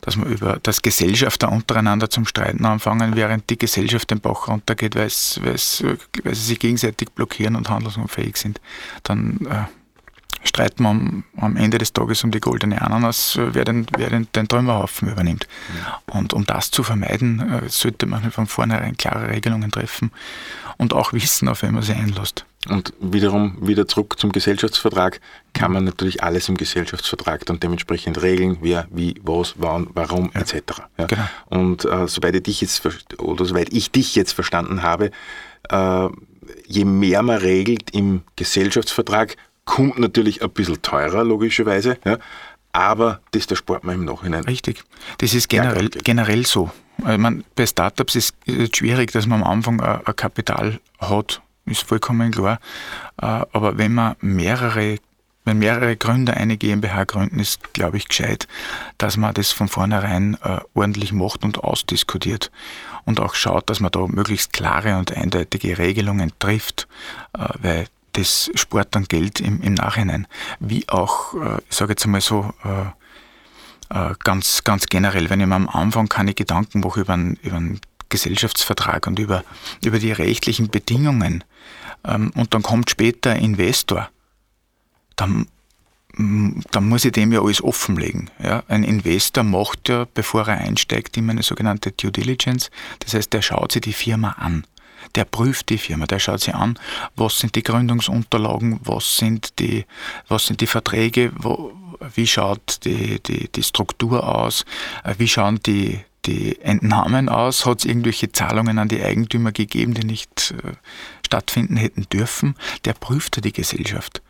dass 0.00 0.16
man 0.16 0.26
über 0.26 0.58
das 0.60 0.82
Gesellschafter 0.82 1.52
untereinander 1.52 2.10
zum 2.10 2.26
Streiten 2.26 2.64
anfangen, 2.64 3.14
während 3.14 3.48
die 3.50 3.56
Gesellschaft 3.56 4.10
den 4.10 4.18
Bach 4.18 4.48
runtergeht, 4.48 4.96
weil, 4.96 5.04
weil 5.04 6.34
sie 6.34 6.34
sich 6.34 6.58
gegenseitig 6.58 7.12
blockieren 7.12 7.54
und 7.54 7.70
handlungsunfähig 7.70 8.36
sind. 8.36 8.60
Dann 9.04 9.46
äh, 9.48 9.66
streiten 10.44 10.82
wir 10.82 10.90
am, 10.90 11.24
am, 11.36 11.56
Ende 11.56 11.78
des 11.78 11.92
Tages 11.92 12.24
um 12.24 12.30
die 12.30 12.40
goldene 12.40 12.82
Ananas, 12.82 13.38
wer 13.38 13.64
den, 13.64 13.86
wer 13.96 14.10
den, 14.10 14.28
den 14.34 14.48
Trümmerhaufen 14.48 15.08
übernimmt. 15.08 15.46
Ja. 15.84 16.00
Und 16.14 16.32
um 16.32 16.44
das 16.46 16.70
zu 16.70 16.82
vermeiden, 16.82 17.40
äh, 17.40 17.68
sollte 17.68 18.06
man 18.06 18.30
von 18.30 18.46
vornherein 18.46 18.96
klare 18.96 19.28
Regelungen 19.28 19.70
treffen 19.70 20.10
und 20.78 20.92
auch 20.92 21.12
wissen, 21.12 21.48
auf 21.48 21.62
wen 21.62 21.74
man 21.74 21.82
sich 21.82 21.96
einlässt. 21.96 22.44
Und 22.68 22.92
wiederum 23.00 23.56
wieder 23.60 23.88
zurück 23.88 24.18
zum 24.18 24.30
Gesellschaftsvertrag, 24.30 25.20
kann 25.52 25.72
man 25.72 25.84
natürlich 25.84 26.22
alles 26.22 26.48
im 26.48 26.56
Gesellschaftsvertrag 26.56 27.44
dann 27.46 27.58
dementsprechend 27.58 28.22
regeln, 28.22 28.58
wer, 28.60 28.86
wie, 28.90 29.20
was, 29.22 29.54
wann, 29.56 29.88
warum, 29.94 30.30
ja. 30.34 30.42
etc. 30.42 30.82
Ja. 30.96 31.06
Genau. 31.06 31.22
Und 31.46 31.84
äh, 31.84 32.06
soweit 32.06 32.36
ich 32.36 32.42
dich 32.44 32.60
jetzt 32.60 32.82
oder 33.18 33.44
soweit 33.44 33.72
ich 33.72 33.90
dich 33.90 34.14
jetzt 34.14 34.32
verstanden 34.32 34.82
habe, 34.82 35.10
äh, 35.70 36.08
je 36.66 36.84
mehr 36.84 37.22
man 37.22 37.38
regelt 37.38 37.90
im 37.90 38.22
Gesellschaftsvertrag, 38.36 39.36
kommt 39.64 39.98
natürlich 39.98 40.42
ein 40.42 40.50
bisschen 40.50 40.82
teurer, 40.82 41.24
logischerweise, 41.24 41.98
ja, 42.04 42.18
aber 42.72 43.20
das 43.32 43.46
der 43.46 43.56
Sport 43.56 43.84
man 43.84 43.96
im 43.96 44.04
Nachhinein. 44.04 44.44
Richtig. 44.44 44.82
Das 45.18 45.34
ist 45.34 45.48
generell, 45.48 45.88
generell 45.88 46.46
so. 46.46 46.70
Ich 46.98 47.18
meine, 47.18 47.44
bei 47.54 47.66
Startups 47.66 48.14
ist 48.16 48.34
es 48.46 48.70
schwierig, 48.76 49.12
dass 49.12 49.26
man 49.26 49.42
am 49.42 49.48
Anfang 49.48 49.80
ein 49.80 50.16
Kapital 50.16 50.80
hat, 50.98 51.42
ist 51.66 51.82
vollkommen 51.82 52.30
klar. 52.30 52.58
Äh, 53.20 53.26
aber 53.26 53.78
wenn 53.78 53.94
man 53.94 54.16
mehrere 54.20 54.98
wenn 55.44 55.58
mehrere 55.58 55.96
Gründer 55.96 56.34
eine 56.34 56.56
GmbH 56.56 57.04
gründen, 57.04 57.40
ist, 57.40 57.72
glaube 57.72 57.96
ich, 57.96 58.06
gescheit, 58.06 58.46
dass 58.96 59.16
man 59.16 59.34
das 59.34 59.50
von 59.50 59.66
vornherein 59.66 60.38
äh, 60.42 60.60
ordentlich 60.74 61.12
macht 61.12 61.42
und 61.42 61.64
ausdiskutiert 61.64 62.52
und 63.04 63.18
auch 63.18 63.34
schaut, 63.34 63.68
dass 63.68 63.80
man 63.80 63.90
da 63.90 64.06
möglichst 64.06 64.52
klare 64.52 64.98
und 64.98 65.12
eindeutige 65.16 65.78
Regelungen 65.78 66.32
trifft, 66.38 66.86
äh, 67.36 67.48
weil 67.60 67.86
das 68.12 68.50
spart 68.54 68.94
dann 68.94 69.04
Geld 69.04 69.40
im, 69.40 69.60
im 69.62 69.74
Nachhinein. 69.74 70.26
Wie 70.60 70.88
auch, 70.88 71.34
äh, 71.34 71.58
ich 71.68 71.76
sage 71.76 71.92
jetzt 71.92 72.04
einmal 72.04 72.20
so, 72.20 72.52
äh, 72.64 72.86
äh, 73.92 74.14
ganz, 74.24 74.64
ganz 74.64 74.86
generell, 74.86 75.28
wenn 75.30 75.40
ich 75.40 75.46
mir 75.46 75.54
am 75.54 75.68
Anfang 75.68 76.08
keine 76.08 76.34
Gedanken 76.34 76.80
mache 76.80 77.00
über 77.00 77.12
einen, 77.12 77.36
über 77.42 77.56
einen 77.56 77.80
Gesellschaftsvertrag 78.08 79.06
und 79.06 79.18
über, 79.18 79.44
über 79.84 79.98
die 79.98 80.12
rechtlichen 80.12 80.68
Bedingungen 80.68 81.44
ähm, 82.04 82.30
und 82.34 82.54
dann 82.54 82.62
kommt 82.62 82.90
später 82.90 83.30
ein 83.30 83.42
Investor, 83.42 84.08
dann, 85.16 85.46
mm, 86.14 86.60
dann 86.70 86.88
muss 86.88 87.04
ich 87.04 87.12
dem 87.12 87.32
ja 87.32 87.42
alles 87.42 87.62
offenlegen. 87.62 88.30
Ja? 88.42 88.62
Ein 88.68 88.84
Investor 88.84 89.44
macht 89.44 89.88
ja, 89.88 90.06
bevor 90.14 90.48
er 90.48 90.58
einsteigt, 90.58 91.16
immer 91.16 91.32
eine 91.32 91.42
sogenannte 91.42 91.92
Due 91.92 92.12
Diligence. 92.12 92.70
Das 93.00 93.14
heißt, 93.14 93.32
der 93.32 93.42
schaut 93.42 93.72
sich 93.72 93.82
die 93.82 93.92
Firma 93.92 94.30
an. 94.32 94.64
Der 95.14 95.24
prüft 95.24 95.68
die 95.68 95.78
Firma, 95.78 96.06
der 96.06 96.18
schaut 96.18 96.40
sich 96.40 96.54
an, 96.54 96.78
was 97.16 97.38
sind 97.38 97.54
die 97.54 97.62
Gründungsunterlagen, 97.62 98.80
was 98.82 99.18
sind 99.18 99.58
die, 99.58 99.84
was 100.28 100.46
sind 100.46 100.60
die 100.60 100.66
Verträge, 100.66 101.32
wo, 101.36 101.72
wie 102.14 102.26
schaut 102.26 102.84
die, 102.84 103.20
die, 103.20 103.48
die 103.48 103.62
Struktur 103.62 104.26
aus, 104.26 104.64
äh, 105.04 105.14
wie 105.18 105.28
schauen 105.28 105.60
die, 105.64 106.00
die 106.24 106.60
Entnahmen 106.60 107.28
aus? 107.28 107.66
Hat 107.66 107.80
es 107.80 107.84
irgendwelche 107.84 108.32
Zahlungen 108.32 108.78
an 108.78 108.88
die 108.88 109.02
Eigentümer 109.02 109.52
gegeben, 109.52 109.94
die 109.94 110.06
nicht 110.06 110.54
äh, 110.62 110.72
stattfinden 111.26 111.76
hätten 111.76 112.06
dürfen? 112.12 112.56
Der 112.84 112.94
prüft 112.94 113.44
die 113.44 113.52
Gesellschaft. 113.52 114.22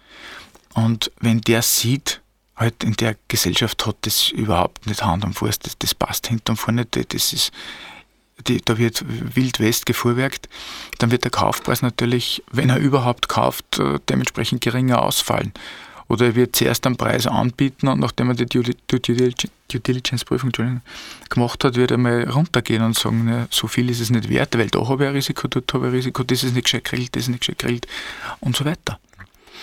Und 0.74 1.12
wenn 1.20 1.40
der 1.42 1.62
sieht, 1.62 2.20
halt 2.56 2.84
in 2.84 2.94
der 2.94 3.16
Gesellschaft 3.28 3.86
hat 3.86 3.96
das 4.02 4.30
überhaupt 4.30 4.86
nicht 4.86 5.04
Hand 5.04 5.24
und 5.24 5.34
Fuß, 5.34 5.58
das, 5.58 5.78
das 5.78 5.94
passt 5.94 6.26
hinten 6.28 6.52
und 6.52 6.56
vorne, 6.56 6.86
das 6.86 7.32
ist, 7.32 7.52
die, 8.48 8.60
da 8.64 8.78
wird 8.78 9.04
Wild 9.34 9.60
West 9.60 9.86
gefuhrwerkt, 9.86 10.48
dann 10.98 11.10
wird 11.10 11.24
der 11.24 11.30
Kaufpreis 11.30 11.82
natürlich, 11.82 12.42
wenn 12.50 12.70
er 12.70 12.78
überhaupt 12.78 13.28
kauft, 13.28 13.78
äh, 13.78 13.98
dementsprechend 14.08 14.60
geringer 14.60 15.02
ausfallen. 15.02 15.52
Oder 16.08 16.26
er 16.26 16.34
wird 16.34 16.56
zuerst 16.56 16.86
einen 16.86 16.96
Preis 16.96 17.26
anbieten 17.26 17.88
und 17.88 18.00
nachdem 18.00 18.28
er 18.28 18.34
die 18.34 18.44
Due, 18.44 18.64
Diligence-Prüfung 19.72 20.52
gemacht 21.30 21.64
hat, 21.64 21.76
wird 21.76 21.90
er 21.90 21.96
mal 21.96 22.28
runtergehen 22.28 22.82
und 22.82 22.98
sagen, 22.98 23.28
ja, 23.28 23.46
so 23.50 23.66
viel 23.66 23.88
ist 23.88 24.00
es 24.00 24.10
nicht 24.10 24.28
wert, 24.28 24.58
weil 24.58 24.68
da 24.68 24.86
habe 24.86 25.04
ich 25.04 25.08
ein 25.08 25.14
Risiko, 25.14 25.48
dort 25.48 25.72
habe 25.72 25.86
ich 25.86 25.90
ein 25.90 25.96
Risiko, 25.96 26.22
das 26.22 26.44
ist 26.44 26.54
nicht 26.54 26.64
gescheit 26.64 26.84
geregelt, 26.84 27.16
das 27.16 27.22
ist 27.22 27.28
nicht 27.28 27.40
gescheit 27.40 27.58
geregelt 27.60 27.86
und 28.40 28.54
so 28.54 28.66
weiter. 28.66 28.98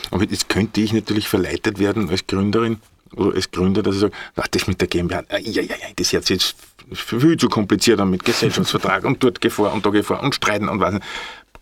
Aber 0.10 0.24
jetzt 0.24 0.50
könnte 0.50 0.82
ich 0.82 0.92
natürlich 0.92 1.28
verleitet 1.28 1.78
werden 1.78 2.10
als 2.10 2.26
Gründerin 2.26 2.78
oder 3.16 3.36
als 3.36 3.52
Gründer, 3.52 3.84
dass 3.84 3.96
ich 3.96 4.02
sage, 4.02 4.14
das 4.52 4.68
mit 4.68 4.82
der 4.82 4.88
GmbH, 4.88 5.24
ja, 5.30 5.38
ja, 5.38 5.62
ja, 5.62 5.76
das 5.96 6.14
ist 6.14 6.30
jetzt 6.30 6.56
viel 6.92 7.38
zu 7.38 7.50
kompliziert 7.50 8.04
mit 8.06 8.24
Gesellschaftsvertrag 8.24 9.04
und 9.06 9.24
dort 9.24 9.42
Gefahr 9.42 9.74
und 9.74 9.86
da 9.86 9.90
Gefahr 9.90 10.24
und 10.24 10.36
Streiten 10.36 10.70
und 10.70 10.80
was. 10.80 10.96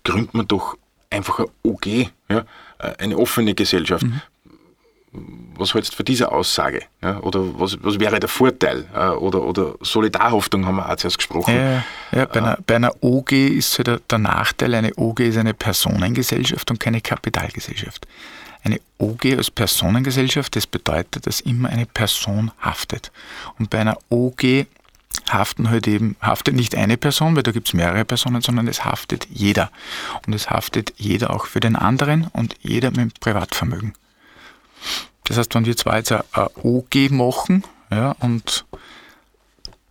Gründet 0.03 0.33
man 0.33 0.47
doch 0.47 0.77
einfach 1.09 1.39
ein 1.39 1.47
OG, 1.63 1.85
ja, 2.29 2.45
eine 2.97 3.17
offene 3.17 3.53
Gesellschaft. 3.53 4.03
Mhm. 4.03 4.21
Was 5.57 5.73
hältst 5.73 5.93
du 5.93 5.97
für 5.97 6.03
diese 6.03 6.31
Aussage? 6.31 6.83
Ja, 7.01 7.19
oder 7.21 7.59
was, 7.59 7.77
was 7.81 7.99
wäre 7.99 8.19
der 8.19 8.29
Vorteil? 8.29 8.85
Äh, 8.93 9.09
oder, 9.09 9.41
oder 9.41 9.75
Solidarhaftung 9.81 10.65
haben 10.65 10.75
wir 10.75 10.87
auch 10.87 10.95
zuerst 10.95 11.17
gesprochen. 11.17 11.55
Ja, 11.55 11.83
ja 12.11 12.25
bei, 12.25 12.39
einer, 12.39 12.57
bei 12.65 12.75
einer 12.75 12.91
OG 13.01 13.31
ist 13.31 13.77
halt 13.79 13.87
der, 13.87 13.99
der 14.09 14.19
Nachteil, 14.19 14.75
eine 14.75 14.93
OG 14.95 15.21
ist 15.21 15.37
eine 15.37 15.53
Personengesellschaft 15.53 16.69
und 16.69 16.79
keine 16.79 17.01
Kapitalgesellschaft. 17.01 18.05
Eine 18.63 18.79
OG 18.99 19.37
als 19.37 19.49
Personengesellschaft, 19.49 20.55
das 20.55 20.67
bedeutet, 20.67 21.25
dass 21.25 21.39
immer 21.41 21.69
eine 21.69 21.85
Person 21.85 22.51
haftet. 22.59 23.11
Und 23.57 23.69
bei 23.69 23.79
einer 23.79 23.97
OG 24.09 24.67
haften 25.33 25.69
halt 25.69 25.87
eben, 25.87 26.15
haftet 26.21 26.55
nicht 26.55 26.75
eine 26.75 26.97
Person, 26.97 27.35
weil 27.35 27.43
da 27.43 27.51
gibt 27.51 27.67
es 27.67 27.73
mehrere 27.73 28.05
Personen, 28.05 28.41
sondern 28.41 28.67
es 28.67 28.85
haftet 28.85 29.27
jeder. 29.29 29.71
Und 30.25 30.33
es 30.33 30.49
haftet 30.49 30.93
jeder 30.97 31.33
auch 31.33 31.45
für 31.45 31.59
den 31.59 31.75
anderen 31.75 32.27
und 32.33 32.55
jeder 32.61 32.91
mit 32.91 33.19
Privatvermögen. 33.19 33.93
Das 35.25 35.37
heißt, 35.37 35.53
wenn 35.55 35.65
wir 35.65 35.75
zwar 35.75 35.97
jetzt 35.97 36.11
ein 36.11 36.21
OG 36.63 37.11
machen 37.11 37.63
ja, 37.91 38.15
und 38.19 38.65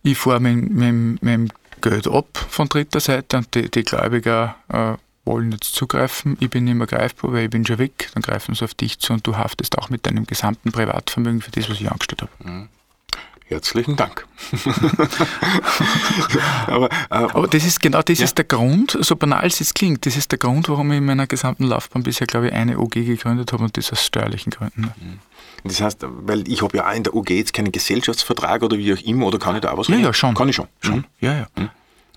ich 0.03 0.17
fahre 0.17 0.39
mit, 0.39 0.69
mit, 0.71 1.21
mit 1.21 1.33
dem 1.33 1.49
Geld 1.81 2.07
ab 2.07 2.45
von 2.49 2.69
dritter 2.69 2.99
Seite 2.99 3.37
und 3.37 3.53
die, 3.53 3.69
die 3.69 3.83
Gläubiger 3.83 4.55
äh, 4.69 4.93
wollen 5.25 5.51
jetzt 5.51 5.75
zugreifen, 5.75 6.37
ich 6.39 6.49
bin 6.49 6.63
nicht 6.63 6.75
mehr 6.75 6.87
greifbar, 6.87 7.33
weil 7.33 7.45
ich 7.45 7.49
bin 7.49 7.65
schon 7.65 7.77
weg, 7.77 8.09
dann 8.13 8.23
greifen 8.23 8.55
sie 8.55 8.63
auf 8.63 8.73
dich 8.73 8.99
zu 8.99 9.13
und 9.13 9.27
du 9.27 9.35
haftest 9.37 9.77
auch 9.77 9.89
mit 9.89 10.05
deinem 10.05 10.25
gesamten 10.25 10.71
Privatvermögen 10.71 11.41
für 11.41 11.51
das, 11.51 11.69
was 11.69 11.79
ich 11.79 11.91
angestellt 11.91 12.21
habe. 12.21 12.31
Mhm. 12.49 12.69
Herzlichen 13.49 13.95
Dank. 13.95 14.27
aber, 16.67 16.89
äh, 16.89 16.89
aber, 17.09 17.47
das 17.47 17.63
ist 17.63 17.79
genau 17.79 18.01
das 18.01 18.19
ja. 18.19 18.25
ist 18.25 18.37
der 18.37 18.43
Grund, 18.43 18.97
so 18.99 19.15
banal 19.15 19.45
es 19.45 19.59
jetzt 19.59 19.73
klingt, 19.73 20.05
das 20.05 20.17
ist 20.17 20.31
der 20.31 20.37
Grund, 20.37 20.67
warum 20.67 20.91
ich 20.91 20.97
in 20.97 21.05
meiner 21.05 21.27
gesamten 21.27 21.63
Laufbahn 21.63 22.03
bisher, 22.03 22.27
glaube 22.27 22.47
ich, 22.47 22.53
eine 22.53 22.77
OG 22.77 22.91
gegründet 22.91 23.53
habe 23.53 23.63
und 23.63 23.77
das 23.77 23.91
aus 23.93 24.05
steuerlichen 24.05 24.51
Gründen. 24.51 24.81
Mhm. 24.81 25.19
Das 25.63 25.79
heißt, 25.79 25.99
weil 26.03 26.45
ich 26.47 26.61
habe 26.61 26.75
ja 26.75 26.89
auch 26.89 26.93
in 26.93 27.03
der 27.03 27.15
OG 27.15 27.29
jetzt 27.29 27.53
keinen 27.53 27.71
Gesellschaftsvertrag 27.71 28.63
oder 28.63 28.77
wie 28.77 28.93
auch 28.93 29.01
immer, 29.01 29.27
oder 29.27 29.39
kann 29.39 29.55
ich 29.55 29.61
da 29.61 29.71
auch 29.71 29.77
was 29.77 29.87
Ja, 29.87 29.95
ja, 29.95 30.13
schon. 30.13 30.35
Kann 30.35 30.49
ich 30.49 30.55
schon. 30.55 30.67
schon. 30.81 30.97
Mhm. 30.97 31.05
Ja, 31.21 31.33
ja. 31.33 31.47
Mhm. 31.55 31.69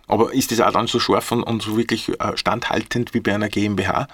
Aber 0.08 0.34
ist 0.34 0.50
das 0.50 0.60
auch 0.60 0.72
dann 0.72 0.88
so 0.88 0.98
scharf 0.98 1.30
und, 1.30 1.44
und 1.44 1.62
so 1.62 1.76
wirklich 1.76 2.08
äh, 2.08 2.36
standhaltend 2.36 3.14
wie 3.14 3.20
bei 3.20 3.32
einer 3.32 3.48
GmbH? 3.48 4.08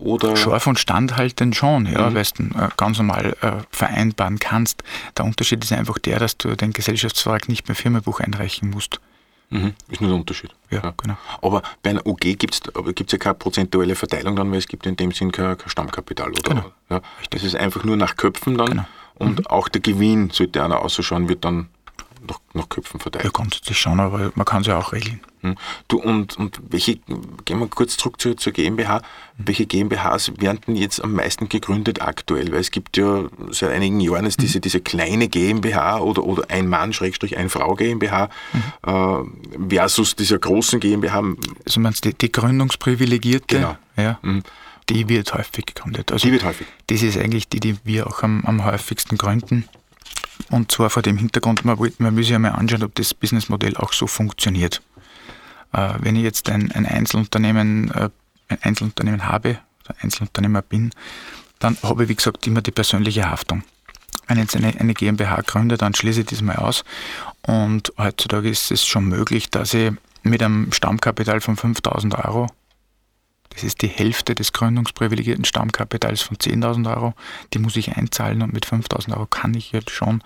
Oder? 0.00 0.36
Scharf 0.36 0.66
und 0.66 0.78
standhaltend 0.78 1.54
schon, 1.54 1.86
ja, 1.86 2.08
mhm. 2.08 2.14
weil 2.14 2.24
du 2.36 2.42
äh, 2.58 2.68
ganz 2.76 2.98
normal 2.98 3.36
äh, 3.42 3.52
vereinbaren 3.70 4.38
kannst. 4.38 4.82
Der 5.16 5.24
Unterschied 5.24 5.62
ist 5.62 5.72
einfach 5.72 5.98
der, 5.98 6.18
dass 6.18 6.36
du 6.38 6.56
den 6.56 6.72
Gesellschaftsvertrag 6.72 7.48
nicht 7.48 7.68
mehr 7.68 7.74
Firmenbuch 7.74 8.20
einreichen 8.20 8.70
musst. 8.70 9.00
Mhm. 9.50 9.74
Ist 9.88 10.00
nur 10.00 10.10
der 10.10 10.18
Unterschied. 10.18 10.50
Ja, 10.70 10.80
ja. 10.82 10.94
genau. 10.96 11.16
Aber 11.42 11.62
bei 11.82 11.90
einer 11.90 12.06
UG 12.06 12.20
gibt 12.38 12.54
es 12.54 13.12
ja 13.12 13.18
keine 13.18 13.34
prozentuelle 13.34 13.94
Verteilung 13.94 14.36
dann, 14.36 14.50
weil 14.50 14.58
es 14.58 14.68
gibt 14.68 14.86
in 14.86 14.96
dem 14.96 15.12
Sinn 15.12 15.32
kein, 15.32 15.58
kein 15.58 15.68
Stammkapital. 15.68 16.30
Oder? 16.30 16.42
Genau. 16.42 16.72
Ja, 16.88 17.00
das 17.30 17.42
ist 17.42 17.56
einfach 17.56 17.84
nur 17.84 17.96
nach 17.96 18.16
Köpfen 18.16 18.56
dann. 18.56 18.70
Genau. 18.70 18.84
Und 19.16 19.40
mhm. 19.40 19.46
auch 19.48 19.68
der 19.68 19.82
Gewinn, 19.82 20.30
sollte 20.30 20.64
einer 20.64 20.80
ausschauen, 20.80 21.28
wird 21.28 21.44
dann 21.44 21.68
nach, 22.26 22.40
nach 22.54 22.68
Köpfen 22.68 23.00
verteilt. 23.00 23.24
Ja, 23.24 23.30
grundsätzlich 23.30 23.78
schon, 23.78 24.00
aber 24.00 24.32
man 24.34 24.44
kann 24.44 24.62
es 24.62 24.66
ja 24.66 24.78
auch 24.78 24.92
regeln. 24.92 25.20
Hm. 25.42 25.56
Du, 25.88 25.98
und, 26.00 26.36
und 26.36 26.60
welche, 26.68 26.96
gehen 27.44 27.58
wir 27.60 27.66
kurz 27.68 27.96
zurück 27.96 28.20
zur, 28.20 28.36
zur 28.36 28.52
GmbH, 28.52 28.96
hm. 28.96 29.02
welche 29.38 29.66
GmbHs 29.66 30.32
werden 30.38 30.76
jetzt 30.76 31.02
am 31.02 31.14
meisten 31.14 31.48
gegründet 31.48 32.02
aktuell? 32.02 32.52
Weil 32.52 32.60
es 32.60 32.70
gibt 32.70 32.96
ja 32.96 33.24
seit 33.50 33.70
einigen 33.70 34.00
Jahren 34.00 34.26
ist 34.26 34.40
diese, 34.40 34.54
hm. 34.54 34.62
diese 34.62 34.80
kleine 34.80 35.28
GmbH 35.28 36.00
oder, 36.00 36.24
oder 36.24 36.44
ein 36.50 36.68
Mann, 36.68 36.92
Schrägstrich, 36.92 37.36
ein 37.38 37.48
Frau 37.48 37.74
GmbH 37.74 38.28
mhm. 38.52 39.28
äh, 39.70 39.76
versus 39.76 40.16
dieser 40.16 40.38
großen 40.38 40.80
GmbH. 40.80 41.22
Also 41.64 41.80
meinst 41.80 42.04
du 42.04 42.10
die, 42.10 42.18
die 42.18 42.32
Gründungsprivilegierte? 42.32 43.56
Genau. 43.56 43.76
Ja. 43.96 44.18
Mhm. 44.22 44.42
Die 44.88 45.08
wird 45.08 45.32
häufig 45.34 45.66
gegründet. 45.66 46.10
Also 46.10 46.26
die 46.26 46.32
wird 46.32 46.44
häufig. 46.44 46.66
Das 46.88 47.02
ist 47.02 47.16
eigentlich 47.16 47.48
die, 47.48 47.60
die 47.60 47.76
wir 47.84 48.08
auch 48.08 48.22
am, 48.22 48.44
am 48.44 48.64
häufigsten 48.64 49.16
gründen. 49.16 49.68
Und 50.50 50.72
zwar 50.72 50.90
vor 50.90 51.02
dem 51.02 51.18
Hintergrund, 51.18 51.64
man, 51.64 51.78
man 51.98 52.16
will 52.16 52.24
sich 52.24 52.34
einmal 52.34 52.52
anschauen, 52.52 52.82
ob 52.82 52.94
das 52.94 53.14
Businessmodell 53.14 53.76
auch 53.76 53.92
so 53.92 54.06
funktioniert. 54.06 54.82
Äh, 55.72 55.94
wenn 56.00 56.16
ich 56.16 56.22
jetzt 56.22 56.48
ein, 56.48 56.72
ein 56.72 56.86
Einzelunternehmen, 56.86 57.90
äh, 57.92 58.10
ein 58.48 58.58
Einzelunternehmen 58.62 59.26
habe, 59.26 59.58
oder 59.84 59.96
Einzelunternehmer 60.00 60.62
bin, 60.62 60.90
dann 61.58 61.76
habe 61.82 62.04
ich, 62.04 62.08
wie 62.08 62.14
gesagt, 62.14 62.46
immer 62.46 62.62
die 62.62 62.70
persönliche 62.70 63.30
Haftung. 63.30 63.62
Wenn 64.26 64.38
ich 64.38 64.44
jetzt 64.44 64.56
eine, 64.56 64.78
eine 64.78 64.94
GmbH 64.94 65.42
gründe, 65.42 65.76
dann 65.76 65.94
schließe 65.94 66.20
ich 66.20 66.26
das 66.26 66.40
mal 66.40 66.56
aus. 66.56 66.84
Und 67.42 67.92
heutzutage 67.98 68.48
ist 68.48 68.70
es 68.70 68.86
schon 68.86 69.06
möglich, 69.06 69.50
dass 69.50 69.74
ich 69.74 69.92
mit 70.22 70.42
einem 70.42 70.72
Stammkapital 70.72 71.40
von 71.40 71.56
5000 71.56 72.14
Euro 72.24 72.46
das 73.50 73.64
ist 73.64 73.82
die 73.82 73.88
Hälfte 73.88 74.34
des 74.34 74.52
gründungsprivilegierten 74.52 75.44
Stammkapitals 75.44 76.22
von 76.22 76.36
10.000 76.36 76.94
Euro. 76.94 77.14
Die 77.52 77.58
muss 77.58 77.76
ich 77.76 77.96
einzahlen 77.96 78.42
und 78.42 78.52
mit 78.52 78.66
5.000 78.66 79.14
Euro 79.14 79.26
kann 79.26 79.54
ich 79.54 79.72
jetzt 79.72 79.90
schon 79.90 80.22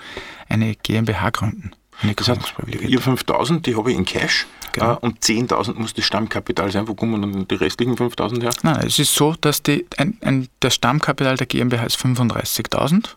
eine 0.48 0.74
GmbH 0.76 1.30
gründen. 1.30 1.72
Eine 2.02 2.14
das 2.14 2.28
heißt, 2.28 2.54
ihr 2.66 3.00
5.000, 3.00 3.62
die 3.62 3.76
habe 3.76 3.92
ich 3.92 3.96
in 3.96 4.04
Cash 4.04 4.46
genau. 4.72 4.94
Äh, 4.94 4.96
und 4.98 5.20
10.000 5.20 5.74
muss 5.74 5.94
das 5.94 6.04
Stammkapital 6.04 6.70
sein. 6.70 6.88
Wo 6.88 6.94
kommen 6.94 7.22
dann 7.22 7.48
die 7.48 7.54
restlichen 7.54 7.96
5.000 7.96 8.42
her? 8.42 8.50
Nein, 8.62 8.86
es 8.86 8.98
ist 8.98 9.14
so, 9.14 9.34
dass 9.40 9.62
die, 9.62 9.86
ein, 9.96 10.18
ein, 10.20 10.48
das 10.60 10.74
Stammkapital 10.74 11.36
der 11.36 11.46
GmbH 11.46 11.84
ist 11.84 11.98
35.000 11.98 13.14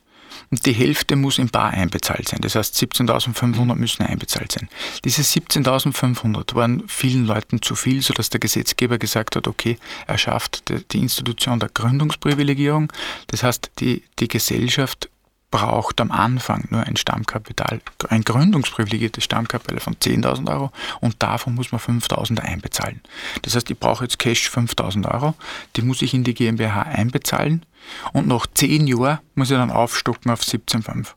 und 0.50 0.66
die 0.66 0.74
Hälfte 0.74 1.16
muss 1.16 1.38
im 1.40 1.50
Bar 1.50 1.72
einbezahlt 1.72 2.30
sein. 2.30 2.40
Das 2.42 2.56
heißt, 2.56 2.76
17.500 2.76 3.76
müssen 3.76 4.04
einbezahlt 4.04 4.52
sein. 4.52 4.70
Diese 5.04 5.22
17.500 5.22 6.56
waren 6.56 6.84
vielen 6.88 7.26
Leuten 7.26 7.62
zu 7.62 7.76
viel, 7.76 8.02
sodass 8.02 8.30
der 8.30 8.40
Gesetzgeber 8.40 8.98
gesagt 8.98 9.36
hat, 9.36 9.48
okay, 9.48 9.78
er 10.06 10.18
schafft 10.18 10.64
die 10.92 11.00
Institution 11.00 11.60
der 11.60 11.70
Gründungsprivilegierung. 11.70 12.92
Das 13.28 13.44
heißt, 13.44 13.72
die, 13.80 14.04
die 14.20 14.28
Gesellschaft 14.28 15.10
braucht 15.50 16.02
am 16.02 16.12
Anfang 16.12 16.68
nur 16.72 16.84
ein 16.84 16.98
Stammkapital, 16.98 17.82
ein 18.10 18.24
gründungsprivilegiertes 18.24 19.24
Stammkapital 19.24 19.80
von 19.80 19.96
10.000 19.96 20.52
Euro 20.52 20.72
und 21.00 21.22
davon 21.24 21.56
muss 21.56 21.72
man 21.72 21.80
5.000 21.80 22.40
einbezahlen. 22.40 23.02
Das 23.44 23.56
heißt, 23.56 23.70
ich 23.72 23.80
brauche 23.80 24.04
jetzt 24.04 24.20
Cash 24.20 24.50
5.000 24.50 25.12
Euro, 25.12 25.36
die 25.76 25.82
muss 25.84 26.02
ich 26.02 26.14
in 26.14 26.24
die 26.24 26.34
GmbH 26.34 26.82
einbezahlen 26.84 27.66
und 28.12 28.28
nach 28.28 28.46
10 28.54 28.88
Jahren 28.88 29.20
muss 29.36 29.50
ich 29.50 29.58
dann 29.58 29.72
aufstocken 29.72 30.32
auf 30.32 30.42
17,5. 30.42 31.08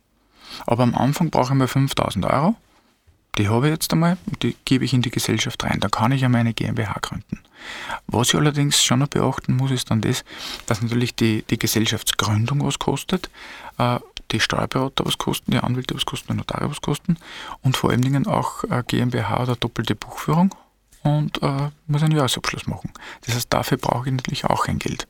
Aber 0.66 0.84
am 0.84 0.94
Anfang 0.94 1.30
brauche 1.30 1.52
ich 1.52 1.58
mal 1.58 1.66
5.000 1.66 2.32
Euro, 2.32 2.56
die 3.38 3.48
habe 3.48 3.68
ich 3.68 3.72
jetzt 3.72 3.92
einmal 3.92 4.16
und 4.26 4.42
die 4.42 4.56
gebe 4.64 4.84
ich 4.84 4.92
in 4.92 5.02
die 5.02 5.10
Gesellschaft 5.10 5.62
rein. 5.64 5.80
Dann 5.80 5.90
kann 5.90 6.12
ich 6.12 6.20
ja 6.20 6.28
meine 6.28 6.52
GmbH 6.52 6.96
gründen. 7.00 7.40
Was 8.06 8.28
ich 8.28 8.34
allerdings 8.34 8.82
schon 8.82 9.00
noch 9.00 9.08
beachten 9.08 9.56
muss, 9.56 9.70
ist 9.70 9.90
dann 9.90 10.00
das, 10.00 10.24
dass 10.66 10.82
natürlich 10.82 11.14
die, 11.14 11.42
die 11.48 11.58
Gesellschaftsgründung 11.58 12.64
was 12.64 12.78
kostet, 12.78 13.30
äh, 13.78 13.98
die 14.32 14.40
Steuerberater 14.40 15.04
was 15.04 15.18
kosten, 15.18 15.50
die 15.50 15.58
Anwälte 15.58 15.94
was 15.94 16.06
kosten, 16.06 16.32
die 16.32 16.38
Notare 16.38 16.70
was 16.70 16.80
kosten 16.80 17.16
und 17.62 17.76
vor 17.76 17.90
allen 17.90 18.02
Dingen 18.02 18.26
auch 18.26 18.64
äh, 18.64 18.82
GmbH 18.86 19.42
oder 19.42 19.56
doppelte 19.56 19.94
Buchführung 19.94 20.54
und 21.02 21.42
äh, 21.42 21.70
muss 21.86 22.02
einen 22.02 22.16
Jahresabschluss 22.16 22.66
machen. 22.66 22.92
Das 23.26 23.34
heißt, 23.34 23.52
dafür 23.52 23.78
brauche 23.78 24.08
ich 24.08 24.14
natürlich 24.14 24.44
auch 24.44 24.66
ein 24.66 24.78
Geld. 24.78 25.06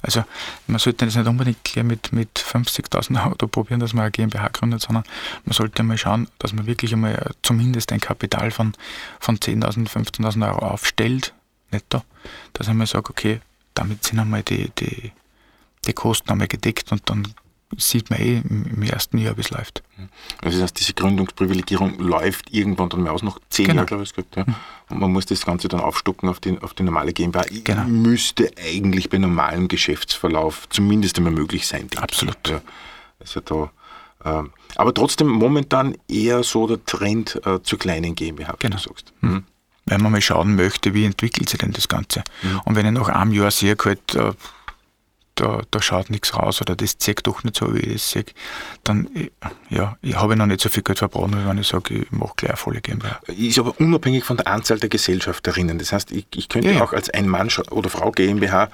Also 0.00 0.22
man 0.68 0.78
sollte 0.78 1.06
das 1.06 1.16
nicht 1.16 1.26
unbedingt 1.26 1.64
gleich 1.64 1.84
mit, 1.84 2.12
mit 2.12 2.38
50.000 2.38 3.24
Euro 3.24 3.48
probieren, 3.48 3.80
dass 3.80 3.94
man 3.94 4.02
eine 4.02 4.12
GmbH 4.12 4.48
gründet, 4.48 4.80
sondern 4.80 5.02
man 5.44 5.52
sollte 5.52 5.82
mal 5.82 5.98
schauen, 5.98 6.28
dass 6.38 6.52
man 6.52 6.66
wirklich 6.66 6.92
einmal 6.92 7.32
zumindest 7.42 7.90
ein 7.92 8.00
Kapital 8.00 8.52
von, 8.52 8.74
von 9.18 9.38
10.000, 9.38 9.88
15.000 9.88 10.46
Euro 10.46 10.66
aufstellt, 10.66 11.34
netto, 11.72 12.02
dass 12.52 12.68
man 12.68 12.86
sagt, 12.86 13.10
okay, 13.10 13.40
damit 13.74 14.04
sind 14.04 14.20
einmal 14.20 14.44
die, 14.44 14.70
die, 14.78 15.12
die 15.86 15.92
Kosten 15.92 16.30
einmal 16.30 16.48
gedeckt 16.48 16.92
und 16.92 17.08
dann 17.10 17.34
sieht 17.76 18.10
man 18.10 18.20
eh 18.20 18.42
im 18.48 18.82
ersten 18.82 19.18
Jahr, 19.18 19.36
wie 19.36 19.42
es 19.42 19.50
läuft. 19.50 19.82
Also 20.42 20.56
das 20.56 20.64
heißt, 20.64 20.80
diese 20.80 20.94
Gründungsprivilegierung 20.94 21.98
läuft 21.98 22.52
irgendwann 22.52 22.88
dann 22.88 23.02
mehr 23.02 23.12
aus, 23.12 23.22
noch 23.22 23.38
zehn 23.50 23.66
genau. 23.66 23.76
Jahre, 23.76 23.86
glaube 23.86 24.02
ich, 24.04 24.14
gesagt, 24.14 24.36
ja. 24.36 24.46
Und 24.88 25.00
man 25.00 25.12
muss 25.12 25.26
das 25.26 25.44
Ganze 25.44 25.68
dann 25.68 25.80
aufstocken 25.80 26.28
auf 26.28 26.40
die, 26.40 26.58
auf 26.60 26.72
die 26.72 26.82
normale 26.82 27.12
GmbH. 27.12 27.44
Genau. 27.64 27.84
Müsste 27.84 28.50
eigentlich 28.58 29.10
bei 29.10 29.18
normalem 29.18 29.68
Geschäftsverlauf 29.68 30.68
zumindest 30.70 31.18
einmal 31.18 31.32
möglich 31.32 31.66
sein. 31.66 31.88
Absolut. 31.96 32.48
Ja. 32.48 32.62
Also 33.20 33.40
da, 33.40 33.70
äh, 34.24 34.44
aber 34.76 34.94
trotzdem 34.94 35.28
momentan 35.28 35.96
eher 36.08 36.42
so 36.44 36.66
der 36.66 36.84
Trend 36.84 37.40
äh, 37.44 37.62
zur 37.62 37.78
kleinen 37.78 38.14
GmbH, 38.14 38.54
wie 38.54 38.66
genau. 38.66 38.76
du 38.76 38.82
sagst. 38.82 39.12
Mhm. 39.20 39.44
Wenn 39.84 40.02
man 40.02 40.12
mal 40.12 40.20
schauen 40.20 40.54
möchte, 40.54 40.94
wie 40.94 41.04
entwickelt 41.04 41.48
sich 41.48 41.58
denn 41.58 41.72
das 41.72 41.88
Ganze. 41.88 42.22
Mhm. 42.42 42.60
Und 42.64 42.76
wenn 42.76 42.86
ich 42.86 42.92
nach 42.92 43.08
einem 43.08 43.32
Jahr 43.32 43.50
sehe, 43.50 43.76
halt, 43.82 44.14
äh, 44.14 44.32
da, 45.38 45.62
da 45.70 45.80
schaut 45.80 46.10
nichts 46.10 46.34
raus 46.34 46.60
oder 46.60 46.74
das 46.74 46.98
zeigt 46.98 47.26
doch 47.26 47.44
nicht 47.44 47.56
so, 47.56 47.74
wie 47.74 47.80
ich 47.80 47.96
es 47.96 48.10
sehe, 48.10 48.24
dann 48.84 49.08
ja, 49.70 49.96
ich 50.02 50.16
habe 50.16 50.36
noch 50.36 50.46
nicht 50.46 50.60
so 50.60 50.68
viel 50.68 50.82
Geld 50.82 50.98
verbraucht, 50.98 51.30
wenn 51.32 51.58
ich 51.58 51.68
sage, 51.68 51.94
ich 51.94 52.10
mache 52.10 52.32
gleich 52.36 52.50
eine 52.50 52.56
volle 52.56 52.80
GmbH. 52.80 53.20
Ist 53.26 53.58
aber 53.58 53.78
unabhängig 53.78 54.24
von 54.24 54.36
der 54.36 54.48
Anzahl 54.48 54.78
der 54.78 54.88
Gesellschafterinnen. 54.88 55.78
Das 55.78 55.92
heißt, 55.92 56.10
ich, 56.10 56.26
ich 56.34 56.48
könnte 56.48 56.68
ja, 56.68 56.76
ja. 56.76 56.84
auch 56.84 56.92
als 56.92 57.10
ein 57.10 57.28
Mann 57.28 57.48
oder 57.70 57.88
Frau 57.88 58.10
GmbH 58.10 58.68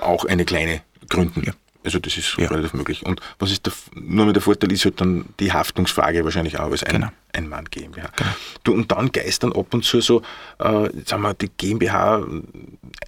auch 0.00 0.24
eine 0.26 0.44
kleine 0.44 0.82
gründen. 1.08 1.42
Ja. 1.44 1.52
Also 1.84 1.98
das 1.98 2.16
ist 2.16 2.36
ja. 2.36 2.48
relativ 2.48 2.74
möglich. 2.74 3.04
Und 3.04 3.20
was 3.38 3.50
ist 3.50 3.66
der, 3.66 3.72
nur 3.94 4.26
mit 4.26 4.36
der 4.36 4.42
Vorteil 4.42 4.70
ist 4.70 4.84
halt 4.84 5.00
dann 5.00 5.24
die 5.40 5.52
Haftungsfrage 5.52 6.24
wahrscheinlich 6.24 6.60
auch 6.60 6.70
als 6.70 6.84
ein, 6.84 6.92
genau. 6.92 7.08
ein 7.32 7.48
Mann 7.48 7.64
GmbH. 7.64 8.10
Genau. 8.14 8.30
Du, 8.62 8.72
und 8.74 8.92
dann 8.92 9.10
geistern 9.10 9.52
ab 9.52 9.74
und 9.74 9.84
zu 9.84 10.00
so, 10.00 10.22
äh, 10.58 10.90
sagen 11.04 11.22
wir, 11.22 11.34
die 11.34 11.48
GmbH 11.48 12.18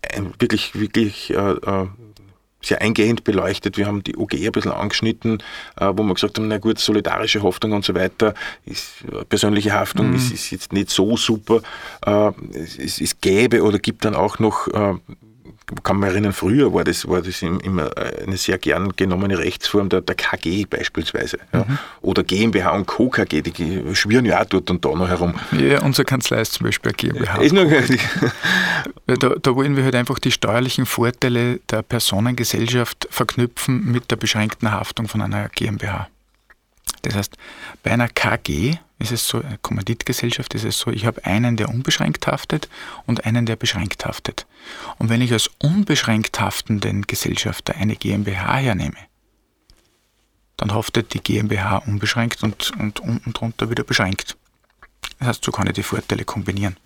äh, 0.03 0.23
wirklich, 0.39 0.75
wirklich 0.75 1.31
äh, 1.31 1.35
äh 1.37 1.87
sehr 2.67 2.81
eingehend 2.81 3.25
beleuchtet. 3.25 3.77
Wir 3.77 3.87
haben 3.87 4.03
die 4.03 4.17
OG 4.17 4.35
ein 4.35 4.53
bisschen 4.53 4.73
angeschnitten, 4.73 5.43
äh, 5.79 5.93
wo 5.95 6.03
wir 6.03 6.15
gesagt 6.15 6.39
haben, 6.39 6.49
na 6.49 6.59
gut, 6.59 6.79
solidarische 6.79 7.43
Haftung 7.43 7.73
und 7.73 7.85
so 7.85 7.95
weiter, 7.95 8.35
ist, 8.65 9.05
äh, 9.11 9.25
persönliche 9.25 9.73
Haftung 9.73 10.11
mhm. 10.11 10.17
ist, 10.17 10.33
ist, 10.33 10.51
jetzt 10.51 10.73
nicht 10.73 10.91
so 10.91 11.17
super. 11.17 11.62
Äh, 12.07 12.31
es, 12.55 13.01
es, 13.01 13.21
gäbe 13.21 13.62
oder 13.62 13.79
gibt 13.79 14.05
dann 14.05 14.15
auch 14.15 14.39
noch 14.39 14.69
kann 15.83 15.99
man 15.99 16.11
erinnern, 16.11 16.33
früher 16.33 16.73
war 16.73 16.85
das, 16.85 17.09
war 17.09 17.23
das 17.23 17.43
immer 17.43 17.91
eine 17.97 18.37
sehr 18.37 18.59
gern 18.59 18.93
genommene 18.97 19.39
Rechtsform 19.39 19.89
der, 19.89 20.03
der 20.03 20.15
KG 20.15 20.67
beispielsweise. 20.67 21.39
Ja. 21.53 21.61
Mhm. 21.61 21.79
Oder 22.03 22.23
GmbH 22.23 22.71
und 22.73 22.87
Co. 22.87 23.09
KG, 23.09 23.43
die 23.43 23.83
schwirren 23.95 24.27
ja 24.27 24.41
auch 24.41 24.45
dort 24.45 24.71
und 24.71 24.85
da 24.85 24.91
noch 24.91 25.09
herum. 25.09 25.35
Ja, 25.53 25.83
unsere 25.83 26.05
Kanzlei 26.05 26.41
ist 26.41 26.53
zum 26.53 26.67
Beispiel 26.67 26.91
eine 26.91 26.97
GmbH. 26.97 27.41
Ist 27.41 27.53
noch, 27.53 27.65
da, 29.07 29.29
da 29.41 29.57
wollen 29.57 29.77
wir 29.77 29.85
halt 29.85 29.95
einfach 29.95 30.19
die 30.19 30.33
steuerlichen 30.33 30.87
Vorteile 30.87 31.61
der 31.71 31.83
Personengesellschaft 31.83 33.09
verknüpfen 33.11 33.91
mit 33.91 34.11
der 34.11 34.17
beschränkten 34.17 34.71
Haftung 34.71 35.09
von 35.09 35.23
einer 35.23 35.49
GmbH. 35.49 36.09
Das 37.05 37.15
heißt, 37.15 37.37
bei 37.83 37.91
einer 37.91 38.09
KG 38.09 38.77
ist 38.99 39.13
es 39.13 39.29
so, 39.29 39.43
eine 39.43 39.59
Kommanditgesellschaft 39.59 40.55
ist 40.55 40.65
es 40.65 40.79
so, 40.79 40.91
ich 40.91 41.07
habe 41.07 41.25
einen, 41.25 41.57
der 41.57 41.69
unbeschränkt 41.69 42.27
haftet 42.27 42.69
und 43.07 43.27
einen, 43.27 43.47
der 43.47 43.57
beschränkt 43.57 44.07
haftet. 44.07 44.47
Und 44.99 45.11
wenn 45.11 45.21
ich 45.21 45.33
als 45.33 45.51
unbeschränkt 45.63 46.41
haftenden 46.41 47.03
Gesellschafter 47.03 47.75
eine 47.75 47.97
GmbH 47.97 48.57
hernehme, 48.57 48.97
dann 50.57 50.73
haftet 50.73 51.15
die 51.15 51.21
GmbH 51.21 51.79
unbeschränkt 51.79 52.43
und, 52.43 52.73
und 52.79 53.01
unten 53.01 53.33
drunter 53.33 53.71
wieder 53.71 53.85
beschränkt. 53.85 54.37
Das 55.19 55.29
heißt, 55.29 55.45
so 55.45 55.53
kann 55.53 55.67
ich 55.67 55.75
die 55.75 55.83
Vorteile 55.83 56.25
kombinieren. 56.25 56.77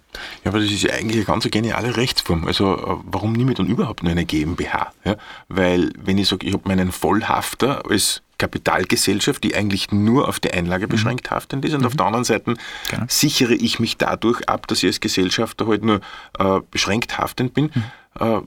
Ja, 0.44 0.50
aber 0.50 0.60
das 0.60 0.70
ist 0.70 0.82
ja 0.82 0.94
eigentlich 0.94 1.16
eine 1.16 1.24
ganz 1.26 1.48
geniale 1.50 1.96
Rechtsform. 1.96 2.46
Also 2.46 2.76
äh, 2.76 2.96
warum 3.04 3.34
nehme 3.34 3.52
ich 3.52 3.56
dann 3.58 3.66
überhaupt 3.66 4.02
nur 4.02 4.10
eine 4.10 4.24
GmbH? 4.24 4.92
Ja? 5.04 5.16
Weil 5.48 5.92
wenn 5.96 6.18
ich 6.18 6.28
sage, 6.28 6.46
ich 6.46 6.54
habe 6.54 6.66
meinen 6.66 6.92
Vollhafter 6.92 7.84
als 7.88 8.22
Kapitalgesellschaft, 8.38 9.42
die 9.44 9.54
eigentlich 9.54 9.90
nur 9.90 10.28
auf 10.28 10.40
die 10.40 10.52
Einlage 10.52 10.86
mhm. 10.86 10.90
beschränkt 10.90 11.30
haftend 11.30 11.64
ist 11.64 11.74
und 11.74 11.80
mhm. 11.80 11.86
auf 11.86 11.96
der 11.96 12.06
anderen 12.06 12.24
Seite 12.24 12.54
genau. 12.90 13.04
sichere 13.08 13.54
ich 13.54 13.80
mich 13.80 13.96
dadurch 13.96 14.48
ab, 14.48 14.66
dass 14.68 14.82
ich 14.82 14.86
als 14.86 15.00
Gesellschafter 15.00 15.66
halt 15.66 15.84
nur 15.84 16.00
äh, 16.38 16.60
beschränkt 16.70 17.18
haftend 17.18 17.54
bin. 17.54 17.70
Mhm. 17.74 17.84
Äh, 18.18 18.24
Weil 18.24 18.42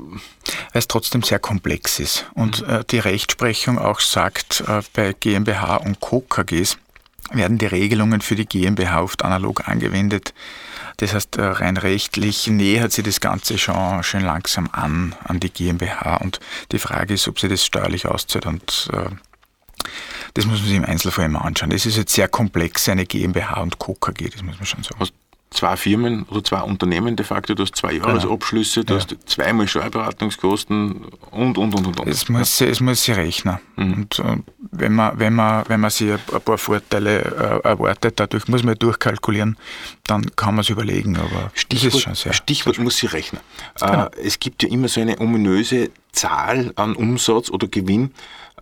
es 0.73 0.87
trotzdem 0.87 1.23
sehr 1.23 1.39
komplex 1.39 1.99
ist 1.99 2.25
und 2.33 2.65
mhm. 2.65 2.73
äh, 2.73 2.83
die 2.89 2.99
Rechtsprechung 2.99 3.77
auch 3.77 3.99
sagt, 3.99 4.63
äh, 4.67 4.81
bei 4.93 5.13
GmbH 5.13 5.77
und 5.77 5.99
Co. 5.99 6.21
KGs 6.21 6.77
werden 7.33 7.57
die 7.57 7.67
Regelungen 7.67 8.21
für 8.21 8.35
die 8.35 8.45
GmbH 8.45 9.01
oft 9.01 9.23
analog 9.23 9.67
angewendet. 9.67 10.33
Das 10.97 11.13
heißt, 11.13 11.37
äh, 11.37 11.43
rein 11.43 11.77
rechtlich 11.77 12.47
nähert 12.47 12.91
sich 12.91 13.03
das 13.03 13.19
Ganze 13.19 13.57
schon, 13.57 14.03
schon 14.03 14.21
langsam 14.21 14.69
an, 14.71 15.15
an 15.23 15.39
die 15.39 15.49
GmbH. 15.49 16.17
Und 16.17 16.39
die 16.71 16.79
Frage 16.79 17.13
ist, 17.13 17.27
ob 17.27 17.39
sie 17.39 17.47
das 17.47 17.65
steuerlich 17.65 18.05
auszahlt. 18.05 18.45
Und 18.45 18.89
äh, 18.93 19.09
das 20.33 20.45
muss 20.45 20.59
man 20.59 20.67
sich 20.67 20.77
im 20.77 20.85
Einzelfall 20.85 21.25
immer 21.25 21.43
anschauen. 21.43 21.69
Das 21.69 21.85
ist 21.85 21.97
jetzt 21.97 22.13
sehr 22.13 22.27
komplex, 22.27 22.87
eine 22.89 23.05
GmbH 23.05 23.61
und 23.61 23.79
Co. 23.79 23.93
KG, 23.93 24.29
das 24.29 24.43
muss 24.43 24.57
man 24.57 24.65
schon 24.65 24.83
sagen 24.83 25.11
zwei 25.51 25.75
Firmen 25.75 26.23
oder 26.23 26.43
zwei 26.43 26.61
Unternehmen 26.61 27.15
de 27.15 27.25
facto, 27.25 27.53
du 27.53 27.63
hast 27.63 27.75
zwei 27.75 27.93
Jahresabschlüsse, 27.93 28.83
du 28.85 28.93
ja. 28.93 28.99
hast 28.99 29.15
zweimal 29.25 29.67
Steuerberatungskosten 29.67 31.05
und, 31.29 31.57
und, 31.57 31.75
und, 31.75 31.87
und. 31.87 31.99
und. 31.99 32.07
Es 32.07 32.29
muss, 32.29 32.61
es 32.61 32.79
muss 32.79 33.03
sich 33.03 33.15
rechnen. 33.15 33.59
Mhm. 33.75 33.93
Und 33.93 34.19
äh, 34.19 34.37
wenn, 34.71 34.93
man, 34.93 35.19
wenn, 35.19 35.33
man, 35.33 35.65
wenn 35.67 35.81
man 35.81 35.91
sich 35.91 36.11
ein 36.11 36.41
paar 36.43 36.57
Vorteile 36.57 37.19
äh, 37.19 37.67
erwartet, 37.67 38.19
dadurch 38.19 38.47
muss 38.47 38.63
man 38.63 38.75
durchkalkulieren, 38.75 39.57
dann 40.07 40.35
kann 40.35 40.55
man 40.55 40.61
es 40.61 40.69
überlegen. 40.69 41.17
Aber 41.17 41.51
Stichwort, 41.53 41.95
ist 41.95 42.01
schon 42.01 42.15
sehr 42.15 42.33
Stichwort 42.33 42.79
muss 42.79 42.97
sich 42.97 43.11
rechnen. 43.11 43.41
Genau. 43.79 44.05
Äh, 44.05 44.09
es 44.23 44.39
gibt 44.39 44.63
ja 44.63 44.69
immer 44.69 44.87
so 44.87 45.01
eine 45.01 45.19
ominöse 45.19 45.91
Zahl 46.13 46.71
an 46.77 46.95
Umsatz 46.95 47.49
oder 47.49 47.67
Gewinn, 47.67 48.11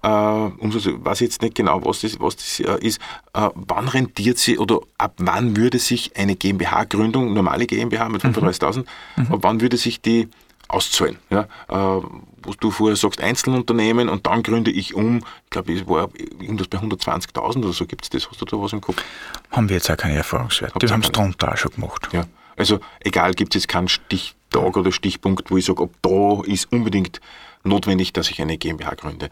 Umsatz, 0.08 0.86
ich 0.86 0.94
weiß 0.98 1.20
jetzt 1.20 1.42
nicht 1.42 1.56
genau, 1.56 1.84
was 1.84 2.02
das, 2.02 2.20
was 2.20 2.36
das 2.38 2.60
äh, 2.60 2.86
ist, 2.86 3.02
äh, 3.34 3.50
wann 3.54 3.88
rentiert 3.88 4.38
sie 4.38 4.58
oder 4.58 4.80
ab 4.98 5.14
wann 5.18 5.58
würde 5.58 5.80
sich 5.80 6.16
eine 6.16 6.36
GmbH-Gründung, 6.36 7.34
normale 7.34 7.66
GmbH 7.66 8.10
mit 8.10 8.24
35.000, 8.24 8.86
mhm. 9.18 9.34
ab 9.34 9.40
wann 9.42 9.62
würde 9.62 9.78
sich 9.78 10.02
die 10.02 10.30
auszahlen? 10.68 11.18
Ja? 11.30 11.48
Äh, 11.68 12.02
wo 12.42 12.54
du 12.58 12.72
vorher 12.72 12.96
sagst, 12.96 13.22
Einzelunternehmen 13.22 14.08
und 14.08 14.26
dann 14.26 14.44
gründe 14.44 14.72
ich 14.72 14.94
um, 14.94 15.18
ich 15.18 15.50
glaube, 15.50 15.74
es 15.74 15.88
war 15.88 16.10
irgendwas 16.40 16.68
bei 16.68 16.78
120.000 16.78 17.58
oder 17.58 17.74
so, 17.74 17.86
gibt 17.86 18.06
es 18.06 18.10
das? 18.10 18.30
Hast 18.30 18.42
du 18.42 18.46
da 18.46 18.62
was 18.62 18.72
im 18.72 18.82
Kopf? 18.82 19.04
Haben 19.52 19.68
wir 19.68 19.76
jetzt 19.76 19.92
auch 19.92 19.98
keine 19.98 20.16
Erfahrungswerte, 20.16 20.80
die 20.80 20.92
haben 20.92 21.02
es 21.02 21.12
drunter 21.12 21.52
auch 21.52 21.58
schon 21.58 21.72
gemacht. 21.72 22.10
Ja. 22.14 22.24
Also 22.56 22.80
egal, 23.02 23.34
gibt 23.34 23.56
es 23.56 23.64
jetzt 23.64 23.68
keinen 23.70 23.88
Stichtag 23.88 24.78
oder 24.78 24.92
Stichpunkt, 24.92 25.52
wo 25.52 25.58
ich 25.58 25.66
sage, 25.66 25.82
ob 25.84 25.94
da 26.02 26.44
ist 26.46 26.72
unbedingt 26.72 27.20
notwendig, 27.64 28.14
dass 28.14 28.30
ich 28.30 28.42
eine 28.42 28.58
GmbH 28.58 28.96
gründe. 28.96 29.30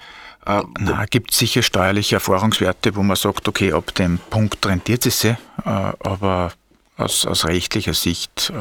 Äh, 0.47 0.63
Na, 0.79 1.05
gibt 1.05 1.33
sicher 1.33 1.61
steuerliche 1.61 2.15
Erfahrungswerte, 2.15 2.95
wo 2.95 3.03
man 3.03 3.17
sagt, 3.17 3.49
okay, 3.49 3.73
ab 3.73 3.93
dem 3.95 4.17
Punkt 4.29 4.65
rentiert 4.65 5.05
es 5.05 5.19
sich, 5.19 5.31
äh, 5.31 5.37
aber 5.65 6.53
aus, 6.95 7.25
aus 7.25 7.45
rechtlicher 7.45 7.93
Sicht 7.93 8.53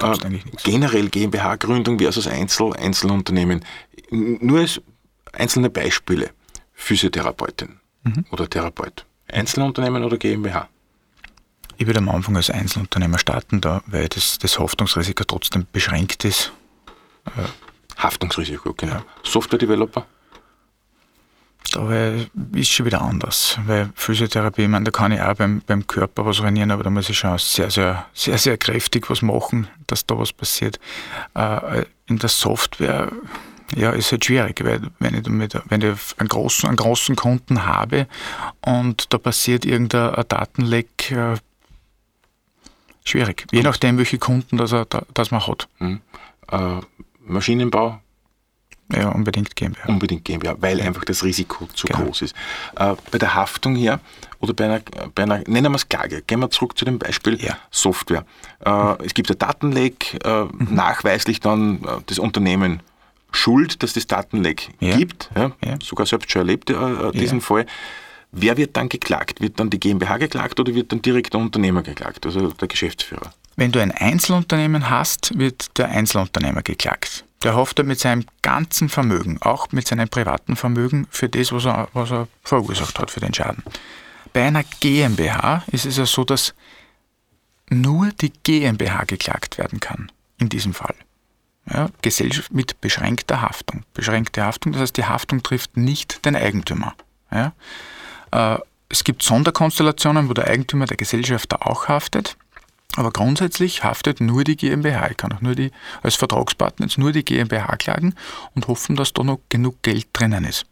äh, 0.00 0.12
äh 0.12 0.40
generell 0.62 1.08
GmbH-Gründung 1.08 1.98
versus 1.98 2.26
Einzel, 2.26 2.74
Einzelunternehmen. 2.74 3.64
Nur 4.10 4.60
als 4.60 4.80
einzelne 5.32 5.70
Beispiele. 5.70 6.30
Physiotherapeutin 6.74 7.80
mhm. 8.02 8.26
oder 8.30 8.50
Therapeut. 8.50 9.06
Einzelunternehmen 9.28 10.04
oder 10.04 10.18
GmbH? 10.18 10.68
Ich 11.78 11.86
würde 11.86 12.00
am 12.00 12.10
Anfang 12.10 12.36
als 12.36 12.50
Einzelunternehmer 12.50 13.18
starten, 13.18 13.62
da, 13.62 13.82
weil 13.86 14.08
das, 14.08 14.38
das 14.38 14.58
Haftungsrisiko 14.58 15.24
trotzdem 15.24 15.66
beschränkt 15.72 16.26
ist. 16.26 16.52
Haftungsrisiko, 17.96 18.74
genau. 18.74 18.96
Ja. 18.96 19.04
Software-Developer? 19.22 20.06
Da 21.72 21.90
ist 22.52 22.68
schon 22.70 22.86
wieder 22.86 23.02
anders, 23.02 23.58
weil 23.66 23.90
Physiotherapie, 23.94 24.62
ich 24.62 24.68
meine, 24.68 24.84
da 24.84 24.90
kann 24.90 25.12
ich 25.12 25.20
auch 25.20 25.34
beim, 25.34 25.62
beim 25.66 25.86
Körper 25.86 26.24
was 26.24 26.38
trainieren, 26.38 26.70
aber 26.70 26.84
da 26.84 26.90
muss 26.90 27.08
ich 27.08 27.18
schon 27.18 27.36
sehr, 27.38 27.70
sehr, 27.70 28.06
sehr, 28.14 28.38
sehr 28.38 28.56
kräftig 28.56 29.10
was 29.10 29.22
machen, 29.22 29.68
dass 29.86 30.06
da 30.06 30.18
was 30.18 30.32
passiert. 30.32 30.78
Äh, 31.34 31.84
in 32.06 32.18
der 32.18 32.28
Software, 32.28 33.10
ja, 33.74 33.90
ist 33.90 34.12
halt 34.12 34.24
schwierig, 34.24 34.64
weil 34.64 34.80
wenn 34.98 35.14
ich, 35.14 35.26
mit, 35.28 35.58
wenn 35.68 35.80
ich 35.80 35.98
einen, 36.18 36.28
großen, 36.28 36.68
einen 36.68 36.76
großen 36.76 37.16
Kunden 37.16 37.66
habe 37.66 38.06
und 38.64 39.12
da 39.12 39.18
passiert 39.18 39.64
irgendein 39.64 40.24
Datenleck, 40.28 41.10
äh, 41.10 41.36
schwierig. 43.04 43.46
Je 43.50 43.62
nachdem, 43.62 43.98
welche 43.98 44.18
Kunden 44.18 44.56
das, 44.56 44.72
er, 44.72 44.86
das 45.14 45.30
man 45.30 45.46
hat. 45.46 45.68
Mhm. 45.78 46.00
Äh, 46.50 46.80
Maschinenbau, 47.26 48.00
ja, 48.92 49.08
unbedingt 49.08 49.56
GmbH. 49.56 49.88
Unbedingt 49.88 50.24
GmbH, 50.24 50.56
weil 50.60 50.80
einfach 50.80 51.04
das 51.04 51.24
Risiko 51.24 51.66
zu 51.74 51.86
genau. 51.86 52.04
groß 52.04 52.22
ist. 52.22 52.36
Äh, 52.76 52.94
bei 53.10 53.18
der 53.18 53.34
Haftung 53.34 53.74
her 53.74 54.00
oder 54.40 54.54
bei 54.54 54.64
einer, 54.64 54.80
bei 55.14 55.24
einer 55.24 55.38
nennen 55.46 55.72
wir 55.72 55.76
es 55.76 55.88
Klage, 55.88 56.22
gehen 56.22 56.40
wir 56.40 56.50
zurück 56.50 56.78
zu 56.78 56.84
dem 56.84 56.98
Beispiel 56.98 57.42
ja. 57.42 57.58
Software. 57.70 58.24
Äh, 58.64 58.70
mhm. 58.70 58.96
Es 59.04 59.14
gibt 59.14 59.30
ein 59.30 59.38
Datenleck, 59.38 60.24
äh, 60.24 60.44
mhm. 60.44 60.74
nachweislich 60.74 61.40
dann 61.40 61.82
äh, 61.82 62.00
das 62.06 62.18
Unternehmen 62.18 62.80
schuld, 63.32 63.82
dass 63.82 63.92
das 63.92 64.06
Datenleck 64.06 64.70
ja. 64.80 64.96
gibt, 64.96 65.30
ja, 65.34 65.52
sogar 65.82 66.06
selbst 66.06 66.30
schon 66.30 66.40
erlebt 66.40 66.70
äh, 66.70 67.12
diesen 67.12 67.40
Fall. 67.40 67.66
Wer 68.32 68.56
wird 68.56 68.76
dann 68.76 68.88
geklagt? 68.88 69.40
Wird 69.40 69.60
dann 69.60 69.70
die 69.70 69.80
GmbH 69.80 70.18
geklagt 70.18 70.58
oder 70.58 70.74
wird 70.74 70.92
dann 70.92 71.02
direkt 71.02 71.34
der 71.34 71.40
Unternehmer 71.40 71.82
geklagt, 71.82 72.24
also 72.24 72.48
der 72.48 72.68
Geschäftsführer? 72.68 73.32
Wenn 73.56 73.72
du 73.72 73.80
ein 73.80 73.92
Einzelunternehmen 73.92 74.90
hast, 74.90 75.38
wird 75.38 75.76
der 75.78 75.88
Einzelunternehmer 75.88 76.62
geklagt. 76.62 77.24
Der 77.42 77.54
haftet 77.54 77.86
mit 77.86 78.00
seinem 78.00 78.24
ganzen 78.42 78.88
Vermögen, 78.88 79.38
auch 79.42 79.70
mit 79.72 79.86
seinem 79.86 80.08
privaten 80.08 80.56
Vermögen, 80.56 81.06
für 81.10 81.28
das, 81.28 81.52
was 81.52 81.66
er, 81.66 81.88
was 81.92 82.10
er 82.10 82.28
verursacht 82.42 82.98
hat, 82.98 83.10
für 83.10 83.20
den 83.20 83.34
Schaden. 83.34 83.62
Bei 84.32 84.46
einer 84.46 84.64
GmbH 84.80 85.64
ist 85.68 85.86
es 85.86 85.96
ja 85.96 86.06
so, 86.06 86.24
dass 86.24 86.54
nur 87.68 88.10
die 88.20 88.32
GmbH 88.42 89.04
geklagt 89.04 89.58
werden 89.58 89.80
kann, 89.80 90.10
in 90.38 90.48
diesem 90.48 90.74
Fall. 90.74 90.94
Ja, 91.72 91.88
Gesellschaft 92.00 92.52
mit 92.52 92.80
beschränkter 92.80 93.42
Haftung. 93.42 93.84
Beschränkte 93.92 94.44
Haftung, 94.44 94.72
das 94.72 94.82
heißt, 94.82 94.96
die 94.96 95.04
Haftung 95.04 95.42
trifft 95.42 95.76
nicht 95.76 96.24
den 96.24 96.36
Eigentümer. 96.36 96.94
Ja, 97.30 97.52
äh, 98.30 98.58
es 98.88 99.02
gibt 99.02 99.22
Sonderkonstellationen, 99.22 100.28
wo 100.28 100.32
der 100.32 100.46
Eigentümer 100.46 100.86
der 100.86 100.96
Gesellschafter 100.96 101.66
auch 101.66 101.88
haftet. 101.88 102.36
Aber 102.96 103.10
grundsätzlich 103.10 103.84
haftet 103.84 104.20
nur 104.20 104.42
die 104.44 104.56
GmbH. 104.56 105.10
Ich 105.10 105.16
kann 105.16 105.32
auch 105.32 105.42
nur 105.42 105.54
die, 105.54 105.70
als 106.02 106.16
Vertragspartner 106.16 106.86
jetzt 106.86 106.98
nur 106.98 107.12
die 107.12 107.24
GmbH 107.24 107.76
klagen 107.76 108.14
und 108.54 108.68
hoffen, 108.68 108.96
dass 108.96 109.12
da 109.12 109.22
noch 109.22 109.40
genug 109.48 109.82
Geld 109.82 110.08
drinnen 110.12 110.44
ist. 110.44 110.66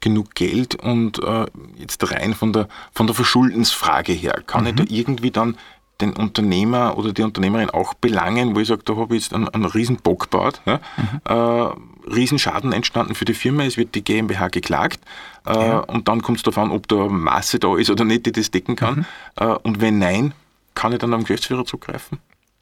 Genug 0.00 0.34
Geld 0.34 0.76
und 0.76 1.22
äh, 1.22 1.46
jetzt 1.76 2.10
rein 2.10 2.34
von 2.34 2.52
der, 2.52 2.68
von 2.92 3.06
der 3.06 3.14
Verschuldensfrage 3.14 4.12
her, 4.12 4.42
kann 4.46 4.62
mhm. 4.62 4.68
ich 4.68 4.74
da 4.76 4.84
irgendwie 4.88 5.30
dann 5.30 5.56
den 6.00 6.14
Unternehmer 6.14 6.96
oder 6.96 7.12
die 7.12 7.22
Unternehmerin 7.22 7.70
auch 7.70 7.94
belangen, 7.94 8.54
wo 8.54 8.60
ich 8.60 8.68
sage, 8.68 8.82
da 8.84 8.96
habe 8.96 9.16
ich 9.16 9.24
jetzt 9.24 9.34
einen, 9.34 9.48
einen 9.48 9.66
riesen 9.66 9.96
Bock 9.96 10.30
gebaut, 10.30 10.60
ja? 10.66 10.80
mhm. 10.96 11.20
äh, 11.24 12.14
Riesenschaden 12.14 12.72
entstanden 12.72 13.14
für 13.14 13.24
die 13.26 13.34
Firma, 13.34 13.64
es 13.64 13.76
wird 13.76 13.94
die 13.94 14.02
GmbH 14.02 14.48
geklagt 14.48 15.00
äh, 15.46 15.52
ja. 15.52 15.78
und 15.80 16.08
dann 16.08 16.22
kommt 16.22 16.38
es 16.38 16.42
darauf 16.42 16.58
an, 16.58 16.70
ob 16.70 16.88
da 16.88 17.06
Masse 17.08 17.58
da 17.58 17.76
ist 17.76 17.90
oder 17.90 18.04
nicht, 18.04 18.26
die 18.26 18.32
das 18.32 18.50
decken 18.50 18.74
kann. 18.76 18.96
Mhm. 18.96 19.04
Äh, 19.36 19.44
und 19.62 19.80
wenn 19.80 19.98
nein, 19.98 20.32
kann 20.74 20.92
ich 20.92 20.98
dann 20.98 21.14
am 21.14 21.22
Geschäftsführer 21.22 21.64
zugreifen? 21.64 22.18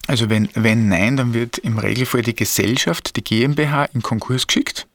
Also 0.06 0.30
wenn, 0.30 0.48
wenn 0.54 0.88
nein, 0.88 1.16
dann 1.16 1.34
wird 1.34 1.58
im 1.58 1.78
Regelfall 1.78 2.22
die 2.22 2.34
Gesellschaft, 2.34 3.16
die 3.16 3.24
GmbH, 3.24 3.84
in 3.86 4.02
Konkurs 4.02 4.46
geschickt. 4.46 4.86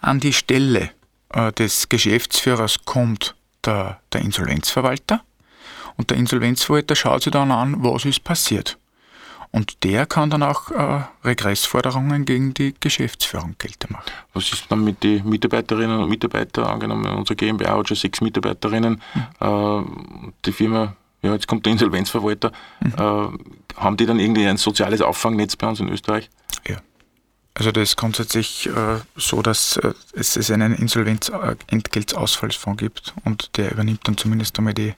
An 0.00 0.18
die 0.18 0.32
Stelle 0.32 0.90
äh, 1.30 1.52
des 1.52 1.88
Geschäftsführers 1.88 2.84
kommt 2.84 3.36
der, 3.64 4.00
der 4.12 4.22
Insolvenzverwalter 4.22 5.22
und 5.96 6.10
der 6.10 6.16
Insolvenzverwalter 6.16 6.96
schaut 6.96 7.22
sich 7.22 7.32
dann 7.32 7.52
an, 7.52 7.76
was 7.82 8.04
ist 8.04 8.24
passiert. 8.24 8.78
Und 9.50 9.82
der 9.82 10.04
kann 10.04 10.30
dann 10.30 10.42
auch 10.42 10.70
äh, 10.70 11.04
Regressforderungen 11.24 12.24
gegen 12.24 12.52
die 12.54 12.74
Geschäftsführung 12.78 13.54
geltend 13.58 13.92
machen. 13.92 14.10
Was 14.34 14.52
ist 14.52 14.70
dann 14.70 14.84
mit 14.84 15.02
den 15.02 15.26
Mitarbeiterinnen 15.26 16.00
und 16.00 16.10
Mitarbeitern? 16.10 16.64
Angenommen, 16.64 17.06
unsere 17.14 17.36
GmbH 17.36 17.78
hat 17.78 17.88
schon 17.88 17.96
sechs 17.96 18.20
Mitarbeiterinnen. 18.20 19.00
Mhm. 19.14 19.22
Äh, 19.40 19.82
die 20.44 20.52
Firma 20.52 20.96
ja, 21.22 21.32
jetzt 21.32 21.48
kommt 21.48 21.66
der 21.66 21.72
Insolvenzverwalter. 21.72 22.52
Mhm. 22.80 22.94
Äh, 22.96 23.28
haben 23.76 23.96
die 23.96 24.06
dann 24.06 24.18
irgendwie 24.18 24.46
ein 24.46 24.56
soziales 24.56 25.00
Auffangnetz 25.00 25.56
bei 25.56 25.68
uns 25.68 25.80
in 25.80 25.88
Österreich? 25.88 26.30
Ja. 26.66 26.76
Also 27.54 27.72
das 27.72 27.90
ist 27.90 27.96
grundsätzlich 27.96 28.68
äh, 28.68 29.00
so, 29.16 29.42
dass 29.42 29.76
äh, 29.78 29.92
es, 30.12 30.36
es 30.36 30.50
einen 30.50 30.74
Insolvenzentgeltsausfallsfonds 30.74 32.78
gibt 32.78 33.14
und 33.24 33.56
der 33.56 33.72
übernimmt 33.72 34.06
dann 34.06 34.16
zumindest 34.16 34.56
einmal 34.58 34.74
die, 34.74 34.94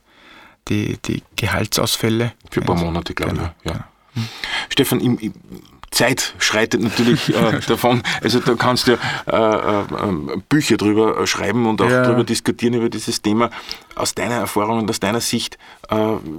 die, 0.68 0.98
die 0.98 1.22
Gehaltsausfälle. 1.36 2.32
Für 2.50 2.60
ein 2.60 2.66
paar 2.66 2.76
Monate, 2.76 3.14
glaube 3.14 3.34
ich. 3.34 3.40
Ja. 3.40 3.54
Genau. 3.72 3.84
Mhm. 4.14 4.28
Stefan, 4.68 5.00
im, 5.00 5.18
im 5.18 5.32
Zeit 5.90 6.34
schreitet 6.38 6.80
natürlich 6.80 7.34
äh, 7.34 7.60
davon. 7.66 8.02
Also 8.22 8.40
da 8.40 8.54
kannst 8.54 8.86
du 8.86 8.92
äh, 8.92 8.96
äh, 9.26 10.36
Bücher 10.48 10.76
drüber 10.76 11.20
äh, 11.20 11.26
schreiben 11.26 11.66
und 11.66 11.82
auch 11.82 11.90
ja. 11.90 12.04
drüber 12.04 12.24
diskutieren 12.24 12.74
über 12.74 12.88
dieses 12.88 13.22
Thema. 13.22 13.50
Aus 13.96 14.14
deiner 14.14 14.36
Erfahrung 14.36 14.78
und 14.78 14.90
aus 14.90 15.00
deiner 15.00 15.20
Sicht 15.20 15.58
äh, 15.88 15.96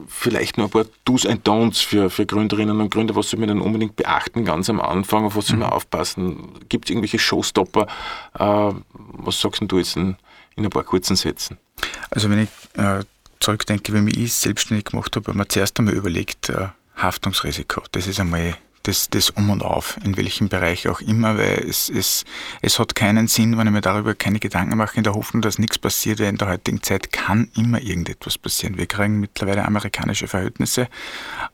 vielleicht 0.07 0.57
nur 0.57 0.67
ein 0.67 0.69
paar 0.71 0.85
Do's 1.05 1.25
and 1.25 1.47
Don'ts 1.47 1.85
für, 1.85 2.09
für 2.09 2.25
Gründerinnen 2.25 2.79
und 2.79 2.91
Gründer. 2.91 3.15
Was 3.15 3.29
soll 3.29 3.39
man 3.39 3.49
denn 3.49 3.61
unbedingt 3.61 3.97
beachten 3.97 4.45
ganz 4.45 4.69
am 4.69 4.79
Anfang? 4.79 5.25
Auf 5.25 5.35
was 5.35 5.47
soll 5.47 5.57
man 5.57 5.67
mhm. 5.67 5.73
aufpassen? 5.73 6.53
Gibt 6.69 6.85
es 6.85 6.91
irgendwelche 6.91 7.19
Showstopper? 7.19 7.87
Äh, 8.39 8.73
was 8.93 9.41
sagst 9.41 9.61
du 9.67 9.77
jetzt 9.77 9.97
in, 9.97 10.15
in, 10.55 10.63
ein 10.63 10.69
paar 10.69 10.83
kurzen 10.83 11.15
Sätzen? 11.15 11.57
Also 12.09 12.29
wenn 12.29 12.39
ich 12.39 12.49
zurückdenke, 13.39 13.93
wie 14.05 14.11
ich 14.11 14.29
es 14.29 14.41
selbstständig 14.41 14.85
gemacht 14.85 15.15
habe, 15.15 15.25
habe 15.27 15.31
ich 15.31 15.37
mir 15.37 15.47
zuerst 15.47 15.77
einmal 15.79 15.93
überlegt, 15.93 16.51
Haftungsrisiko. 16.95 17.81
Das 17.91 18.07
ist 18.07 18.19
einmal 18.19 18.55
das, 18.84 19.09
das 19.09 19.29
Um 19.29 19.49
und 19.49 19.63
Auf, 19.63 19.97
in 20.03 20.17
welchem 20.17 20.49
Bereich 20.49 20.88
auch 20.88 21.01
immer, 21.01 21.38
weil 21.38 21.65
es, 21.67 21.89
es, 21.89 22.25
es 22.61 22.79
hat 22.79 22.95
keinen 22.95 23.27
Sinn, 23.27 23.57
wenn 23.57 23.67
ich 23.67 23.73
mir 23.73 23.82
darüber 23.82 24.15
keine 24.15 24.39
Gedanken 24.39 24.77
mache, 24.77 24.97
in 24.97 25.03
der 25.03 25.13
Hoffnung, 25.13 25.41
dass 25.41 25.59
nichts 25.59 25.77
passiert, 25.77 26.19
weil 26.19 26.27
in 26.27 26.38
der 26.38 26.49
heutigen 26.49 26.82
Zeit 26.82 27.11
kann 27.11 27.49
immer 27.55 27.82
irgendetwas 27.82 28.38
passieren. 28.38 28.77
Wir 28.77 28.88
kriegen 28.88 29.19
mittlerweile 29.19 29.65
amerikanische 29.65 30.27
Verhältnisse. 30.27 30.88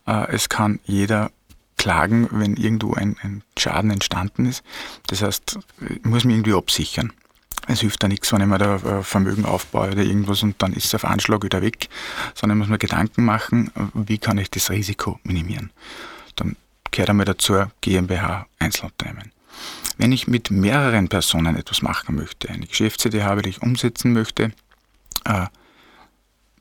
Äh, 0.06 0.32
es 0.32 0.48
kann 0.48 0.80
jeder 0.84 1.30
klagen, 1.76 2.28
wenn 2.32 2.56
irgendwo 2.56 2.94
ein, 2.94 3.16
ein 3.22 3.42
Schaden 3.56 3.90
entstanden 3.90 4.46
ist. 4.46 4.62
Das 5.06 5.22
heißt, 5.22 5.58
ich 5.88 6.04
muss 6.04 6.24
mich 6.24 6.34
irgendwie 6.34 6.54
absichern. 6.54 7.12
Es 7.66 7.80
hilft 7.80 8.02
da 8.02 8.08
nichts, 8.08 8.32
wenn 8.32 8.40
ich 8.40 8.46
mir 8.46 8.58
da 8.58 8.76
äh, 8.76 9.02
Vermögen 9.02 9.44
aufbaue 9.44 9.90
oder 9.90 10.02
irgendwas 10.02 10.42
und 10.42 10.60
dann 10.62 10.72
ist 10.72 10.86
es 10.86 10.94
auf 10.94 11.04
Anschlag 11.04 11.42
wieder 11.42 11.60
weg, 11.60 11.88
sondern 12.34 12.58
ich 12.58 12.60
muss 12.60 12.70
mir 12.70 12.78
Gedanken 12.78 13.24
machen, 13.24 13.70
wie 13.94 14.18
kann 14.18 14.38
ich 14.38 14.50
das 14.50 14.70
Risiko 14.70 15.20
minimieren. 15.22 15.70
Dann 16.36 16.56
gehört 16.90 17.10
einmal 17.10 17.26
dazu 17.26 17.64
GmbH 17.80 18.46
Einzelunternehmen. 18.58 19.32
Wenn 19.96 20.12
ich 20.12 20.28
mit 20.28 20.50
mehreren 20.50 21.08
Personen 21.08 21.56
etwas 21.56 21.82
machen 21.82 22.14
möchte, 22.14 22.48
eine 22.48 22.66
Geschäftsidee 22.66 23.22
habe, 23.22 23.42
die 23.42 23.50
ich 23.50 23.62
umsetzen 23.62 24.12
möchte, 24.12 24.52
äh, 25.24 25.46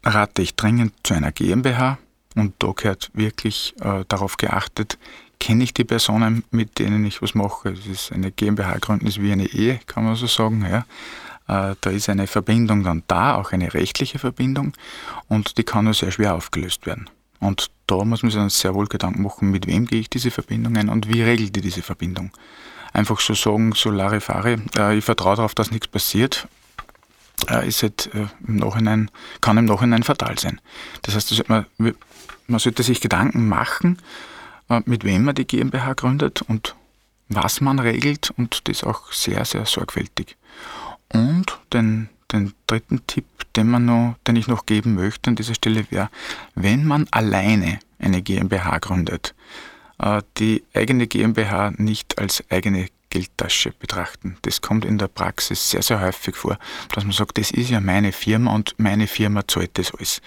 rate 0.03 0.41
ich 0.41 0.55
dringend 0.55 0.93
zu 1.03 1.13
einer 1.13 1.31
GmbH 1.31 1.99
und 2.35 2.55
da 2.59 2.71
gehört 2.71 3.11
wirklich 3.13 3.75
äh, 3.81 4.05
darauf 4.07 4.37
geachtet, 4.37 4.97
kenne 5.39 5.63
ich 5.63 5.73
die 5.73 5.83
Personen, 5.83 6.43
mit 6.51 6.79
denen 6.79 7.05
ich 7.05 7.21
was 7.21 7.35
mache. 7.35 7.69
Es 7.69 7.85
ist 7.85 8.11
eine 8.11 8.31
GmbH 8.31 8.77
gründen 8.79 9.07
ist 9.07 9.21
wie 9.21 9.31
eine 9.31 9.45
Ehe, 9.45 9.79
kann 9.85 10.03
man 10.03 10.15
so 10.15 10.27
sagen. 10.27 10.65
Ja. 10.65 10.85
Äh, 11.47 11.75
da 11.79 11.89
ist 11.89 12.09
eine 12.09 12.27
Verbindung 12.27 12.83
dann 12.83 13.03
da, 13.07 13.35
auch 13.35 13.51
eine 13.51 13.73
rechtliche 13.73 14.19
Verbindung 14.19 14.73
und 15.27 15.57
die 15.57 15.63
kann 15.63 15.85
nur 15.85 15.93
sehr 15.93 16.11
schwer 16.11 16.35
aufgelöst 16.35 16.85
werden. 16.85 17.09
Und 17.39 17.69
da 17.87 18.03
muss 18.03 18.23
man 18.23 18.31
sich 18.31 18.39
dann 18.39 18.49
sehr 18.49 18.73
wohl 18.73 18.87
Gedanken 18.87 19.21
machen, 19.21 19.51
mit 19.51 19.67
wem 19.67 19.85
gehe 19.85 19.99
ich 19.99 20.09
diese 20.09 20.31
Verbindungen 20.31 20.89
und 20.89 21.07
wie 21.07 21.21
regelt 21.21 21.55
die 21.55 21.61
diese 21.61 21.81
Verbindung. 21.81 22.31
Einfach 22.93 23.19
so 23.19 23.33
sagen, 23.33 23.73
so 23.73 23.91
Larifari, 23.91 24.57
äh, 24.77 24.97
ich 24.97 25.05
vertraue 25.05 25.35
darauf, 25.35 25.53
dass 25.53 25.71
nichts 25.71 25.87
passiert, 25.87 26.47
äh, 27.49 27.67
ist 27.67 27.83
halt, 27.83 28.09
äh, 28.13 28.27
im 28.47 28.55
Nachhinein, 28.55 29.11
kann 29.41 29.57
im 29.57 29.65
Nachhinein 29.65 30.03
fatal 30.03 30.37
sein. 30.39 30.59
Das 31.03 31.15
heißt, 31.15 31.47
man, 31.49 31.65
man 32.47 32.59
sollte 32.59 32.83
sich 32.83 33.01
Gedanken 33.01 33.47
machen, 33.47 34.01
äh, 34.69 34.81
mit 34.85 35.03
wem 35.03 35.25
man 35.25 35.35
die 35.35 35.45
GmbH 35.45 35.93
gründet 35.93 36.41
und 36.41 36.75
was 37.29 37.61
man 37.61 37.79
regelt 37.79 38.31
und 38.37 38.67
das 38.67 38.83
auch 38.83 39.11
sehr, 39.11 39.43
sehr 39.45 39.65
sorgfältig. 39.65 40.37
Und 41.09 41.59
den 41.73 42.09
den 42.31 42.53
dritten 42.67 43.05
Tipp, 43.07 43.25
den, 43.55 43.69
man 43.69 43.85
noch, 43.85 44.15
den 44.27 44.35
ich 44.35 44.47
noch 44.47 44.65
geben 44.65 44.95
möchte 44.95 45.29
an 45.29 45.35
dieser 45.35 45.55
Stelle 45.55 45.85
wäre, 45.89 46.09
wenn 46.55 46.85
man 46.85 47.07
alleine 47.11 47.79
eine 47.99 48.21
GmbH 48.21 48.79
gründet, 48.79 49.33
äh, 49.99 50.21
die 50.37 50.63
eigene 50.73 51.07
GmbH 51.07 51.71
nicht 51.77 52.19
als 52.19 52.43
eigene 52.49 52.89
Geldtasche 53.09 53.71
betrachten. 53.71 54.37
Das 54.41 54.61
kommt 54.61 54.85
in 54.85 54.97
der 54.97 55.07
Praxis 55.07 55.69
sehr, 55.69 55.81
sehr 55.81 56.01
häufig 56.01 56.35
vor, 56.35 56.57
dass 56.93 57.03
man 57.03 57.13
sagt, 57.13 57.37
das 57.37 57.51
ist 57.51 57.69
ja 57.69 57.79
meine 57.79 58.11
Firma 58.11 58.53
und 58.53 58.75
meine 58.77 59.07
Firma 59.07 59.47
zahlt 59.47 59.77
das 59.77 59.93
alles. 59.93 60.21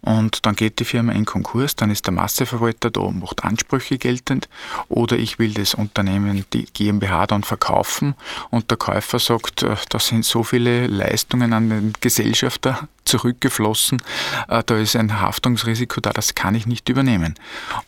Und 0.00 0.46
dann 0.46 0.54
geht 0.54 0.78
die 0.78 0.84
Firma 0.84 1.12
in 1.12 1.24
Konkurs, 1.24 1.74
dann 1.74 1.90
ist 1.90 2.06
der 2.06 2.14
Masseverwalter 2.14 2.90
da, 2.90 3.10
macht 3.10 3.44
Ansprüche 3.44 3.98
geltend 3.98 4.48
oder 4.88 5.16
ich 5.16 5.38
will 5.38 5.52
das 5.54 5.74
Unternehmen, 5.74 6.44
die 6.52 6.66
GmbH 6.66 7.26
dann 7.26 7.42
verkaufen 7.42 8.14
und 8.50 8.70
der 8.70 8.78
Käufer 8.78 9.18
sagt, 9.18 9.64
äh, 9.64 9.76
da 9.88 9.98
sind 9.98 10.24
so 10.24 10.44
viele 10.44 10.86
Leistungen 10.86 11.52
an 11.52 11.68
den 11.68 11.92
Gesellschafter 12.00 12.88
zurückgeflossen, 13.04 14.00
äh, 14.48 14.62
da 14.64 14.76
ist 14.78 14.94
ein 14.94 15.20
Haftungsrisiko 15.20 16.00
da, 16.00 16.10
das 16.10 16.34
kann 16.34 16.54
ich 16.54 16.66
nicht 16.66 16.88
übernehmen. 16.88 17.34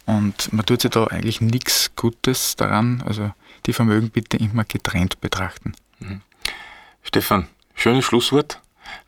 Und 0.07 0.53
man 0.53 0.67
tut 0.67 0.81
sich 0.83 0.91
da 0.91 1.05
eigentlich 1.05 1.41
nichts 1.41 1.93
Gutes 1.95 2.57
daran, 2.57 3.05
also 3.07 3.31
die 3.71 3.75
Vermögen 3.75 4.11
bitte 4.11 4.37
immer 4.37 4.65
getrennt 4.65 5.21
betrachten. 5.21 5.75
Mhm. 6.01 6.23
Stefan, 7.03 7.47
schönes 7.75 8.05
Schlusswort. 8.05 8.61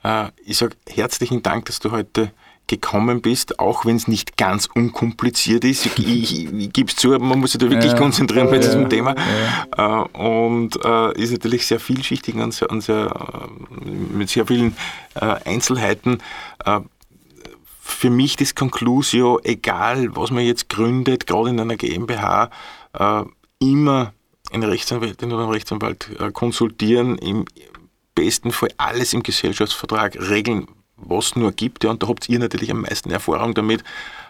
Äh, 0.05 0.29
ich 0.45 0.57
sage 0.59 0.77
herzlichen 0.89 1.43
Dank, 1.43 1.65
dass 1.65 1.81
du 1.81 1.91
heute 1.91 2.31
gekommen 2.69 3.23
bist, 3.23 3.59
auch 3.59 3.85
wenn 3.85 3.97
es 3.97 4.07
nicht 4.07 4.37
ganz 4.37 4.69
unkompliziert 4.73 5.65
ist. 5.65 5.85
Ich, 5.87 5.99
ich, 5.99 6.47
ich 6.55 6.73
gebe 6.73 6.89
es 6.89 6.97
zu, 6.97 7.09
man 7.09 7.41
muss 7.41 7.53
sich 7.53 7.61
da 7.61 7.69
wirklich 7.69 7.93
ja, 7.93 7.99
konzentrieren 7.99 8.47
bei 8.51 8.57
ja, 8.57 8.63
diesem 8.63 8.89
Thema. 8.89 9.17
Ja. 9.77 10.05
Äh, 10.05 10.09
und 10.17 10.79
äh, 10.85 11.21
ist 11.21 11.33
natürlich 11.33 11.67
sehr 11.67 11.81
vielschichtig 11.81 12.37
und, 12.37 12.55
sehr, 12.55 12.71
und 12.71 12.83
sehr, 12.83 13.13
mit 13.85 14.31
sehr 14.31 14.47
vielen 14.47 14.77
Einzelheiten. 15.15 16.19
Für 17.81 18.11
mich 18.11 18.37
das 18.37 18.55
Conclusio, 18.55 19.41
egal 19.43 20.15
was 20.17 20.31
man 20.31 20.45
jetzt 20.45 20.69
gründet, 20.69 21.27
gerade 21.27 21.51
in 21.51 21.61
einer 21.61 21.77
GmbH, 21.77 22.49
immer 23.59 24.13
eine 24.53 24.69
Rechtsanwältin 24.69 25.33
oder 25.33 25.45
einen 25.45 25.53
Rechtsanwalt 25.53 26.09
äh, 26.21 26.31
konsultieren, 26.31 27.19
im 27.19 27.45
besten 28.15 28.53
Fall 28.53 28.71
alles 28.77 29.13
im 29.13 29.23
Gesellschaftsvertrag 29.23 30.17
regeln, 30.29 30.67
was 30.97 31.37
nur 31.37 31.53
gibt. 31.53 31.85
Ja, 31.85 31.91
und 31.91 32.03
da 32.03 32.09
habt 32.09 32.29
ihr 32.29 32.39
natürlich 32.39 32.71
am 32.71 32.83
meisten 32.83 33.11
Erfahrung 33.11 33.55
damit, 33.55 33.83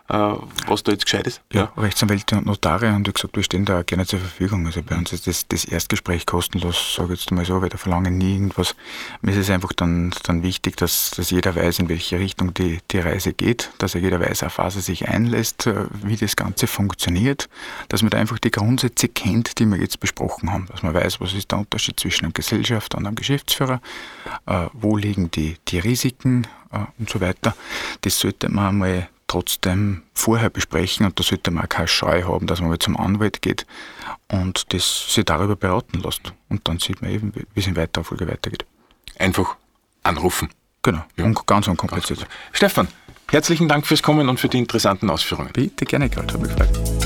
was 0.08 0.82
da 0.82 0.92
jetzt 0.92 1.04
gescheit 1.04 1.26
ist. 1.26 1.40
Ja, 1.52 1.70
ja. 1.76 1.82
Rechtsanwälte 1.82 2.36
und 2.36 2.46
Notare 2.46 2.92
haben 2.92 3.04
gesagt, 3.04 3.34
wir 3.36 3.42
stehen 3.42 3.64
da 3.64 3.82
gerne 3.82 4.04
zur 4.04 4.18
Verfügung. 4.18 4.66
Also 4.66 4.82
bei 4.82 4.96
uns 4.96 5.12
ist 5.12 5.26
das, 5.26 5.46
das 5.48 5.64
Erstgespräch 5.64 6.26
kostenlos, 6.26 6.94
sage 6.96 7.14
ich 7.14 7.20
jetzt 7.20 7.30
mal 7.30 7.44
so, 7.44 7.62
weil 7.62 7.68
da 7.68 7.78
verlangen 7.78 8.18
nie 8.18 8.34
irgendwas. 8.34 8.74
Mir 9.22 9.32
ist 9.32 9.38
es 9.38 9.50
einfach 9.50 9.72
dann, 9.72 10.12
dann 10.24 10.42
wichtig, 10.42 10.76
dass, 10.76 11.12
dass 11.12 11.30
jeder 11.30 11.54
weiß, 11.54 11.78
in 11.78 11.88
welche 11.88 12.18
Richtung 12.18 12.52
die, 12.52 12.80
die 12.90 12.98
Reise 12.98 13.32
geht, 13.32 13.70
dass 13.78 13.94
jeder 13.94 14.20
weiß, 14.20 14.42
auf 14.42 14.58
was 14.58 14.76
er 14.76 14.82
sich 14.82 15.08
einlässt, 15.08 15.66
äh, 15.66 15.86
wie 16.02 16.16
das 16.16 16.36
Ganze 16.36 16.66
funktioniert, 16.66 17.48
dass 17.88 18.02
man 18.02 18.10
da 18.10 18.18
einfach 18.18 18.38
die 18.38 18.50
Grundsätze 18.50 19.08
kennt, 19.08 19.58
die 19.58 19.66
wir 19.66 19.78
jetzt 19.78 20.00
besprochen 20.00 20.52
haben, 20.52 20.66
dass 20.66 20.82
man 20.82 20.94
weiß, 20.94 21.20
was 21.20 21.32
ist 21.32 21.50
der 21.50 21.60
Unterschied 21.60 21.98
zwischen 21.98 22.24
einem 22.24 22.34
Gesellschafter 22.34 22.98
und 22.98 23.06
einem 23.06 23.16
Geschäftsführer, 23.16 23.80
äh, 24.46 24.66
wo 24.72 24.96
liegen 24.96 25.30
die, 25.30 25.56
die 25.68 25.78
Risiken 25.78 26.46
äh, 26.72 26.78
und 26.98 27.08
so 27.08 27.20
weiter. 27.20 27.54
Das 28.02 28.18
sollte 28.18 28.48
man 28.48 28.68
einmal 28.68 29.08
trotzdem 29.32 30.02
vorher 30.12 30.50
besprechen 30.50 31.06
und 31.06 31.18
da 31.18 31.22
sollte 31.22 31.50
man 31.50 31.64
auch 31.64 31.68
keine 31.68 31.88
Scheu 31.88 32.24
haben, 32.24 32.46
dass 32.46 32.60
man 32.60 32.68
mal 32.68 32.78
zum 32.78 32.96
Anwalt 32.98 33.40
geht 33.40 33.66
und 34.28 34.72
das 34.74 35.12
sich 35.12 35.24
darüber 35.24 35.56
beraten 35.56 36.00
lässt. 36.00 36.32
Und 36.50 36.68
dann 36.68 36.78
sieht 36.78 37.00
man 37.00 37.10
eben, 37.10 37.32
wie 37.34 37.60
es 37.60 37.66
in 37.66 37.76
weiterer 37.76 38.04
Folge 38.04 38.28
weitergeht. 38.28 38.66
Einfach 39.18 39.56
anrufen. 40.02 40.50
Genau, 40.82 41.04
ja. 41.16 41.24
und 41.24 41.46
ganz 41.46 41.66
unkompliziert. 41.68 42.26
Stefan, 42.52 42.88
herzlichen 43.30 43.68
Dank 43.68 43.86
fürs 43.86 44.02
Kommen 44.02 44.28
und 44.28 44.38
für 44.38 44.48
die 44.48 44.58
interessanten 44.58 45.08
Ausführungen. 45.08 45.50
Bitte 45.52 45.84
gerne, 45.86 46.10
Gott, 46.10 46.32
hat 46.32 46.40
mich 46.40 46.54
gefreut. 46.54 47.01